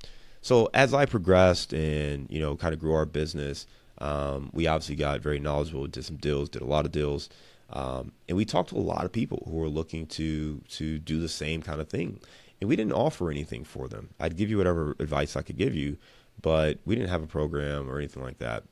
So 0.41 0.69
as 0.76 0.93
I 0.93 1.06
progressed 1.06 1.74
and 1.74 2.28
you 2.30 2.39
know 2.39 2.56
kind 2.56 2.74
of 2.76 2.80
grew 2.80 2.93
our 2.93 3.08
business, 3.08 3.65
um, 3.97 4.52
we 4.54 4.67
obviously 4.67 4.95
got 4.95 5.19
very 5.21 5.39
knowledgeable, 5.39 5.88
did 5.88 6.06
some 6.06 6.17
deals, 6.17 6.47
did 6.47 6.62
a 6.62 6.65
lot 6.65 6.86
of 6.86 6.91
deals, 6.91 7.30
um, 7.71 8.12
and 8.28 8.38
we 8.38 8.45
talked 8.45 8.69
to 8.69 8.78
a 8.78 8.80
lot 8.93 9.04
of 9.04 9.12
people 9.12 9.43
who 9.50 9.58
were 9.58 9.67
looking 9.67 10.06
to 10.08 10.62
to 10.78 11.00
do 11.00 11.19
the 11.19 11.30
same 11.30 11.63
kind 11.63 11.82
of 11.82 11.89
thing. 11.89 12.19
And 12.60 12.69
we 12.69 12.76
didn't 12.76 12.93
offer 12.93 13.32
anything 13.32 13.63
for 13.63 13.88
them. 13.88 14.10
I'd 14.19 14.38
give 14.38 14.52
you 14.52 14.58
whatever 14.58 14.95
advice 15.00 15.36
I 15.36 15.41
could 15.41 15.58
give 15.58 15.74
you, 15.74 15.97
but 16.43 16.78
we 16.86 16.93
didn't 16.93 17.10
have 17.10 17.24
a 17.24 17.28
program 17.28 17.89
or 17.89 17.97
anything 17.97 18.21
like 18.21 18.38
that. 18.38 18.63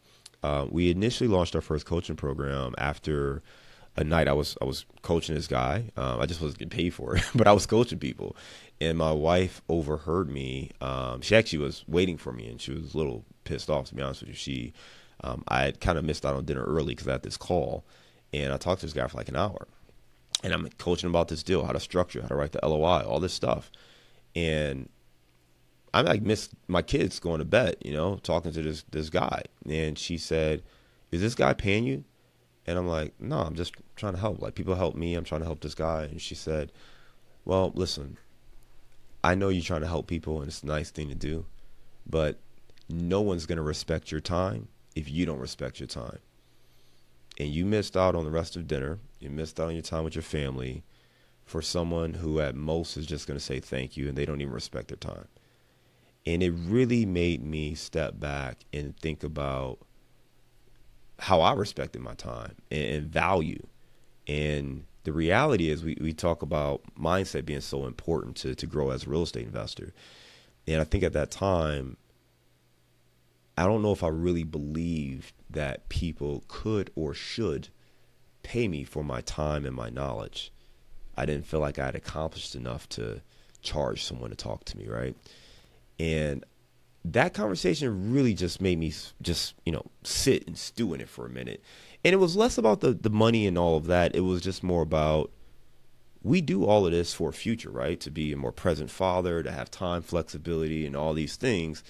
Uh, 0.43 0.67
we 0.69 0.91
initially 0.91 1.27
launched 1.27 1.55
our 1.55 1.61
first 1.61 1.87
coaching 1.87 2.15
program 2.15 2.75
after 2.77 3.41
a 3.97 4.03
night 4.03 4.27
I 4.27 4.33
was 4.33 4.57
I 4.61 4.65
was 4.65 4.85
coaching 5.01 5.35
this 5.35 5.47
guy. 5.47 5.91
Um, 5.97 6.19
I 6.19 6.25
just 6.25 6.41
wasn't 6.41 6.59
getting 6.59 6.77
paid 6.77 6.93
for 6.93 7.17
it, 7.17 7.23
but 7.35 7.47
I 7.47 7.51
was 7.51 7.65
coaching 7.65 7.99
people, 7.99 8.35
and 8.81 8.97
my 8.97 9.11
wife 9.11 9.61
overheard 9.67 10.29
me. 10.29 10.71
Um, 10.81 11.21
she 11.21 11.35
actually 11.35 11.59
was 11.59 11.83
waiting 11.87 12.17
for 12.17 12.31
me, 12.31 12.47
and 12.47 12.61
she 12.61 12.71
was 12.71 12.93
a 12.93 12.97
little 12.97 13.25
pissed 13.43 13.69
off. 13.69 13.87
To 13.87 13.95
be 13.95 14.01
honest 14.01 14.21
with 14.21 14.29
you, 14.29 14.35
she 14.35 14.73
um, 15.23 15.43
I 15.47 15.63
had 15.63 15.81
kind 15.81 15.97
of 15.97 16.05
missed 16.05 16.25
out 16.25 16.35
on 16.35 16.45
dinner 16.45 16.63
early 16.63 16.95
because 16.95 17.07
I 17.07 17.13
had 17.13 17.23
this 17.23 17.37
call, 17.37 17.83
and 18.33 18.53
I 18.53 18.57
talked 18.57 18.81
to 18.81 18.85
this 18.85 18.93
guy 18.93 19.07
for 19.07 19.17
like 19.17 19.29
an 19.29 19.35
hour, 19.35 19.67
and 20.43 20.53
I'm 20.53 20.69
coaching 20.77 21.09
about 21.09 21.27
this 21.27 21.43
deal, 21.43 21.65
how 21.65 21.73
to 21.73 21.79
structure, 21.79 22.21
how 22.21 22.29
to 22.29 22.35
write 22.35 22.53
the 22.53 22.65
LOI, 22.65 23.01
all 23.01 23.19
this 23.19 23.33
stuff, 23.33 23.71
and 24.35 24.89
I 25.93 26.01
like 26.01 26.21
missed 26.21 26.51
my 26.67 26.81
kids 26.81 27.19
going 27.19 27.39
to 27.39 27.45
bed, 27.45 27.77
you 27.83 27.93
know, 27.93 28.17
talking 28.23 28.51
to 28.53 28.61
this 28.61 28.83
this 28.91 29.09
guy, 29.09 29.43
and 29.67 29.97
she 29.97 30.17
said, 30.17 30.63
"Is 31.11 31.21
this 31.21 31.35
guy 31.35 31.53
paying 31.53 31.85
you?" 31.85 32.05
And 32.65 32.77
I'm 32.77 32.87
like, 32.87 33.13
"No, 33.19 33.39
I'm 33.39 33.55
just 33.55 33.73
trying 33.95 34.13
to 34.13 34.19
help. 34.19 34.41
Like 34.41 34.55
people 34.55 34.75
help 34.75 34.95
me, 34.95 35.15
I'm 35.15 35.23
trying 35.25 35.41
to 35.41 35.47
help 35.47 35.61
this 35.61 35.75
guy." 35.75 36.03
And 36.03 36.21
she 36.21 36.35
said, 36.35 36.71
"Well, 37.43 37.71
listen, 37.75 38.17
I 39.23 39.35
know 39.35 39.49
you're 39.49 39.63
trying 39.63 39.81
to 39.81 39.87
help 39.87 40.07
people, 40.07 40.39
and 40.39 40.47
it's 40.47 40.63
a 40.63 40.67
nice 40.67 40.91
thing 40.91 41.09
to 41.09 41.15
do, 41.15 41.45
but 42.05 42.39
no 42.89 43.21
one's 43.21 43.45
gonna 43.45 43.61
respect 43.61 44.11
your 44.11 44.21
time 44.21 44.67
if 44.95 45.09
you 45.09 45.25
don't 45.25 45.39
respect 45.39 45.79
your 45.79 45.87
time. 45.87 46.19
And 47.37 47.49
you 47.49 47.65
missed 47.65 47.95
out 47.95 48.15
on 48.15 48.25
the 48.25 48.31
rest 48.31 48.55
of 48.55 48.67
dinner. 48.67 48.99
You 49.19 49.29
missed 49.29 49.59
out 49.59 49.67
on 49.67 49.73
your 49.73 49.81
time 49.81 50.03
with 50.03 50.15
your 50.15 50.23
family." 50.23 50.83
For 51.45 51.63
someone 51.63 52.13
who 52.13 52.39
at 52.39 52.53
most 52.53 52.95
is 52.95 53.07
just 53.07 53.25
going 53.25 53.39
to 53.39 53.43
say 53.43 53.59
thank 53.59 53.97
you 53.97 54.07
and 54.07 54.15
they 54.15 54.23
don't 54.23 54.39
even 54.39 54.53
respect 54.53 54.89
their 54.89 54.97
time 54.97 55.27
and 56.25 56.43
it 56.43 56.51
really 56.51 57.05
made 57.05 57.43
me 57.43 57.73
step 57.73 58.19
back 58.19 58.65
and 58.73 58.95
think 58.97 59.23
about 59.23 59.79
how 61.17 61.41
I 61.41 61.53
respected 61.53 62.01
my 62.01 62.13
time 62.13 62.55
and, 62.69 63.07
value. 63.07 63.65
And 64.27 64.85
the 65.03 65.13
reality 65.13 65.69
is, 65.69 65.83
we, 65.83 65.97
we 65.99 66.13
talk 66.13 66.41
about 66.41 66.81
mindset 66.99 67.45
being 67.45 67.61
so 67.61 67.85
important 67.85 68.35
to, 68.37 68.55
to 68.55 68.65
grow 68.65 68.91
as 68.91 69.05
a 69.05 69.09
real 69.09 69.23
estate 69.23 69.45
investor. 69.45 69.93
And 70.67 70.81
I 70.81 70.83
think 70.83 71.03
at 71.03 71.13
that 71.13 71.31
time, 71.31 71.97
I 73.57 73.65
don't 73.65 73.81
know 73.81 73.91
if 73.91 74.03
I 74.03 74.09
really 74.09 74.43
believed 74.43 75.33
that 75.49 75.89
people 75.89 76.43
could 76.47 76.91
or 76.95 77.13
should 77.13 77.69
pay 78.43 78.67
me 78.67 78.83
for 78.83 79.03
my 79.03 79.21
time 79.21 79.65
and 79.65 79.75
my 79.75 79.89
knowledge. 79.89 80.51
I 81.17 81.25
didn't 81.25 81.45
feel 81.45 81.59
like 81.59 81.79
I 81.79 81.85
had 81.87 81.95
accomplished 81.95 82.55
enough 82.55 82.87
to 82.89 83.21
charge 83.61 84.03
someone 84.03 84.29
to 84.29 84.35
talk 84.35 84.63
to 84.65 84.77
me, 84.77 84.87
right? 84.87 85.15
and 85.99 86.45
that 87.05 87.33
conversation 87.33 88.11
really 88.11 88.33
just 88.33 88.61
made 88.61 88.79
me 88.79 88.93
just 89.21 89.55
you 89.65 89.71
know 89.71 89.85
sit 90.03 90.47
and 90.47 90.57
stew 90.57 90.93
in 90.93 91.01
it 91.01 91.09
for 91.09 91.25
a 91.25 91.29
minute 91.29 91.61
and 92.03 92.13
it 92.13 92.17
was 92.17 92.35
less 92.35 92.57
about 92.57 92.81
the 92.81 92.93
the 92.93 93.09
money 93.09 93.47
and 93.47 93.57
all 93.57 93.77
of 93.77 93.87
that. 93.87 94.15
It 94.15 94.21
was 94.21 94.41
just 94.41 94.63
more 94.63 94.81
about 94.81 95.31
we 96.21 96.41
do 96.41 96.65
all 96.65 96.85
of 96.85 96.91
this 96.91 97.13
for 97.13 97.29
a 97.29 97.33
future 97.33 97.69
right? 97.69 97.99
To 98.01 98.11
be 98.11 98.31
a 98.31 98.37
more 98.37 98.51
present 98.51 98.91
father 98.91 99.43
to 99.43 99.51
have 99.51 99.71
time 99.71 100.01
flexibility 100.01 100.85
and 100.85 100.95
all 100.95 101.13
these 101.13 101.35
things. 101.35 101.83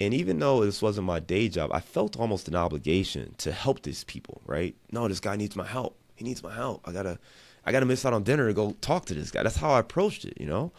And 0.00 0.12
even 0.12 0.38
though 0.38 0.64
this 0.64 0.82
wasn't 0.82 1.06
my 1.06 1.20
day 1.20 1.48
job 1.48 1.70
i 1.72 1.80
felt 1.80 2.18
almost 2.18 2.48
an 2.48 2.56
obligation 2.56 3.34
to 3.38 3.52
help 3.52 3.82
these 3.82 4.04
people 4.04 4.40
right? 4.46 4.74
No 4.90 5.08
this 5.08 5.20
guy 5.20 5.36
needs 5.36 5.56
my 5.56 5.66
help. 5.66 5.96
He 6.14 6.24
needs 6.24 6.42
my 6.42 6.54
help. 6.54 6.86
I 6.86 6.92
gotta 6.92 7.18
i 7.64 7.72
gotta 7.72 7.86
miss 7.86 8.04
out 8.04 8.12
on 8.12 8.24
dinner 8.24 8.48
to 8.48 8.54
go 8.54 8.76
talk 8.80 9.06
to 9.06 9.14
this 9.14 9.30
guy. 9.30 9.42
That's 9.42 9.56
how 9.56 9.72
i 9.72 9.80
approached 9.80 10.24
it 10.24 10.38
you 10.40 10.46
know? 10.46 10.72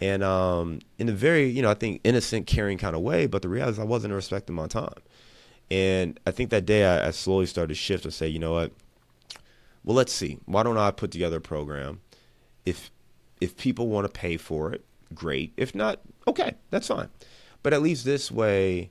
And 0.00 0.22
um, 0.22 0.78
in 0.98 1.08
a 1.08 1.12
very 1.12 1.48
you 1.48 1.60
know 1.62 1.70
I 1.70 1.74
think 1.74 2.00
innocent, 2.04 2.46
caring 2.46 2.78
kind 2.78 2.96
of 2.96 3.02
way. 3.02 3.26
But 3.26 3.42
the 3.42 3.48
reality 3.48 3.72
is 3.72 3.78
I 3.78 3.84
wasn't 3.84 4.14
respecting 4.14 4.56
my 4.56 4.66
time, 4.66 4.94
and 5.70 6.18
I 6.26 6.30
think 6.30 6.50
that 6.50 6.66
day 6.66 6.84
I, 6.84 7.08
I 7.08 7.10
slowly 7.10 7.46
started 7.46 7.68
to 7.68 7.74
shift 7.74 8.04
and 8.04 8.12
say, 8.12 8.28
you 8.28 8.38
know 8.38 8.52
what? 8.52 8.72
Well, 9.84 9.96
let's 9.96 10.12
see. 10.12 10.38
Why 10.46 10.62
don't 10.62 10.76
I 10.76 10.90
put 10.90 11.10
together 11.10 11.38
a 11.38 11.40
program? 11.40 12.00
If 12.66 12.90
if 13.40 13.56
people 13.56 13.88
want 13.88 14.06
to 14.06 14.12
pay 14.12 14.36
for 14.36 14.72
it, 14.72 14.84
great. 15.14 15.52
If 15.56 15.74
not, 15.74 16.00
okay, 16.26 16.54
that's 16.70 16.88
fine. 16.88 17.08
But 17.62 17.72
at 17.72 17.82
least 17.82 18.04
this 18.04 18.30
way, 18.30 18.90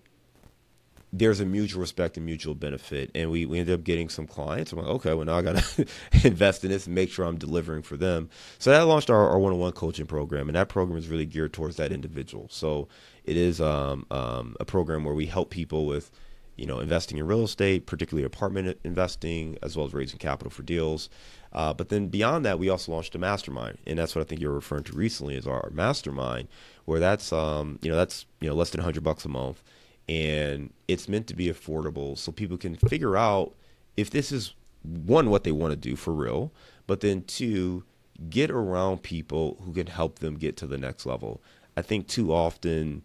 there's 1.11 1.39
a 1.39 1.45
mutual 1.45 1.81
respect 1.81 2.17
and 2.17 2.25
mutual 2.25 2.53
benefit. 2.53 3.09
And 3.15 3.31
we, 3.31 3.45
we 3.45 3.59
ended 3.59 3.73
up 3.73 3.83
getting 3.83 4.09
some 4.09 4.27
clients. 4.27 4.71
I'm 4.71 4.79
like, 4.79 4.87
okay, 4.87 5.13
well, 5.13 5.25
now 5.25 5.37
I 5.37 5.41
got 5.41 5.57
to 5.57 5.85
invest 6.23 6.63
in 6.63 6.69
this 6.69 6.85
and 6.85 6.93
make 6.93 7.09
sure 7.09 7.25
I'm 7.25 7.37
delivering 7.37 7.81
for 7.81 7.97
them. 7.97 8.29
So 8.59 8.71
that 8.71 8.81
launched 8.81 9.09
our, 9.09 9.37
one-on-one 9.37 9.71
coaching 9.73 10.05
program. 10.05 10.49
And 10.49 10.55
that 10.55 10.69
program 10.69 10.97
is 10.97 11.07
really 11.07 11.25
geared 11.25 11.53
towards 11.53 11.77
that 11.77 11.91
individual. 11.91 12.47
So 12.51 12.87
it 13.23 13.37
is 13.37 13.59
um, 13.59 14.05
um, 14.11 14.55
a 14.59 14.65
program 14.65 15.03
where 15.03 15.15
we 15.15 15.25
help 15.25 15.49
people 15.49 15.85
with, 15.85 16.11
you 16.59 16.65
know, 16.65 16.79
investing 16.79 17.17
in 17.17 17.25
real 17.25 17.43
estate, 17.43 17.85
particularly 17.85 18.25
apartment 18.25 18.77
investing, 18.83 19.57
as 19.63 19.75
well 19.75 19.85
as 19.85 19.93
raising 19.93 20.19
capital 20.19 20.51
for 20.51 20.63
deals. 20.63 21.09
Uh, 21.53 21.73
but 21.73 21.89
then 21.89 22.07
beyond 22.07 22.45
that, 22.45 22.59
we 22.59 22.69
also 22.69 22.91
launched 22.91 23.15
a 23.15 23.17
mastermind, 23.17 23.77
and 23.87 23.97
that's 23.97 24.15
what 24.15 24.21
I 24.21 24.25
think 24.25 24.41
you're 24.41 24.51
referring 24.51 24.83
to 24.83 24.93
recently 24.93 25.35
is 25.35 25.47
our 25.47 25.69
mastermind, 25.73 26.47
where 26.85 26.99
that's 26.99 27.33
um, 27.33 27.79
you 27.81 27.89
know 27.89 27.97
that's 27.97 28.25
you 28.39 28.49
know 28.49 28.55
less 28.55 28.69
than 28.69 28.79
100 28.79 29.03
bucks 29.03 29.25
a 29.25 29.29
month 29.29 29.63
and 30.09 30.73
it's 30.87 31.07
meant 31.07 31.27
to 31.27 31.35
be 31.35 31.47
affordable 31.47 32.17
so 32.17 32.31
people 32.31 32.57
can 32.57 32.75
figure 32.75 33.15
out 33.15 33.53
if 33.95 34.09
this 34.09 34.31
is 34.31 34.55
one 34.83 35.29
what 35.29 35.43
they 35.43 35.51
want 35.51 35.71
to 35.71 35.77
do 35.77 35.95
for 35.95 36.11
real 36.11 36.51
but 36.87 37.01
then 37.01 37.21
two 37.21 37.83
get 38.29 38.49
around 38.49 39.03
people 39.03 39.57
who 39.63 39.71
can 39.71 39.85
help 39.85 40.17
them 40.17 40.35
get 40.35 40.57
to 40.57 40.65
the 40.65 40.79
next 40.79 41.05
level 41.05 41.39
i 41.77 41.81
think 41.81 42.07
too 42.07 42.33
often 42.33 43.03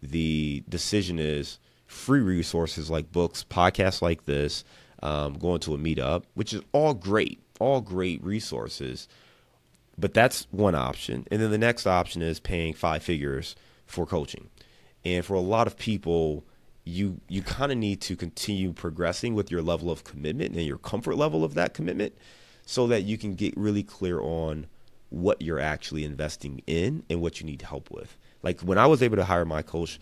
the 0.00 0.62
decision 0.68 1.18
is 1.18 1.58
free 1.94 2.20
resources 2.20 2.90
like 2.90 3.12
books 3.12 3.44
podcasts 3.48 4.02
like 4.02 4.24
this 4.24 4.64
um, 5.02 5.34
going 5.34 5.60
to 5.60 5.74
a 5.74 5.78
meetup 5.78 6.24
which 6.34 6.52
is 6.52 6.62
all 6.72 6.94
great 6.94 7.40
all 7.60 7.80
great 7.80 8.22
resources 8.22 9.08
but 9.96 10.12
that's 10.12 10.46
one 10.50 10.74
option 10.74 11.26
and 11.30 11.40
then 11.40 11.50
the 11.50 11.58
next 11.58 11.86
option 11.86 12.20
is 12.20 12.40
paying 12.40 12.74
five 12.74 13.02
figures 13.02 13.54
for 13.86 14.06
coaching 14.06 14.48
and 15.04 15.24
for 15.24 15.34
a 15.34 15.40
lot 15.40 15.66
of 15.66 15.76
people, 15.76 16.44
you 16.84 17.20
you 17.28 17.42
kind 17.42 17.72
of 17.72 17.78
need 17.78 18.00
to 18.02 18.16
continue 18.16 18.72
progressing 18.72 19.34
with 19.34 19.50
your 19.50 19.62
level 19.62 19.90
of 19.90 20.04
commitment 20.04 20.54
and 20.54 20.64
your 20.64 20.78
comfort 20.78 21.16
level 21.16 21.44
of 21.44 21.54
that 21.54 21.74
commitment 21.74 22.14
so 22.66 22.86
that 22.86 23.02
you 23.02 23.18
can 23.18 23.34
get 23.34 23.56
really 23.56 23.82
clear 23.82 24.20
on 24.20 24.66
what 25.10 25.40
you're 25.42 25.60
actually 25.60 26.04
investing 26.04 26.62
in 26.66 27.02
and 27.10 27.20
what 27.20 27.40
you 27.40 27.46
need 27.46 27.62
help 27.62 27.90
with. 27.90 28.16
Like 28.42 28.60
when 28.62 28.78
I 28.78 28.86
was 28.86 29.02
able 29.02 29.16
to 29.16 29.24
hire 29.24 29.44
my 29.44 29.62
coach, 29.62 30.00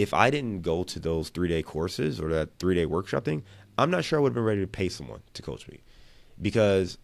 if 0.00 0.14
I 0.14 0.30
didn't 0.30 0.62
go 0.62 0.82
to 0.84 0.98
those 0.98 1.28
three 1.28 1.48
day 1.48 1.62
courses 1.62 2.20
or 2.20 2.30
that 2.30 2.58
three 2.58 2.74
day 2.74 2.86
workshop 2.86 3.24
thing, 3.24 3.42
I'm 3.76 3.90
not 3.90 4.04
sure 4.04 4.18
I 4.18 4.22
would 4.22 4.30
have 4.30 4.34
been 4.34 4.44
ready 4.44 4.62
to 4.62 4.66
pay 4.66 4.88
someone 4.88 5.20
to 5.34 5.42
coach 5.42 5.68
me 5.68 5.80
because 6.40 6.96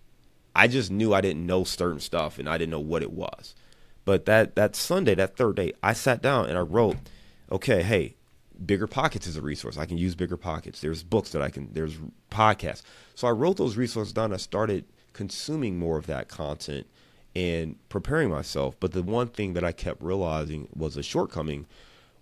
I 0.54 0.66
just 0.68 0.90
knew 0.90 1.12
I 1.12 1.20
didn't 1.20 1.44
know 1.44 1.64
certain 1.64 2.00
stuff 2.00 2.38
and 2.38 2.48
I 2.48 2.56
didn't 2.56 2.70
know 2.70 2.80
what 2.80 3.02
it 3.02 3.12
was. 3.12 3.54
But 4.06 4.24
that 4.24 4.54
that 4.56 4.74
Sunday, 4.74 5.14
that 5.14 5.36
third 5.36 5.56
day, 5.56 5.72
I 5.82 5.92
sat 5.92 6.22
down 6.22 6.48
and 6.48 6.56
I 6.56 6.62
wrote, 6.62 6.96
okay, 7.52 7.82
hey, 7.82 8.16
Bigger 8.64 8.86
Pockets 8.86 9.26
is 9.26 9.36
a 9.36 9.42
resource. 9.42 9.76
I 9.76 9.84
can 9.84 9.98
use 9.98 10.14
Bigger 10.14 10.38
Pockets. 10.38 10.80
There's 10.80 11.02
books 11.02 11.30
that 11.30 11.42
I 11.42 11.50
can. 11.50 11.68
There's 11.72 11.98
podcasts. 12.30 12.82
So 13.14 13.28
I 13.28 13.32
wrote 13.32 13.58
those 13.58 13.76
resources 13.76 14.14
down. 14.14 14.32
I 14.32 14.38
started 14.38 14.86
consuming 15.12 15.78
more 15.78 15.98
of 15.98 16.06
that 16.06 16.28
content 16.28 16.86
and 17.34 17.76
preparing 17.90 18.30
myself. 18.30 18.76
But 18.80 18.92
the 18.92 19.02
one 19.02 19.28
thing 19.28 19.52
that 19.52 19.64
I 19.64 19.72
kept 19.72 20.00
realizing 20.00 20.68
was 20.74 20.96
a 20.96 21.02
shortcoming 21.02 21.66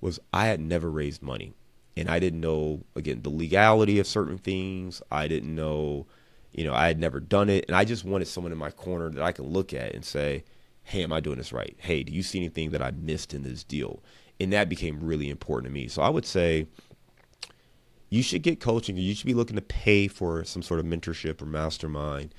was 0.05 0.21
I 0.35 0.47
had 0.47 0.61
never 0.61 0.91
raised 0.91 1.23
money. 1.23 1.55
And 1.97 2.11
I 2.11 2.19
didn't 2.19 2.41
know 2.41 2.85
again 2.95 3.23
the 3.23 3.31
legality 3.31 3.99
of 3.99 4.07
certain 4.07 4.37
things. 4.37 5.01
I 5.11 5.29
didn't 5.29 5.55
know, 5.55 6.07
you 6.53 6.65
know, 6.65 6.75
I 6.75 6.89
had 6.89 7.01
never 7.01 7.21
done 7.21 7.49
it. 7.49 7.65
And 7.67 7.77
I 7.77 7.85
just 7.85 8.05
wanted 8.05 8.29
someone 8.29 8.53
in 8.53 8.59
my 8.59 8.71
corner 8.71 9.09
that 9.09 9.23
I 9.23 9.33
could 9.33 9.47
look 9.47 9.73
at 9.73 9.95
and 9.95 10.05
say, 10.05 10.45
Hey, 10.83 11.03
am 11.03 11.13
I 11.13 11.21
doing 11.21 11.39
this 11.39 11.53
right? 11.53 11.75
Hey, 11.79 12.03
do 12.03 12.13
you 12.13 12.23
see 12.23 12.39
anything 12.39 12.71
that 12.71 12.83
I 12.83 12.91
missed 12.91 13.33
in 13.33 13.45
this 13.45 13.65
deal? 13.65 14.03
And 14.39 14.53
that 14.53 14.69
became 14.69 15.03
really 15.03 15.31
important 15.31 15.73
to 15.73 15.73
me. 15.73 15.89
So 15.89 16.03
I 16.03 16.11
would 16.11 16.27
say 16.27 16.67
you 18.11 18.23
should 18.23 18.43
get 18.43 18.61
coaching. 18.61 18.99
You 18.99 19.15
should 19.15 19.27
be 19.27 19.33
looking 19.33 19.57
to 19.57 19.63
pay 19.63 20.07
for 20.07 20.45
some 20.45 20.61
sort 20.61 20.81
of 20.81 20.87
mentorship 20.87 21.41
or 21.41 21.47
mastermind 21.47 22.35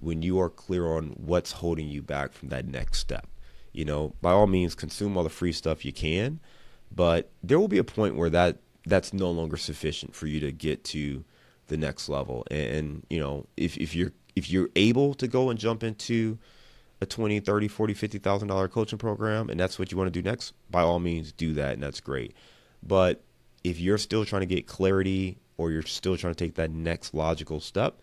when 0.00 0.20
you 0.20 0.38
are 0.38 0.50
clear 0.50 0.86
on 0.86 1.14
what's 1.16 1.52
holding 1.52 1.88
you 1.88 2.02
back 2.02 2.34
from 2.34 2.50
that 2.50 2.66
next 2.66 2.98
step. 2.98 3.26
You 3.72 3.86
know, 3.86 4.12
by 4.20 4.32
all 4.32 4.46
means, 4.46 4.74
consume 4.74 5.16
all 5.16 5.22
the 5.22 5.30
free 5.30 5.52
stuff 5.52 5.84
you 5.84 5.94
can, 5.94 6.40
but 6.94 7.30
there 7.42 7.58
will 7.58 7.68
be 7.68 7.78
a 7.78 7.84
point 7.84 8.16
where 8.16 8.30
that 8.30 8.58
that's 8.86 9.12
no 9.12 9.30
longer 9.30 9.56
sufficient 9.56 10.14
for 10.14 10.26
you 10.26 10.40
to 10.40 10.52
get 10.52 10.84
to 10.84 11.24
the 11.66 11.76
next 11.76 12.08
level. 12.08 12.46
And, 12.50 12.68
and 12.68 13.06
you 13.10 13.18
know, 13.18 13.46
if 13.56 13.76
if 13.76 13.94
you're 13.94 14.12
if 14.34 14.50
you're 14.50 14.70
able 14.76 15.14
to 15.14 15.26
go 15.26 15.50
and 15.50 15.58
jump 15.58 15.82
into 15.82 16.38
a 17.00 17.06
20 17.06 17.40
30 17.40 17.68
40 17.68 17.94
50 17.94 18.18
thousand 18.18 18.48
dollar 18.48 18.68
coaching 18.68 18.98
program 18.98 19.50
and 19.50 19.60
that's 19.60 19.78
what 19.78 19.92
you 19.92 19.98
want 19.98 20.08
to 20.12 20.22
do 20.22 20.26
next 20.26 20.54
by 20.70 20.80
all 20.80 20.98
means 20.98 21.30
do 21.30 21.52
that 21.52 21.74
and 21.74 21.82
that's 21.82 22.00
great 22.00 22.34
but 22.82 23.22
if 23.64 23.78
you're 23.78 23.98
still 23.98 24.24
trying 24.24 24.40
to 24.40 24.46
get 24.46 24.66
clarity 24.66 25.36
or 25.58 25.70
you're 25.70 25.82
still 25.82 26.16
trying 26.16 26.32
to 26.32 26.42
take 26.42 26.54
that 26.54 26.70
next 26.70 27.12
logical 27.12 27.60
step 27.60 28.00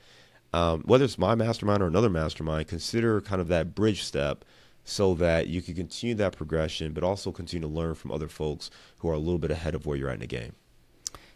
um, 0.53 0.83
whether 0.85 1.03
it's 1.03 1.17
my 1.17 1.33
mastermind 1.35 1.81
or 1.81 1.87
another 1.87 2.09
mastermind, 2.09 2.67
consider 2.67 3.19
kind 3.21 3.41
of 3.41 3.47
that 3.47 3.73
bridge 3.73 4.03
step 4.03 4.45
so 4.83 5.13
that 5.15 5.47
you 5.47 5.61
can 5.61 5.75
continue 5.75 6.15
that 6.15 6.35
progression, 6.35 6.93
but 6.93 7.03
also 7.03 7.31
continue 7.31 7.67
to 7.67 7.73
learn 7.73 7.95
from 7.95 8.11
other 8.11 8.27
folks 8.27 8.69
who 8.99 9.09
are 9.09 9.13
a 9.13 9.19
little 9.19 9.39
bit 9.39 9.51
ahead 9.51 9.75
of 9.75 9.85
where 9.85 9.97
you're 9.97 10.09
at 10.09 10.15
in 10.15 10.19
the 10.19 10.27
game. 10.27 10.53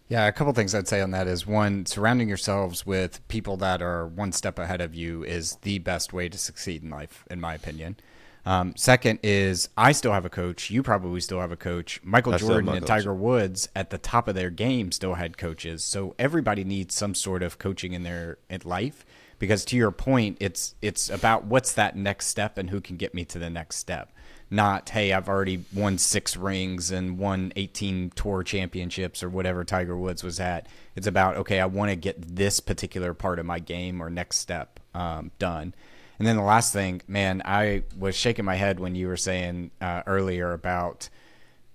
Yeah, 0.10 0.26
a 0.26 0.32
couple 0.32 0.54
things 0.54 0.74
I'd 0.74 0.88
say 0.88 1.02
on 1.02 1.12
that 1.12 1.28
is 1.28 1.45
one, 1.45 1.86
surrounding 1.86 2.30
yourselves 2.30 2.86
with 2.86 3.26
people 3.28 3.58
that 3.58 3.82
are 3.82 4.08
one 4.08 4.32
step 4.32 4.58
ahead 4.58 4.80
of 4.80 4.95
you 4.95 5.24
is 5.24 5.58
the 5.64 5.80
best 5.80 6.14
way 6.14 6.30
to 6.30 6.38
succeed 6.38 6.82
in 6.82 6.89
life, 6.89 7.26
in 7.30 7.41
my 7.41 7.54
opinion. 7.54 7.98
Um, 8.45 8.74
second 8.78 9.20
is 9.24 9.68
I 9.76 9.91
still 9.91 10.14
have 10.14 10.24
a 10.24 10.30
coach. 10.30 10.70
You 10.70 10.82
probably 10.82 11.20
still 11.20 11.41
have 11.41 11.52
a 11.52 11.58
coach. 11.58 12.00
Michael 12.02 12.36
I 12.36 12.38
Jordan 12.38 12.70
and 12.70 12.80
coach. 12.80 12.88
Tiger 12.88 13.14
Woods 13.14 13.68
at 13.76 13.89
the 13.89 13.98
top 13.98 14.30
of 14.30 14.36
their 14.36 14.50
game 14.50 14.93
still 14.93 15.16
had 15.16 15.38
coaches. 15.38 15.84
So 15.84 16.16
everybody 16.18 16.64
needs 16.64 16.95
some 16.95 17.14
sort 17.14 17.43
of 17.43 17.60
coaching 17.60 17.91
in 17.91 18.04
their 18.04 18.38
in 18.50 18.62
life 18.64 19.06
because 19.39 19.65
to 19.65 19.75
your 19.75 19.91
point, 19.91 20.38
it's 20.39 20.75
it's 20.81 21.09
about 21.09 21.45
what's 21.45 21.73
that 21.73 21.95
next 21.95 22.27
step 22.27 22.57
and 22.57 22.69
who 22.69 22.81
can 22.81 22.97
get 22.97 23.13
me 23.13 23.25
to 23.25 23.39
the 23.39 23.49
next 23.49 23.77
step. 23.77 24.11
Not 24.49 24.89
hey, 24.89 25.13
I've 25.13 25.27
already 25.29 25.65
won 25.73 25.97
six 25.97 26.38
rings 26.38 26.91
and 26.91 27.17
won 27.17 27.51
18 27.55 28.11
tour 28.15 28.43
championships 28.43 29.21
or 29.21 29.29
whatever 29.29 29.63
Tiger 29.63 29.97
Woods 29.97 30.23
was 30.23 30.39
at. 30.39 30.67
It's 30.95 31.07
about 31.07 31.38
okay, 31.38 31.59
I 31.59 31.65
want 31.65 31.91
to 31.91 31.95
get 31.95 32.35
this 32.35 32.59
particular 32.59 33.13
part 33.13 33.39
of 33.39 33.45
my 33.45 33.59
game 33.59 34.01
or 34.01 34.09
next 34.09 34.38
step 34.38 34.79
um, 34.93 35.31
done 35.39 35.73
and 36.19 36.27
then 36.27 36.35
the 36.35 36.43
last 36.43 36.73
thing, 36.73 37.01
man, 37.07 37.41
I 37.45 37.83
was 37.97 38.15
shaking 38.15 38.45
my 38.45 38.55
head 38.55 38.79
when 38.79 38.95
you 38.95 39.07
were 39.07 39.17
saying 39.17 39.71
uh, 39.79 40.03
earlier 40.07 40.51
about 40.53 41.09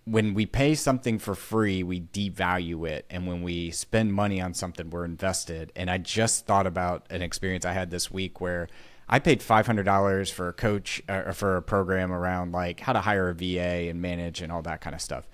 when 0.05 0.35
we 0.35 0.47
pay 0.47 0.75
something 0.75 1.19
for 1.19 1.35
free, 1.35 1.83
we 1.83 2.01
devalue 2.01 2.89
it. 2.89 3.07
And 3.09 3.27
when 3.27 3.43
we 3.43 3.71
spend 3.71 4.13
money 4.13 4.41
on 4.41 4.55
something, 4.55 4.91
we're 4.91 5.05
invested. 5.05 5.73
And 5.77 5.91
I 5.91 5.99
just 5.99 6.47
thought 6.47 6.67
about 6.67 7.07
an 7.11 7.23
experience 7.23 7.65
I 7.65 7.73
had 7.73 7.91
this 7.91 8.11
week 8.11 8.41
where 8.41 8.69
I 9.09 9.19
paid 9.19 9.41
$500 9.41 10.33
for 10.33 10.49
a 10.49 10.53
coach 10.53 11.03
uh, 11.09 11.23
or 11.27 11.33
for 11.33 11.57
a 11.57 11.63
program 11.63 12.13
around 12.13 12.53
like 12.53 12.81
how 12.81 12.93
to 12.93 13.01
hire 13.01 13.29
a 13.29 13.35
VA 13.35 13.89
and 13.89 14.01
manage 14.01 14.41
and 14.41 14.51
all 14.51 14.63
that 14.63 14.81
kind 14.81 14.95
of 14.95 15.01
stuff. 15.01 15.29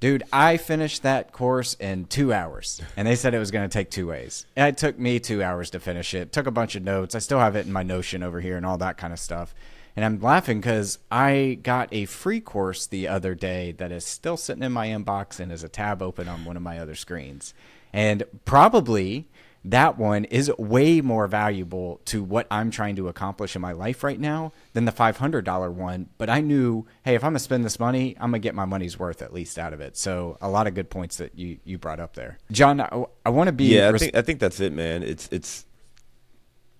Dude, 0.00 0.22
I 0.32 0.56
finished 0.56 1.02
that 1.02 1.30
course 1.30 1.74
in 1.74 2.06
two 2.06 2.32
hours, 2.32 2.80
and 2.96 3.06
they 3.06 3.14
said 3.14 3.34
it 3.34 3.38
was 3.38 3.50
going 3.50 3.68
to 3.68 3.72
take 3.72 3.90
two 3.90 4.06
ways. 4.06 4.46
And 4.56 4.66
It 4.66 4.78
took 4.78 4.98
me 4.98 5.20
two 5.20 5.42
hours 5.42 5.68
to 5.70 5.80
finish 5.80 6.14
it. 6.14 6.32
Took 6.32 6.46
a 6.46 6.50
bunch 6.50 6.74
of 6.74 6.82
notes. 6.82 7.14
I 7.14 7.18
still 7.18 7.38
have 7.38 7.54
it 7.54 7.66
in 7.66 7.72
my 7.72 7.82
Notion 7.82 8.22
over 8.22 8.40
here 8.40 8.56
and 8.56 8.64
all 8.64 8.78
that 8.78 8.96
kind 8.96 9.12
of 9.12 9.18
stuff. 9.18 9.54
And 9.96 10.04
I'm 10.04 10.20
laughing 10.20 10.60
because 10.60 10.98
I 11.10 11.58
got 11.62 11.88
a 11.92 12.04
free 12.04 12.40
course 12.40 12.86
the 12.86 13.08
other 13.08 13.34
day 13.34 13.72
that 13.72 13.92
is 13.92 14.04
still 14.04 14.36
sitting 14.36 14.62
in 14.62 14.72
my 14.72 14.88
inbox 14.88 15.40
and 15.40 15.50
is 15.50 15.64
a 15.64 15.68
tab 15.68 16.00
open 16.02 16.28
on 16.28 16.44
one 16.44 16.56
of 16.56 16.62
my 16.62 16.78
other 16.78 16.94
screens. 16.94 17.54
And 17.92 18.22
probably 18.44 19.26
that 19.64 19.98
one 19.98 20.24
is 20.24 20.50
way 20.58 21.00
more 21.00 21.26
valuable 21.26 22.00
to 22.06 22.22
what 22.22 22.46
I'm 22.50 22.70
trying 22.70 22.96
to 22.96 23.08
accomplish 23.08 23.54
in 23.54 23.60
my 23.60 23.72
life 23.72 24.02
right 24.02 24.18
now 24.18 24.52
than 24.72 24.86
the 24.86 24.92
$500 24.92 25.72
one. 25.72 26.08
But 26.16 26.30
I 26.30 26.40
knew, 26.40 26.86
hey, 27.04 27.14
if 27.14 27.22
I'm 27.22 27.32
going 27.32 27.38
to 27.38 27.40
spend 27.40 27.64
this 27.64 27.78
money, 27.78 28.16
I'm 28.18 28.30
going 28.30 28.40
to 28.40 28.46
get 28.46 28.54
my 28.54 28.64
money's 28.64 28.98
worth 28.98 29.20
at 29.20 29.34
least 29.34 29.58
out 29.58 29.74
of 29.74 29.80
it. 29.80 29.98
So 29.98 30.38
a 30.40 30.48
lot 30.48 30.66
of 30.66 30.74
good 30.74 30.88
points 30.88 31.18
that 31.18 31.36
you, 31.36 31.58
you 31.64 31.76
brought 31.76 32.00
up 32.00 32.14
there. 32.14 32.38
John, 32.50 32.80
I, 32.80 33.04
I 33.26 33.30
want 33.30 33.48
to 33.48 33.52
be. 33.52 33.64
Yeah, 33.64 33.88
I, 33.88 33.90
res- 33.90 34.00
think, 34.00 34.14
I 34.14 34.22
think 34.22 34.40
that's 34.40 34.60
it, 34.60 34.72
man. 34.72 35.02
It's, 35.02 35.28
it's, 35.30 35.66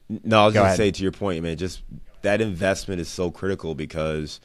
no, 0.09 0.43
I 0.43 0.45
was 0.47 0.55
going 0.55 0.71
to 0.71 0.77
say 0.77 0.91
to 0.91 1.03
your 1.03 1.13
point, 1.13 1.43
man, 1.43 1.59
just 1.59 1.83
that 2.23 2.41
investment 2.41 3.01
is 3.01 3.09
so 3.09 3.31
critical 3.31 3.75
because 3.75 4.41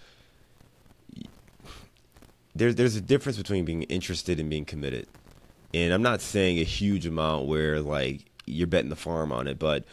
there's, 2.55 2.76
there's 2.76 2.95
a 2.95 3.01
difference 3.01 3.38
between 3.38 3.65
being 3.65 3.84
interested 3.84 4.39
and 4.39 4.49
being 4.49 4.65
committed. 4.65 5.07
And 5.73 5.93
I'm 5.93 6.01
not 6.01 6.21
saying 6.21 6.59
a 6.59 6.63
huge 6.63 7.05
amount 7.05 7.47
where 7.47 7.82
like 7.82 8.26
you're 8.45 8.67
betting 8.67 8.89
the 8.89 8.95
farm 8.95 9.32
on 9.32 9.47
it, 9.47 9.59
but 9.59 9.84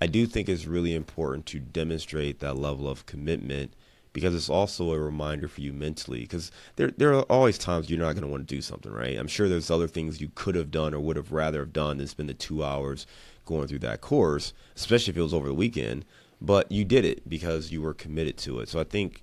I 0.00 0.06
do 0.06 0.26
think 0.26 0.48
it's 0.48 0.66
really 0.66 0.94
important 0.94 1.46
to 1.46 1.60
demonstrate 1.60 2.40
that 2.40 2.56
level 2.56 2.88
of 2.88 3.06
commitment 3.06 3.72
because 4.12 4.34
it's 4.34 4.48
also 4.48 4.92
a 4.92 4.98
reminder 4.98 5.46
for 5.46 5.60
you 5.60 5.72
mentally. 5.72 6.20
Because 6.20 6.50
there 6.76 6.90
there 6.90 7.14
are 7.14 7.22
always 7.22 7.58
times 7.58 7.88
you're 7.88 8.00
not 8.00 8.14
going 8.14 8.22
to 8.22 8.28
want 8.28 8.48
to 8.48 8.54
do 8.54 8.62
something, 8.62 8.90
right? 8.90 9.16
I'm 9.16 9.28
sure 9.28 9.48
there's 9.48 9.70
other 9.70 9.86
things 9.86 10.20
you 10.20 10.30
could 10.34 10.54
have 10.54 10.70
done 10.70 10.94
or 10.94 11.00
would 11.00 11.16
have 11.16 11.30
rather 11.30 11.60
have 11.60 11.72
done 11.72 11.98
than 11.98 12.06
spend 12.06 12.28
the 12.28 12.34
2 12.34 12.64
hours 12.64 13.06
going 13.44 13.68
through 13.68 13.78
that 13.80 14.00
course, 14.00 14.52
especially 14.76 15.12
if 15.12 15.16
it 15.16 15.22
was 15.22 15.34
over 15.34 15.48
the 15.48 15.54
weekend, 15.54 16.04
but 16.40 16.70
you 16.70 16.84
did 16.84 17.04
it 17.04 17.28
because 17.28 17.70
you 17.70 17.82
were 17.82 17.94
committed 17.94 18.36
to 18.38 18.60
it. 18.60 18.68
So 18.68 18.80
I 18.80 18.84
think 18.84 19.22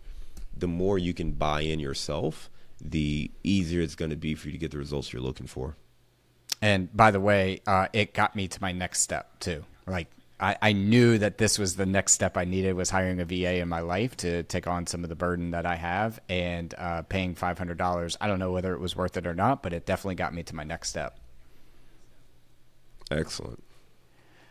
the 0.55 0.67
more 0.67 0.97
you 0.97 1.13
can 1.13 1.31
buy 1.31 1.61
in 1.61 1.79
yourself, 1.79 2.49
the 2.81 3.31
easier 3.43 3.81
it's 3.81 3.95
going 3.95 4.11
to 4.11 4.17
be 4.17 4.35
for 4.35 4.47
you 4.47 4.53
to 4.53 4.57
get 4.57 4.71
the 4.71 4.77
results 4.77 5.13
you're 5.13 5.21
looking 5.21 5.47
for. 5.47 5.75
And 6.61 6.95
by 6.95 7.11
the 7.11 7.19
way, 7.19 7.61
uh, 7.67 7.87
it 7.93 8.13
got 8.13 8.35
me 8.35 8.47
to 8.47 8.61
my 8.61 8.71
next 8.71 9.01
step 9.01 9.39
too. 9.39 9.65
Like 9.87 10.07
I, 10.39 10.57
I 10.61 10.73
knew 10.73 11.17
that 11.17 11.37
this 11.37 11.57
was 11.57 11.75
the 11.75 11.85
next 11.85 12.13
step 12.13 12.37
I 12.37 12.45
needed 12.45 12.73
was 12.73 12.89
hiring 12.89 13.19
a 13.19 13.25
VA 13.25 13.55
in 13.55 13.69
my 13.69 13.79
life 13.79 14.17
to 14.17 14.43
take 14.43 14.67
on 14.67 14.87
some 14.87 15.03
of 15.03 15.09
the 15.09 15.15
burden 15.15 15.51
that 15.51 15.65
I 15.65 15.75
have 15.75 16.19
and 16.27 16.73
uh, 16.77 17.03
paying 17.03 17.35
five 17.35 17.57
hundred 17.57 17.77
dollars. 17.77 18.17
I 18.19 18.27
don't 18.27 18.39
know 18.39 18.51
whether 18.51 18.73
it 18.73 18.79
was 18.79 18.95
worth 18.95 19.17
it 19.17 19.27
or 19.27 19.33
not, 19.35 19.63
but 19.63 19.73
it 19.73 19.85
definitely 19.85 20.15
got 20.15 20.33
me 20.33 20.43
to 20.43 20.55
my 20.55 20.63
next 20.63 20.89
step. 20.89 21.19
Excellent. 23.11 23.63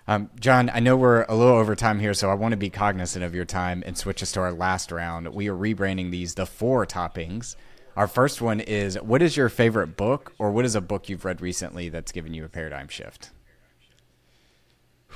Um, 0.06 0.30
John, 0.38 0.70
I 0.72 0.80
know 0.80 0.96
we're 0.96 1.24
a 1.28 1.34
little 1.34 1.56
over 1.56 1.74
time 1.74 1.98
here, 1.98 2.12
so 2.12 2.30
I 2.30 2.34
want 2.34 2.52
to 2.52 2.58
be 2.58 2.68
cognizant 2.68 3.24
of 3.24 3.34
your 3.34 3.46
time 3.46 3.82
and 3.86 3.96
switch 3.96 4.22
us 4.22 4.32
to 4.32 4.40
our 4.40 4.52
last 4.52 4.92
round. 4.92 5.28
We 5.34 5.48
are 5.48 5.56
rebranding 5.56 6.10
these 6.10 6.34
the 6.34 6.44
four 6.44 6.84
toppings. 6.84 7.56
Our 7.96 8.06
first 8.06 8.42
one 8.42 8.60
is 8.60 9.00
what 9.00 9.22
is 9.22 9.36
your 9.36 9.48
favorite 9.48 9.96
book 9.96 10.34
or 10.38 10.50
what 10.50 10.64
is 10.64 10.74
a 10.74 10.80
book 10.80 11.08
you've 11.08 11.24
read 11.24 11.40
recently 11.40 11.88
that's 11.88 12.12
given 12.12 12.34
you 12.34 12.44
a 12.44 12.48
paradigm 12.48 12.88
shift? 12.88 13.30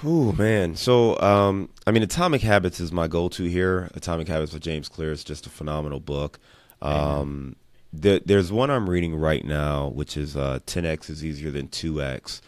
Oh 0.04 0.32
man. 0.32 0.76
So 0.76 1.18
um, 1.20 1.70
I 1.86 1.90
mean 1.90 2.04
Atomic 2.04 2.42
Habits 2.42 2.78
is 2.78 2.92
my 2.92 3.08
go 3.08 3.28
to 3.30 3.44
here. 3.44 3.90
Atomic 3.94 4.28
Habits 4.28 4.52
by 4.52 4.58
James 4.58 4.88
Clear 4.88 5.10
is 5.10 5.24
just 5.24 5.46
a 5.46 5.50
phenomenal 5.50 6.00
book. 6.00 6.38
Um, 6.80 7.56
the, 7.92 8.22
there's 8.24 8.52
one 8.52 8.70
I'm 8.70 8.88
reading 8.88 9.16
right 9.16 9.44
now, 9.44 9.88
which 9.88 10.16
is 10.16 10.36
uh, 10.36 10.60
10x 10.66 11.10
is 11.10 11.24
easier 11.24 11.50
than 11.50 11.68
2x. 11.68 12.40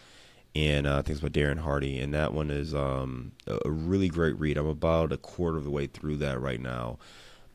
And 0.53 0.85
uh, 0.85 0.97
I 0.97 1.01
think 1.01 1.11
it's 1.11 1.21
by 1.21 1.29
Darren 1.29 1.59
Hardy, 1.59 1.99
and 1.99 2.13
that 2.13 2.33
one 2.33 2.51
is 2.51 2.75
um, 2.75 3.31
a 3.47 3.69
really 3.69 4.09
great 4.09 4.37
read. 4.37 4.57
I'm 4.57 4.67
about 4.67 5.13
a 5.13 5.17
quarter 5.17 5.57
of 5.57 5.63
the 5.63 5.69
way 5.69 5.87
through 5.87 6.17
that 6.17 6.41
right 6.41 6.59
now, 6.59 6.97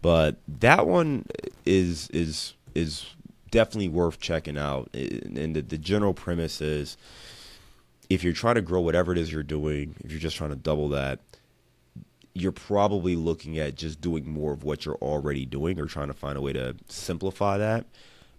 but 0.01 0.36
that 0.49 0.86
one 0.86 1.26
is 1.66 2.09
is 2.09 2.55
is 2.74 3.07
definitely 3.51 3.88
worth 3.88 4.18
checking 4.18 4.57
out. 4.57 4.88
And 4.94 5.57
the, 5.57 5.61
the 5.61 5.78
general 5.78 6.14
premise 6.14 6.61
is 6.61 6.97
if 8.09 8.24
you're 8.24 8.32
trying 8.32 8.55
to 8.55 8.62
grow 8.62 8.80
whatever 8.80 9.12
it 9.12 9.18
is 9.18 9.32
you're 9.32 9.42
doing, 9.42 9.94
if 10.05 10.11
you're 10.11 10.20
just 10.20 10.36
trying 10.36 10.51
to 10.51 10.57
double 10.57 10.88
that, 10.90 11.20
you're 12.34 12.53
probably 12.53 13.16
looking 13.16 13.59
at 13.59 13.74
just 13.74 14.01
doing 14.01 14.28
more 14.28 14.53
of 14.53 14.62
what 14.62 14.84
you're 14.84 14.97
already 14.97 15.47
doing 15.47 15.80
or 15.80 15.86
trying 15.86 16.09
to 16.09 16.14
find 16.14 16.36
a 16.36 16.40
way 16.40 16.53
to 16.53 16.76
simplify 16.88 17.57
that. 17.59 17.86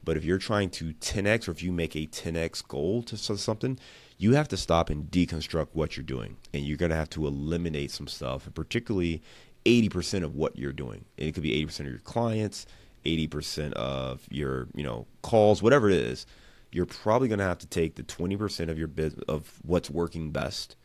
But 0.07 0.15
if 0.15 0.23
you're 0.23 0.37
trying 0.37 0.69
to 0.69 0.93
10x 0.93 1.49
or 1.49 1.51
if 1.51 1.61
you 1.61 1.73
make 1.73 1.93
a 1.93 2.07
10x 2.07 2.65
goal 2.65 3.03
to 3.03 3.17
something, 3.17 3.77
you 4.17 4.35
have 4.35 4.47
to 4.47 4.55
stop 4.55 4.89
and 4.89 5.11
deconstruct 5.11 5.67
what 5.73 5.97
you're 5.97 6.05
doing. 6.05 6.37
And 6.53 6.63
you're 6.63 6.77
going 6.77 6.91
to 6.91 6.95
have 6.95 7.09
to 7.09 7.27
eliminate 7.27 7.91
some 7.91 8.07
stuff, 8.07 8.45
and 8.45 8.55
particularly 8.55 9.21
80% 9.65 10.23
of 10.23 10.33
what 10.33 10.57
you're 10.57 10.71
doing. 10.71 11.03
And 11.17 11.27
it 11.27 11.33
could 11.33 11.43
be 11.43 11.61
80% 11.65 11.81
of 11.81 11.87
your 11.87 11.99
clients, 11.99 12.65
80% 13.03 13.73
of 13.73 14.25
your, 14.31 14.69
you 14.73 14.85
know, 14.85 15.07
calls, 15.23 15.61
whatever 15.61 15.89
it 15.89 15.97
is. 15.97 16.25
You're 16.71 16.85
probably 16.85 17.27
going 17.27 17.39
to 17.39 17.45
have 17.45 17.59
to 17.59 17.67
take 17.67 17.95
the 17.95 18.03
20% 18.03 18.69
of 18.69 18.79
your 18.79 18.87
business 18.87 19.25
of 19.27 19.59
what's 19.63 19.89
working 19.89 20.31
best 20.31 20.77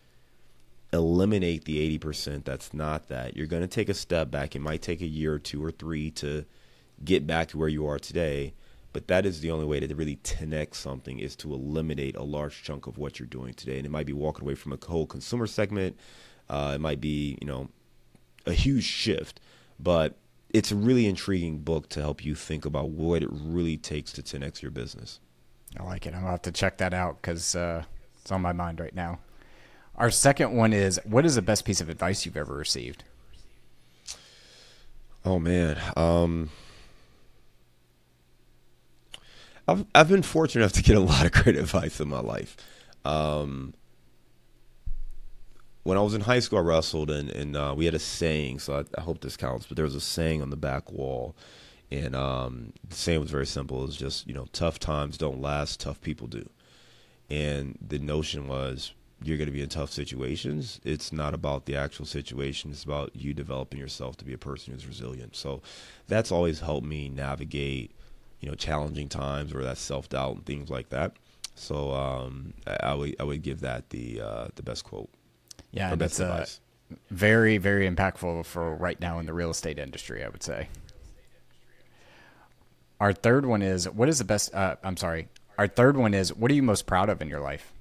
eliminate 0.93 1.65
the 1.65 1.99
80% 1.99 2.45
that's 2.45 2.75
not 2.75 3.09
that. 3.09 3.35
You're 3.35 3.47
going 3.47 3.63
to 3.63 3.69
take 3.69 3.89
a 3.89 3.95
step 3.95 4.31
back. 4.33 4.55
It 4.55 4.59
might 4.59 4.83
take 4.83 5.01
a 5.01 5.07
year 5.07 5.33
or 5.33 5.39
two 5.39 5.65
or 5.65 5.71
three 5.71 6.11
to 6.11 6.45
get 7.03 7.27
back 7.27 7.49
to 7.49 7.59
where 7.59 7.69
you 7.69 7.87
are 7.87 7.99
today. 7.99 8.53
But 8.93 9.09
that 9.09 9.25
is 9.25 9.41
the 9.41 9.51
only 9.51 9.65
way 9.65 9.81
to 9.81 9.95
really 9.95 10.17
10x 10.17 10.75
something 10.75 11.19
is 11.19 11.35
to 11.37 11.53
eliminate 11.53 12.17
a 12.17 12.23
large 12.23 12.63
chunk 12.63 12.87
of 12.87 12.99
what 12.99 13.19
you're 13.19 13.27
doing 13.27 13.55
today. 13.55 13.79
And 13.79 13.87
it 13.87 13.91
might 13.91 14.07
be 14.07 14.13
walking 14.13 14.45
away 14.45 14.55
from 14.55 14.73
a 14.73 14.79
whole 14.87 15.07
consumer 15.07 15.47
segment. 15.47 15.97
Uh, 16.49 16.73
it 16.75 16.81
might 16.81 17.01
be, 17.01 17.39
you 17.41 17.47
know, 17.47 17.69
a 18.47 18.53
huge 18.53 18.85
shift. 18.85 19.41
But 19.81 20.17
it's 20.51 20.71
a 20.71 20.77
really 20.77 21.07
intriguing 21.07 21.59
book 21.59 21.89
to 21.91 22.01
help 22.01 22.25
you 22.25 22.35
think 22.35 22.65
about 22.65 22.91
what 22.91 23.23
it 23.23 23.31
really 23.33 23.79
takes 23.79 24.13
to 24.13 24.23
10x 24.23 24.61
your 24.61 24.71
business. 24.71 25.21
I 25.79 25.85
like 25.85 26.07
it. 26.07 26.11
I'm 26.11 26.21
going 26.21 26.25
to 26.25 26.31
have 26.33 26.43
to 26.43 26.53
check 26.53 26.77
that 26.79 26.93
out 26.93 27.23
because 27.23 27.55
uh, 27.57 27.85
it's 28.21 28.31
on 28.31 28.43
my 28.43 28.53
mind 28.53 28.79
right 28.79 28.95
now. 28.95 29.21
Our 29.97 30.11
second 30.11 30.55
one 30.55 30.73
is 30.73 31.01
what 31.05 31.25
is 31.25 31.35
the 31.35 31.43
best 31.43 31.65
piece 31.65 31.81
of 31.81 31.89
advice 31.89 32.25
you've 32.25 32.37
ever 32.37 32.55
received? 32.55 33.05
Oh 35.25 35.39
man. 35.39 35.79
Um 35.97 36.51
I've 39.73 39.87
I've 39.95 40.09
been 40.09 40.23
fortunate 40.23 40.63
enough 40.63 40.73
to 40.75 40.83
get 40.83 40.97
a 40.97 41.01
lot 41.01 41.25
of 41.25 41.33
great 41.33 41.57
advice 41.67 42.01
in 42.01 42.09
my 42.09 42.21
life. 42.21 42.57
Um 43.05 43.75
when 45.85 45.99
I 45.99 46.01
was 46.01 46.15
in 46.15 46.21
high 46.21 46.39
school, 46.39 46.61
I 46.61 46.63
wrestled, 46.63 47.11
and, 47.11 47.29
and 47.31 47.57
uh, 47.57 47.75
we 47.77 47.87
had 47.87 47.95
a 47.95 47.99
saying. 47.99 48.61
So 48.61 48.79
I, 48.79 48.85
I, 48.97 49.03
hope 49.03 49.21
this 49.21 49.37
counts. 49.37 49.67
But 49.67 49.77
there 49.77 49.85
was 49.85 49.97
a 49.97 50.01
saying 50.01 50.41
on 50.41 50.51
the 50.51 50.57
back 50.57 50.93
wall, 50.93 51.35
and 51.91 52.15
um, 52.15 52.73
the 52.89 52.95
saying 52.95 53.21
was 53.21 53.31
very 53.31 53.47
simple. 53.47 53.83
It 53.83 53.87
was 53.87 53.97
just, 53.97 54.27
you 54.27 54.35
know, 54.35 54.47
tough 54.53 54.79
times 54.79 55.19
don't 55.19 55.41
last, 55.41 55.81
tough 55.81 56.01
people 56.01 56.27
do. 56.27 56.49
And 57.29 57.77
the 57.87 57.99
notion 57.99 58.47
was 58.47 58.93
you're 59.25 59.39
going 59.39 59.47
to 59.47 59.53
be 59.53 59.63
in 59.63 59.69
tough 59.69 59.91
situations. 59.91 60.81
It's 60.85 61.13
not 61.13 61.35
about 61.35 61.67
the 61.67 61.77
actual 61.77 62.07
situation. 62.07 62.71
It's 62.71 62.85
about 62.85 63.15
you 63.15 63.35
developing 63.35 63.79
yourself 63.79 64.17
to 64.19 64.25
be 64.25 64.33
a 64.33 64.39
person 64.39 64.73
who's 64.73 64.87
resilient. 64.87 65.37
So 65.37 65.63
that's 66.09 66.33
always 66.33 66.61
helped 66.61 66.87
me 66.87 67.09
navigate, 67.09 67.93
you 68.43 68.49
know, 68.51 68.55
challenging 68.55 69.09
times 69.09 69.55
or 69.55 69.63
that 69.63 69.79
self 69.79 70.11
doubt 70.11 70.37
and 70.37 70.45
things 70.45 70.69
like 70.69 70.91
that. 70.91 71.13
So 71.55 71.93
um, 71.93 72.53
I, 72.67 72.93
would 72.93 73.17
I 73.19 73.25
would 73.25 73.43
give 73.43 73.61
that 73.61 73.91
the 73.91 74.21
uh, 74.21 74.49
the 74.57 74.63
best 74.63 74.85
quote. 74.85 75.09
Yeah, 75.71 75.95
that's 75.95 76.21
uh, 76.21 76.45
very 77.11 77.57
very 77.57 77.89
impactful 77.89 78.45
for 78.45 78.75
right 78.75 79.01
now 79.01 79.19
in 79.19 79.27
the 79.27 79.33
real 79.33 79.51
estate 79.51 79.79
industry. 79.79 80.23
I 80.23 80.29
would 80.29 80.43
say. 80.43 80.69
Our 83.01 83.13
third 83.13 83.47
one 83.47 83.63
is 83.63 83.89
what 83.89 84.09
is 84.09 84.19
the 84.19 84.25
best? 84.25 84.55
Uh, 84.55 84.77
I'm 84.85 84.97
sorry. 84.97 85.29
Our 85.57 85.69
third 85.69 85.97
one 85.97 86.13
is 86.13 86.35
what 86.35 86.51
are 86.51 86.55
you 86.55 86.63
most 86.63 86.87
proud 86.87 87.09
of 87.09 87.23
in 87.23 87.29
your 87.29 87.41
life? 87.41 87.73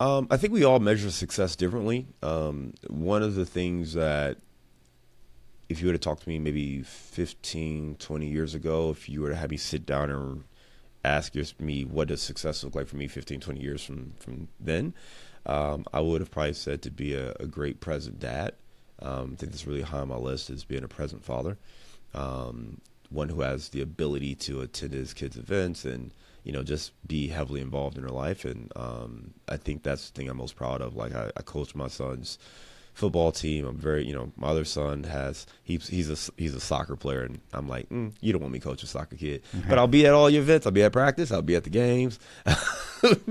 Um, 0.00 0.26
I 0.30 0.36
think 0.36 0.52
we 0.52 0.64
all 0.64 0.78
measure 0.78 1.10
success 1.10 1.56
differently. 1.56 2.06
Um, 2.22 2.74
one 2.88 3.22
of 3.22 3.34
the 3.34 3.44
things 3.44 3.94
that, 3.94 4.38
if 5.68 5.80
you 5.80 5.86
were 5.86 5.92
to 5.92 5.98
talk 5.98 6.20
to 6.20 6.28
me 6.28 6.38
maybe 6.38 6.82
15, 6.82 7.96
20 7.98 8.26
years 8.26 8.54
ago, 8.54 8.90
if 8.90 9.08
you 9.08 9.22
were 9.22 9.30
to 9.30 9.36
have 9.36 9.50
me 9.50 9.56
sit 9.56 9.86
down 9.86 10.10
and 10.10 10.44
ask 11.04 11.34
me 11.60 11.84
what 11.84 12.08
does 12.08 12.20
success 12.20 12.64
look 12.64 12.74
like 12.74 12.88
for 12.88 12.96
me 12.96 13.08
15, 13.08 13.40
20 13.40 13.60
years 13.60 13.84
from, 13.84 14.12
from 14.18 14.48
then, 14.60 14.94
um, 15.46 15.84
I 15.92 16.00
would 16.00 16.20
have 16.20 16.30
probably 16.30 16.54
said 16.54 16.82
to 16.82 16.90
be 16.90 17.14
a, 17.14 17.32
a 17.38 17.46
great 17.46 17.80
present 17.80 18.18
dad. 18.18 18.52
Um, 19.00 19.32
I 19.34 19.36
think 19.36 19.52
that's 19.52 19.66
really 19.66 19.82
high 19.82 20.00
on 20.00 20.08
my 20.08 20.16
list 20.16 20.50
is 20.50 20.64
being 20.64 20.84
a 20.84 20.88
present 20.88 21.24
father. 21.24 21.58
Um, 22.14 22.80
one 23.10 23.28
who 23.28 23.42
has 23.42 23.68
the 23.68 23.82
ability 23.82 24.34
to 24.34 24.62
attend 24.62 24.92
his 24.92 25.14
kids' 25.14 25.36
events 25.36 25.84
and 25.84 26.12
you 26.46 26.52
know, 26.52 26.62
just 26.62 26.92
be 27.08 27.26
heavily 27.26 27.60
involved 27.60 27.98
in 27.98 28.04
her 28.04 28.08
life. 28.08 28.44
And 28.44 28.70
um, 28.76 29.34
I 29.48 29.56
think 29.56 29.82
that's 29.82 30.08
the 30.08 30.16
thing 30.16 30.28
I'm 30.28 30.36
most 30.36 30.54
proud 30.54 30.80
of. 30.80 30.94
Like 30.94 31.12
I, 31.12 31.32
I 31.36 31.42
coach 31.42 31.74
my 31.74 31.88
son's 31.88 32.38
football 32.96 33.30
team. 33.30 33.66
I'm 33.66 33.76
very, 33.76 34.06
you 34.06 34.14
know, 34.14 34.32
my 34.36 34.48
other 34.48 34.64
son 34.64 35.04
has 35.04 35.46
he's 35.62 35.86
he's 35.86 36.10
a 36.10 36.32
he's 36.38 36.54
a 36.54 36.60
soccer 36.60 36.96
player, 36.96 37.22
and 37.22 37.38
I'm 37.52 37.68
like, 37.68 37.90
mm, 37.90 38.12
you 38.22 38.32
don't 38.32 38.40
want 38.40 38.54
me 38.54 38.58
coach 38.58 38.82
a 38.82 38.86
soccer 38.86 39.16
kid, 39.16 39.42
mm-hmm. 39.54 39.68
but 39.68 39.78
I'll 39.78 39.86
be 39.86 40.06
at 40.06 40.14
all 40.14 40.30
your 40.30 40.42
events. 40.42 40.66
I'll 40.66 40.72
be 40.72 40.82
at 40.82 40.92
practice. 40.92 41.30
I'll 41.30 41.42
be 41.42 41.56
at 41.56 41.64
the 41.64 41.70
games. 41.70 42.18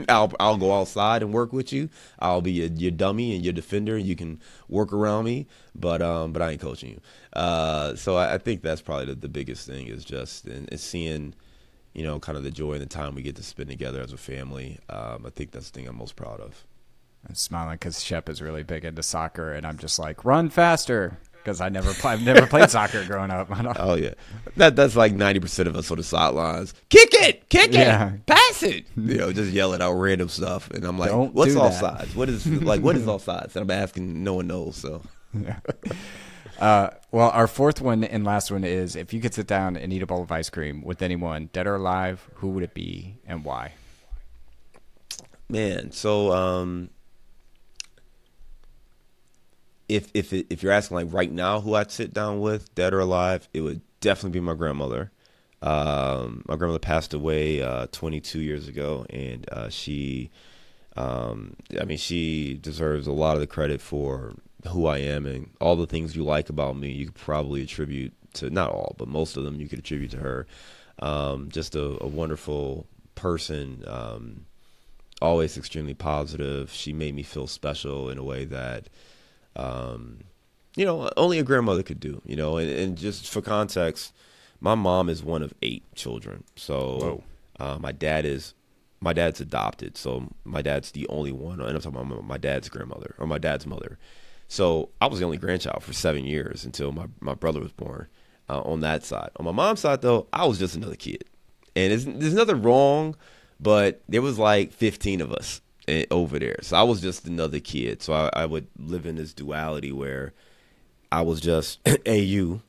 I'll 0.08 0.32
I'll 0.40 0.58
go 0.58 0.72
outside 0.72 1.24
and 1.24 1.34
work 1.34 1.52
with 1.52 1.74
you. 1.74 1.90
I'll 2.20 2.42
be 2.42 2.52
your, 2.52 2.68
your 2.68 2.92
dummy 2.92 3.36
and 3.36 3.44
your 3.44 3.54
defender, 3.54 3.96
and 3.96 4.06
you 4.06 4.16
can 4.16 4.40
work 4.70 4.94
around 4.94 5.26
me. 5.26 5.48
But 5.74 6.04
um, 6.04 6.32
but 6.32 6.44
I 6.44 6.52
ain't 6.52 6.62
coaching 6.62 6.92
you. 6.92 7.02
Uh, 7.34 7.96
so 7.96 8.16
I, 8.16 8.36
I 8.36 8.38
think 8.38 8.62
that's 8.62 8.82
probably 8.82 9.08
the, 9.08 9.16
the 9.16 9.30
biggest 9.30 9.68
thing 9.68 9.88
is 9.88 10.06
just 10.06 10.46
and, 10.46 10.70
and 10.72 10.80
seeing 10.80 11.34
you 11.94 12.04
know, 12.04 12.20
kind 12.20 12.38
of 12.38 12.44
the 12.44 12.52
joy 12.52 12.74
and 12.74 12.82
the 12.82 12.86
time 12.86 13.16
we 13.16 13.22
get 13.22 13.38
to 13.38 13.44
spend 13.44 13.70
together 13.70 14.02
as 14.02 14.12
a 14.12 14.18
family. 14.18 14.78
Um, 14.90 15.24
I 15.26 15.30
think 15.30 15.52
that's 15.52 15.70
the 15.70 15.80
thing 15.80 15.88
I'm 15.88 15.98
most 15.98 16.18
proud 16.18 16.42
of. 16.42 16.66
I'm 17.28 17.36
smiling 17.36 17.76
because 17.76 18.04
Shep 18.04 18.30
is 18.30 18.42
really 18.42 18.64
big 18.64 18.86
into 18.86 19.04
soccer, 19.04 19.54
and 19.54 19.66
I'm 19.66 19.78
just 19.78 19.98
like, 19.98 20.26
run 20.26 20.50
faster 20.50 21.18
because 21.46 21.62
I 21.62 21.70
never 21.70 21.94
play, 21.94 22.14
I've 22.14 22.24
never 22.24 22.48
played 22.48 22.70
soccer 22.72 23.04
growing 23.08 23.30
up. 23.32 23.48
oh 23.80 23.96
yeah, 23.96 24.14
that 24.58 24.76
that's 24.76 24.96
like 24.96 25.14
ninety 25.14 25.40
percent 25.40 25.68
of 25.68 25.76
us 25.76 25.92
on 25.92 25.98
the 25.98 26.04
sidelines. 26.04 26.74
Kick 26.90 27.10
it, 27.14 27.50
kick 27.50 27.70
it, 27.70 27.76
yeah. 27.76 28.14
pass 28.26 28.64
it. 28.64 28.86
You 28.96 29.18
know, 29.18 29.32
just 29.32 29.52
yelling 29.52 29.82
out 29.82 29.94
random 29.94 30.30
stuff, 30.30 30.70
and 30.72 30.84
I'm 30.84 30.98
like, 30.98 31.12
Don't 31.12 31.34
what's 31.34 31.56
all 31.56 31.70
that. 31.70 31.80
sides? 31.80 32.16
What 32.16 32.30
is 32.30 32.48
like 32.48 32.82
what 32.82 32.96
is 32.96 33.08
all 33.08 33.20
sides? 33.20 33.56
And 33.56 33.70
I'm 33.70 33.72
asking, 33.72 34.24
no 34.24 34.36
one 34.36 34.48
knows. 34.48 34.76
So. 34.76 35.02
Yeah. 35.34 35.60
Uh, 36.60 36.90
well, 37.12 37.30
our 37.32 37.48
fourth 37.48 37.82
one 37.82 38.04
and 38.04 38.24
last 38.24 38.50
one 38.50 38.64
is 38.64 38.96
if 38.96 39.14
you 39.14 39.20
could 39.20 39.34
sit 39.34 39.46
down 39.46 39.76
and 39.76 39.92
eat 39.92 40.02
a 40.02 40.06
bowl 40.06 40.22
of 40.24 40.32
ice 40.32 40.50
cream 40.50 40.82
with 40.82 41.02
anyone, 41.02 41.50
dead 41.52 41.68
or 41.68 41.76
alive, 41.76 42.30
who 42.36 42.50
would 42.52 42.64
it 42.64 42.74
be 42.74 43.18
and 43.28 43.44
why? 43.44 43.74
Man, 45.50 45.92
so 45.92 46.32
um, 46.32 46.90
if 49.88 50.10
if 50.14 50.34
if 50.34 50.64
you're 50.64 50.72
asking 50.72 50.96
like 50.96 51.14
right 51.14 51.32
now 51.32 51.62
who 51.62 51.76
I'd 51.76 51.92
sit 51.92 52.14
down 52.14 52.40
with, 52.40 52.74
dead 52.76 52.94
or 52.94 53.00
alive, 53.00 53.48
it 53.54 53.62
would 53.62 53.82
definitely 54.02 54.40
be 54.40 54.46
my 54.46 54.56
grandmother. 54.56 55.12
Um, 55.62 56.44
my 56.48 56.56
grandmother 56.56 56.80
passed 56.80 57.14
away 57.14 57.62
uh, 57.62 57.88
22 57.92 58.40
years 58.40 58.68
ago, 58.68 59.06
and 59.10 59.50
uh, 59.52 59.70
she, 59.70 60.30
um, 60.96 61.56
I 61.80 61.86
mean, 61.86 61.98
she 61.98 62.54
deserves 62.56 63.08
a 63.08 63.12
lot 63.12 63.34
of 63.34 63.40
the 63.40 63.48
credit 63.48 63.82
for 63.82 64.36
who 64.68 64.88
I 64.88 65.00
am 65.00 65.26
and 65.26 65.50
all 65.62 65.76
the 65.76 65.88
things 65.88 66.16
you 66.16 66.24
like 66.24 66.50
about 66.50 66.78
me, 66.78 66.92
you 66.92 67.06
could 67.08 67.16
probably 67.16 67.62
attribute 67.62 68.14
to 68.34 68.50
not 68.50 68.72
all, 68.72 68.96
but 68.98 69.08
most 69.08 69.38
of 69.38 69.44
them 69.44 69.60
you 69.60 69.68
could 69.68 69.80
attribute 69.80 70.12
to 70.12 70.18
her. 70.18 70.48
Um, 71.00 71.50
just 71.50 71.76
a, 71.76 72.02
a, 72.04 72.08
wonderful 72.08 72.88
person, 73.16 73.84
um, 73.86 74.46
always 75.22 75.58
extremely 75.58 75.94
positive. 75.94 76.72
She 76.72 76.94
made 76.94 77.14
me 77.14 77.24
feel 77.24 77.48
special 77.48 78.10
in 78.10 78.18
a 78.18 78.24
way 78.24 78.46
that, 78.46 78.88
um, 79.56 80.20
you 80.76 80.86
know, 80.86 81.10
only 81.18 81.40
a 81.40 81.44
grandmother 81.44 81.84
could 81.84 82.00
do. 82.00 82.22
You 82.26 82.36
know, 82.36 82.58
and, 82.58 82.70
and, 82.70 82.98
just 82.98 83.30
for 83.30 83.42
context, 83.42 84.14
my 84.60 84.76
mom 84.76 85.10
is 85.10 85.24
one 85.24 85.42
of 85.42 85.54
eight 85.62 85.84
children. 85.96 86.44
So 86.56 87.24
uh, 87.60 87.78
my 87.80 87.92
dad 87.92 88.26
is 88.26 88.54
my 89.00 89.14
dad's 89.14 89.42
adopted, 89.42 89.98
so 89.98 90.30
my 90.44 90.62
dad's 90.62 90.92
the 90.92 91.08
only 91.08 91.32
one. 91.32 91.60
And 91.60 91.70
I'm 91.70 91.82
talking 91.82 92.00
about 92.00 92.24
my 92.26 92.38
dad's 92.38 92.70
grandmother 92.70 93.16
or 93.18 93.28
my 93.28 93.38
dad's 93.38 93.66
mother. 93.66 93.98
So 94.48 94.90
I 95.02 95.08
was 95.08 95.20
the 95.20 95.26
only 95.26 95.38
grandchild 95.38 95.84
for 95.84 95.94
seven 95.94 96.26
years 96.26 96.66
until 96.66 96.92
my, 96.92 97.08
my 97.20 97.34
brother 97.34 97.60
was 97.60 97.72
born 97.72 98.08
uh, 98.50 98.62
on 98.62 98.82
that 98.82 99.04
side. 99.04 99.30
On 99.38 99.46
my 99.46 99.52
mom's 99.52 99.80
side, 99.80 100.02
though, 100.02 100.28
I 100.32 100.46
was 100.46 100.60
just 100.60 100.76
another 100.76 100.96
kid. 100.96 101.24
And 101.76 101.92
there's 101.92 102.34
nothing 102.34 102.62
wrong, 102.62 103.16
but 103.60 104.02
there 104.08 104.22
was 104.22 104.40
like 104.40 104.72
15 104.72 105.22
of 105.22 105.32
us 105.32 105.62
over 106.12 106.40
there. 106.40 106.58
So 106.62 106.78
I 106.78 106.84
was 106.84 107.02
just 107.02 107.26
another 107.26 107.60
kid. 107.60 108.02
So 108.02 108.14
I, 108.14 108.30
I 108.34 108.46
would 108.46 108.68
live 108.78 109.06
in 109.06 109.16
this 109.16 109.34
duality 109.34 109.92
where 109.92 110.34
I 111.12 111.22
was 111.22 111.40
just 111.42 111.80
AU. 112.08 112.62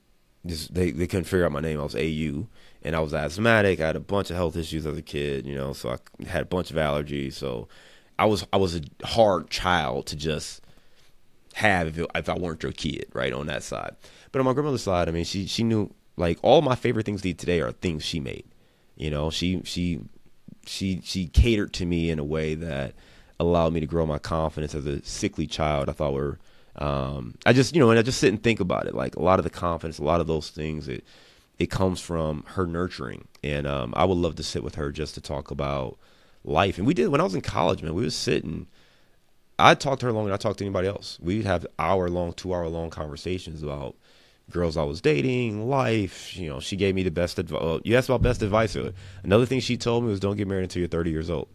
Just, 0.44 0.74
they, 0.74 0.90
they 0.90 1.06
couldn't 1.06 1.24
figure 1.24 1.44
out 1.44 1.52
my 1.52 1.60
name. 1.60 1.80
I 1.80 1.84
was 1.84 1.96
AU. 1.96 2.46
And 2.82 2.94
I 2.94 3.00
was 3.00 3.14
asthmatic. 3.14 3.80
I 3.80 3.86
had 3.86 3.96
a 3.96 4.00
bunch 4.00 4.30
of 4.30 4.36
health 4.36 4.56
issues 4.56 4.86
as 4.86 4.96
a 4.96 5.02
kid, 5.02 5.44
you 5.46 5.56
know, 5.56 5.72
so 5.72 5.90
I 5.90 6.26
had 6.26 6.42
a 6.42 6.46
bunch 6.46 6.70
of 6.70 6.76
allergies. 6.76 7.32
So 7.32 7.68
I 8.18 8.26
was 8.26 8.46
I 8.52 8.58
was 8.58 8.76
a 8.76 8.82
hard 9.04 9.50
child 9.50 10.06
to 10.06 10.16
just 10.16 10.60
have 11.54 11.88
if, 11.88 11.98
it, 11.98 12.10
if 12.14 12.28
I 12.28 12.34
weren't 12.34 12.62
your 12.62 12.72
kid, 12.72 13.06
right, 13.12 13.32
on 13.32 13.46
that 13.46 13.62
side. 13.62 13.96
But 14.30 14.38
on 14.38 14.44
my 14.44 14.52
grandmother's 14.52 14.82
side, 14.82 15.08
I 15.08 15.12
mean, 15.12 15.24
she 15.24 15.46
she 15.46 15.64
knew 15.64 15.92
like 16.16 16.38
all 16.42 16.62
my 16.62 16.74
favorite 16.74 17.06
things 17.06 17.22
to 17.22 17.30
eat 17.30 17.38
today 17.38 17.60
are 17.60 17.72
things 17.72 18.04
she 18.04 18.20
made. 18.20 18.44
You 18.96 19.10
know, 19.10 19.30
she 19.30 19.62
she 19.64 20.00
she 20.66 21.00
she 21.04 21.26
catered 21.28 21.72
to 21.74 21.86
me 21.86 22.10
in 22.10 22.18
a 22.18 22.24
way 22.24 22.54
that 22.54 22.94
allowed 23.38 23.72
me 23.72 23.80
to 23.80 23.86
grow 23.86 24.06
my 24.06 24.18
confidence 24.18 24.74
as 24.74 24.86
a 24.86 25.02
sickly 25.04 25.46
child. 25.46 25.88
I 25.88 25.92
thought 25.92 26.14
were 26.14 26.38
um, 26.76 27.34
I 27.46 27.52
just 27.52 27.74
you 27.74 27.80
know 27.80 27.90
and 27.90 27.98
I 27.98 28.02
just 28.02 28.20
sit 28.20 28.30
and 28.30 28.42
think 28.42 28.60
about 28.60 28.86
it. 28.86 28.94
Like 28.94 29.16
a 29.16 29.22
lot 29.22 29.38
of 29.38 29.44
the 29.44 29.50
confidence, 29.50 29.98
a 29.98 30.04
lot 30.04 30.20
of 30.20 30.26
those 30.26 30.50
things, 30.50 30.88
it 30.88 31.04
it 31.58 31.70
comes 31.70 32.00
from 32.00 32.44
her 32.48 32.66
nurturing, 32.66 33.28
and 33.42 33.66
um, 33.66 33.94
I 33.96 34.04
would 34.04 34.18
love 34.18 34.36
to 34.36 34.42
sit 34.42 34.62
with 34.62 34.74
her 34.74 34.92
just 34.92 35.14
to 35.14 35.20
talk 35.20 35.50
about 35.50 35.98
life. 36.44 36.78
And 36.78 36.86
we 36.86 36.94
did 36.94 37.08
when 37.08 37.20
I 37.20 37.24
was 37.24 37.34
in 37.34 37.40
college, 37.40 37.82
man. 37.82 37.94
We 37.94 38.04
was 38.04 38.16
sitting. 38.16 38.66
I 39.58 39.74
talked 39.74 40.00
to 40.00 40.06
her 40.06 40.12
longer 40.12 40.28
than 40.28 40.34
I 40.34 40.36
talked 40.36 40.58
to 40.58 40.64
anybody 40.66 40.86
else. 40.86 41.18
We'd 41.20 41.46
have 41.46 41.66
hour 41.78 42.10
long, 42.10 42.34
two 42.34 42.52
hour 42.52 42.68
long 42.68 42.90
conversations 42.90 43.62
about 43.62 43.96
girls 44.50 44.76
I 44.76 44.82
was 44.82 45.00
dating, 45.00 45.68
life. 45.68 46.36
You 46.36 46.50
know, 46.50 46.60
she 46.60 46.76
gave 46.76 46.94
me 46.94 47.02
the 47.02 47.10
best 47.10 47.38
advice. 47.38 47.62
Uh, 47.62 47.78
you 47.84 47.96
asked 47.96 48.10
about 48.10 48.20
best 48.20 48.42
advice. 48.42 48.76
Another 49.22 49.46
thing 49.46 49.60
she 49.60 49.78
told 49.78 50.04
me 50.04 50.10
was 50.10 50.20
don't 50.20 50.36
get 50.36 50.46
married 50.46 50.64
until 50.64 50.80
you're 50.80 50.88
30 50.88 51.10
years 51.10 51.30
old. 51.30 51.48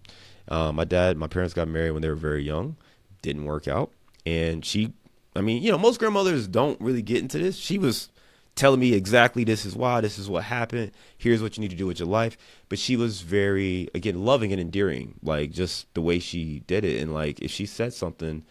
Um, 0.51 0.75
my 0.75 0.83
dad, 0.83 1.15
my 1.15 1.27
parents 1.27 1.53
got 1.53 1.69
married 1.69 1.91
when 1.91 2.01
they 2.01 2.09
were 2.09 2.15
very 2.15 2.43
young. 2.43 2.75
Didn't 3.21 3.45
work 3.45 3.69
out. 3.69 3.91
And 4.25 4.65
she, 4.65 4.93
I 5.33 5.39
mean, 5.41 5.63
you 5.63 5.71
know, 5.71 5.77
most 5.77 5.97
grandmothers 5.97 6.45
don't 6.45 6.79
really 6.81 7.01
get 7.01 7.19
into 7.19 7.39
this. 7.39 7.55
She 7.55 7.77
was 7.77 8.09
telling 8.55 8.81
me 8.81 8.93
exactly 8.93 9.45
this 9.45 9.65
is 9.65 9.77
why, 9.77 10.01
this 10.01 10.19
is 10.19 10.29
what 10.29 10.43
happened. 10.43 10.91
Here's 11.17 11.41
what 11.41 11.55
you 11.55 11.61
need 11.61 11.71
to 11.71 11.77
do 11.77 11.87
with 11.87 11.99
your 11.99 12.09
life. 12.09 12.37
But 12.67 12.79
she 12.79 12.97
was 12.97 13.21
very, 13.21 13.89
again, 13.95 14.25
loving 14.25 14.51
and 14.51 14.59
endearing, 14.59 15.15
like 15.23 15.51
just 15.51 15.91
the 15.93 16.01
way 16.01 16.19
she 16.19 16.63
did 16.67 16.83
it. 16.83 17.01
And 17.01 17.13
like, 17.13 17.39
if 17.39 17.49
she 17.49 17.65
said 17.65 17.93
something, 17.93 18.43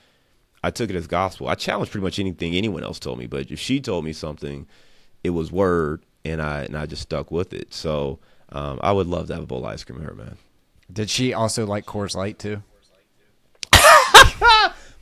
I 0.64 0.70
took 0.70 0.88
it 0.88 0.96
as 0.96 1.06
gospel. 1.06 1.48
I 1.48 1.54
challenged 1.54 1.92
pretty 1.92 2.04
much 2.04 2.18
anything 2.18 2.54
anyone 2.54 2.82
else 2.82 2.98
told 2.98 3.18
me, 3.18 3.26
but 3.26 3.50
if 3.50 3.58
she 3.58 3.78
told 3.78 4.06
me 4.06 4.14
something, 4.14 4.66
it 5.22 5.30
was 5.30 5.52
word, 5.52 6.02
and 6.24 6.40
I 6.40 6.62
and 6.62 6.76
I 6.76 6.86
just 6.86 7.02
stuck 7.02 7.30
with 7.30 7.52
it. 7.52 7.74
So 7.74 8.18
um, 8.50 8.80
I 8.82 8.92
would 8.92 9.06
love 9.06 9.26
to 9.28 9.34
have 9.34 9.42
a 9.42 9.46
bowl 9.46 9.66
of 9.66 9.72
ice 9.72 9.84
cream 9.84 9.98
with 9.98 10.08
her, 10.08 10.14
man. 10.14 10.36
Did 10.92 11.10
she 11.10 11.32
also 11.32 11.66
like 11.66 11.86
Coors 11.86 12.14
Light 12.14 12.38
too? 12.38 12.62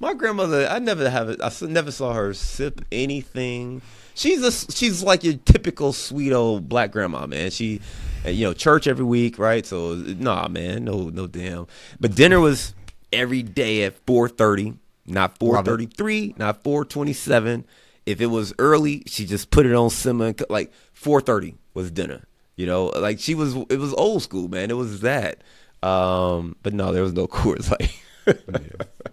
My 0.00 0.14
grandmother, 0.14 0.68
I 0.70 0.78
never 0.78 1.10
have 1.10 1.28
it. 1.28 1.40
I 1.42 1.50
never 1.66 1.90
saw 1.90 2.12
her 2.12 2.32
sip 2.34 2.80
anything. 2.92 3.82
She's 4.14 4.42
a 4.42 4.52
she's 4.72 5.02
like 5.02 5.24
your 5.24 5.34
typical 5.34 5.92
sweet 5.92 6.32
old 6.32 6.68
black 6.68 6.92
grandma, 6.92 7.26
man. 7.26 7.50
She, 7.50 7.80
eh, 8.24 8.30
you 8.30 8.46
know, 8.46 8.52
church 8.52 8.86
every 8.86 9.04
week, 9.04 9.38
right? 9.38 9.64
So 9.66 9.94
nah, 9.94 10.48
man, 10.48 10.84
no, 10.84 11.08
no 11.08 11.26
damn. 11.26 11.66
But 11.98 12.14
dinner 12.14 12.40
was 12.40 12.74
every 13.12 13.42
day 13.42 13.84
at 13.84 13.96
four 14.06 14.28
thirty 14.28 14.74
not 15.08 15.38
433, 15.38 16.34
not 16.36 16.62
427. 16.62 17.64
If 18.06 18.20
it 18.20 18.26
was 18.26 18.54
early, 18.58 19.02
she 19.06 19.26
just 19.26 19.50
put 19.50 19.66
it 19.66 19.74
on 19.74 19.90
simmer. 19.90 20.34
Like 20.48 20.72
430 20.92 21.56
was 21.74 21.90
dinner. 21.90 22.26
You 22.56 22.66
know, 22.66 22.86
like 22.86 23.20
she 23.20 23.34
was. 23.34 23.54
It 23.54 23.78
was 23.78 23.94
old 23.94 24.22
school, 24.22 24.48
man. 24.48 24.70
It 24.70 24.76
was 24.76 25.00
that. 25.00 25.42
Um, 25.82 26.56
but 26.62 26.72
no, 26.74 26.92
there 26.92 27.02
was 27.02 27.12
no 27.12 27.26
Coors 27.28 27.70
Light. 27.70 27.94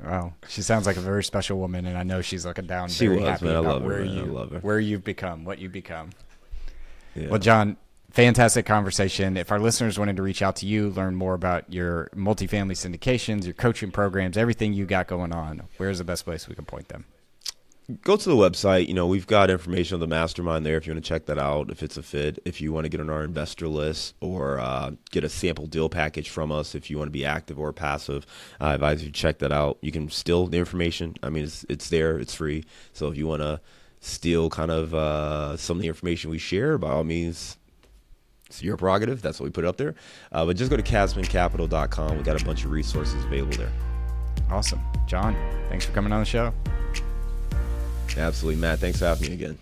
wow, 0.03 0.34
she 0.47 0.61
sounds 0.61 0.86
like 0.86 0.97
a 0.97 1.01
very 1.01 1.24
special 1.24 1.57
woman, 1.59 1.86
and 1.86 1.97
I 1.97 2.03
know 2.03 2.22
she's 2.22 2.45
looking 2.45 2.66
down. 2.68 2.89
She 2.89 3.07
was, 3.07 3.41
man. 3.41 3.55
I 3.55 3.59
love 3.59 3.84
where 3.84 3.99
her. 3.99 4.03
You, 4.03 4.22
I 4.22 4.26
love 4.26 4.51
her. 4.51 4.59
Where 4.59 4.80
you've 4.80 5.03
become, 5.03 5.45
what 5.45 5.59
you 5.59 5.70
become. 5.70 6.09
Yeah. 7.16 7.30
Well, 7.30 7.39
John, 7.39 7.78
fantastic 8.11 8.66
conversation. 8.66 9.38
If 9.38 9.51
our 9.51 9.59
listeners 9.59 9.97
wanted 9.97 10.18
to 10.18 10.22
reach 10.22 10.41
out 10.41 10.57
to 10.57 10.66
you, 10.66 10.89
learn 10.89 11.16
more 11.16 11.34
about 11.34 11.72
your 11.72 12.09
multifamily 12.16 12.74
syndications, 12.74 13.45
your 13.45 13.53
coaching 13.53 13.91
programs, 13.91 14.38
everything 14.38 14.74
you 14.74 14.86
got 14.86 15.07
going 15.07 15.34
on, 15.34 15.63
where's 15.78 15.99
the 15.99 16.03
best 16.03 16.26
place 16.26 16.47
we 16.47 16.55
can 16.55 16.66
point 16.66 16.89
them? 16.89 17.05
Go 18.01 18.15
to 18.15 18.29
the 18.29 18.36
website. 18.36 18.88
You 18.88 18.95
know, 18.95 19.05
we've 19.05 19.27
got 19.27 19.51
information 19.51 19.95
on 19.95 19.99
the 19.99 20.07
mastermind 20.07 20.65
there 20.65 20.75
if 20.75 20.88
you 20.88 20.93
want 20.93 21.05
to 21.05 21.07
check 21.07 21.27
that 21.27 21.38
out, 21.38 21.69
if 21.69 21.83
it's 21.83 21.97
a 21.97 22.03
fit, 22.03 22.39
if 22.43 22.59
you 22.59 22.73
want 22.73 22.86
to 22.86 22.89
get 22.89 22.99
on 22.99 23.11
our 23.11 23.23
investor 23.23 23.67
list 23.67 24.15
or 24.21 24.59
uh, 24.59 24.91
get 25.11 25.23
a 25.23 25.29
sample 25.29 25.67
deal 25.67 25.88
package 25.88 26.29
from 26.29 26.51
us, 26.51 26.73
if 26.73 26.89
you 26.89 26.97
want 26.97 27.07
to 27.07 27.11
be 27.11 27.23
active 27.23 27.59
or 27.59 27.71
passive, 27.71 28.25
I 28.59 28.73
advise 28.73 29.03
you 29.03 29.09
to 29.09 29.13
check 29.13 29.38
that 29.39 29.51
out. 29.51 29.77
You 29.81 29.91
can 29.91 30.09
steal 30.09 30.47
the 30.47 30.57
information. 30.57 31.15
I 31.21 31.29
mean, 31.29 31.43
it's, 31.43 31.63
it's 31.69 31.89
there, 31.89 32.17
it's 32.17 32.33
free. 32.33 32.65
So 32.93 33.07
if 33.07 33.17
you 33.17 33.27
want 33.27 33.43
to 33.43 33.61
steal 33.99 34.49
kind 34.49 34.71
of 34.71 34.95
uh, 34.95 35.55
some 35.55 35.77
of 35.77 35.81
the 35.83 35.88
information 35.88 36.31
we 36.31 36.39
share, 36.39 36.79
by 36.79 36.89
all 36.89 37.03
means, 37.03 37.57
it's 38.47 38.63
your 38.63 38.77
prerogative. 38.77 39.21
That's 39.21 39.39
what 39.39 39.45
we 39.45 39.51
put 39.51 39.65
up 39.65 39.77
there. 39.77 39.93
Uh, 40.31 40.43
but 40.43 40.57
just 40.57 40.71
go 40.71 40.77
to 40.77 40.83
casmoncapital.com. 40.83 42.17
We 42.17 42.23
got 42.23 42.41
a 42.41 42.45
bunch 42.45 42.65
of 42.65 42.71
resources 42.71 43.23
available 43.25 43.57
there. 43.57 43.71
Awesome. 44.49 44.81
John, 45.05 45.36
thanks 45.69 45.86
for 45.86 45.91
coming 45.91 46.11
on 46.11 46.19
the 46.21 46.25
show. 46.25 46.51
Absolutely, 48.18 48.61
Matt. 48.61 48.80
Thanks 48.80 48.99
for 48.99 49.05
having 49.05 49.30
me 49.30 49.34
again. 49.34 49.57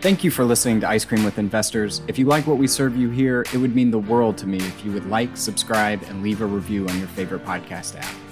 Thank 0.00 0.24
you 0.24 0.30
for 0.30 0.44
listening 0.44 0.80
to 0.80 0.88
Ice 0.88 1.04
Cream 1.04 1.24
with 1.24 1.38
Investors. 1.38 2.00
If 2.08 2.18
you 2.18 2.24
like 2.24 2.46
what 2.46 2.56
we 2.56 2.66
serve 2.66 2.96
you 2.96 3.10
here, 3.10 3.44
it 3.52 3.58
would 3.58 3.74
mean 3.74 3.90
the 3.90 3.98
world 3.98 4.38
to 4.38 4.46
me 4.46 4.56
if 4.56 4.82
you 4.84 4.92
would 4.92 5.06
like, 5.06 5.36
subscribe, 5.36 6.02
and 6.04 6.22
leave 6.22 6.40
a 6.40 6.46
review 6.46 6.88
on 6.88 6.98
your 6.98 7.08
favorite 7.08 7.44
podcast 7.44 7.98
app. 7.98 8.29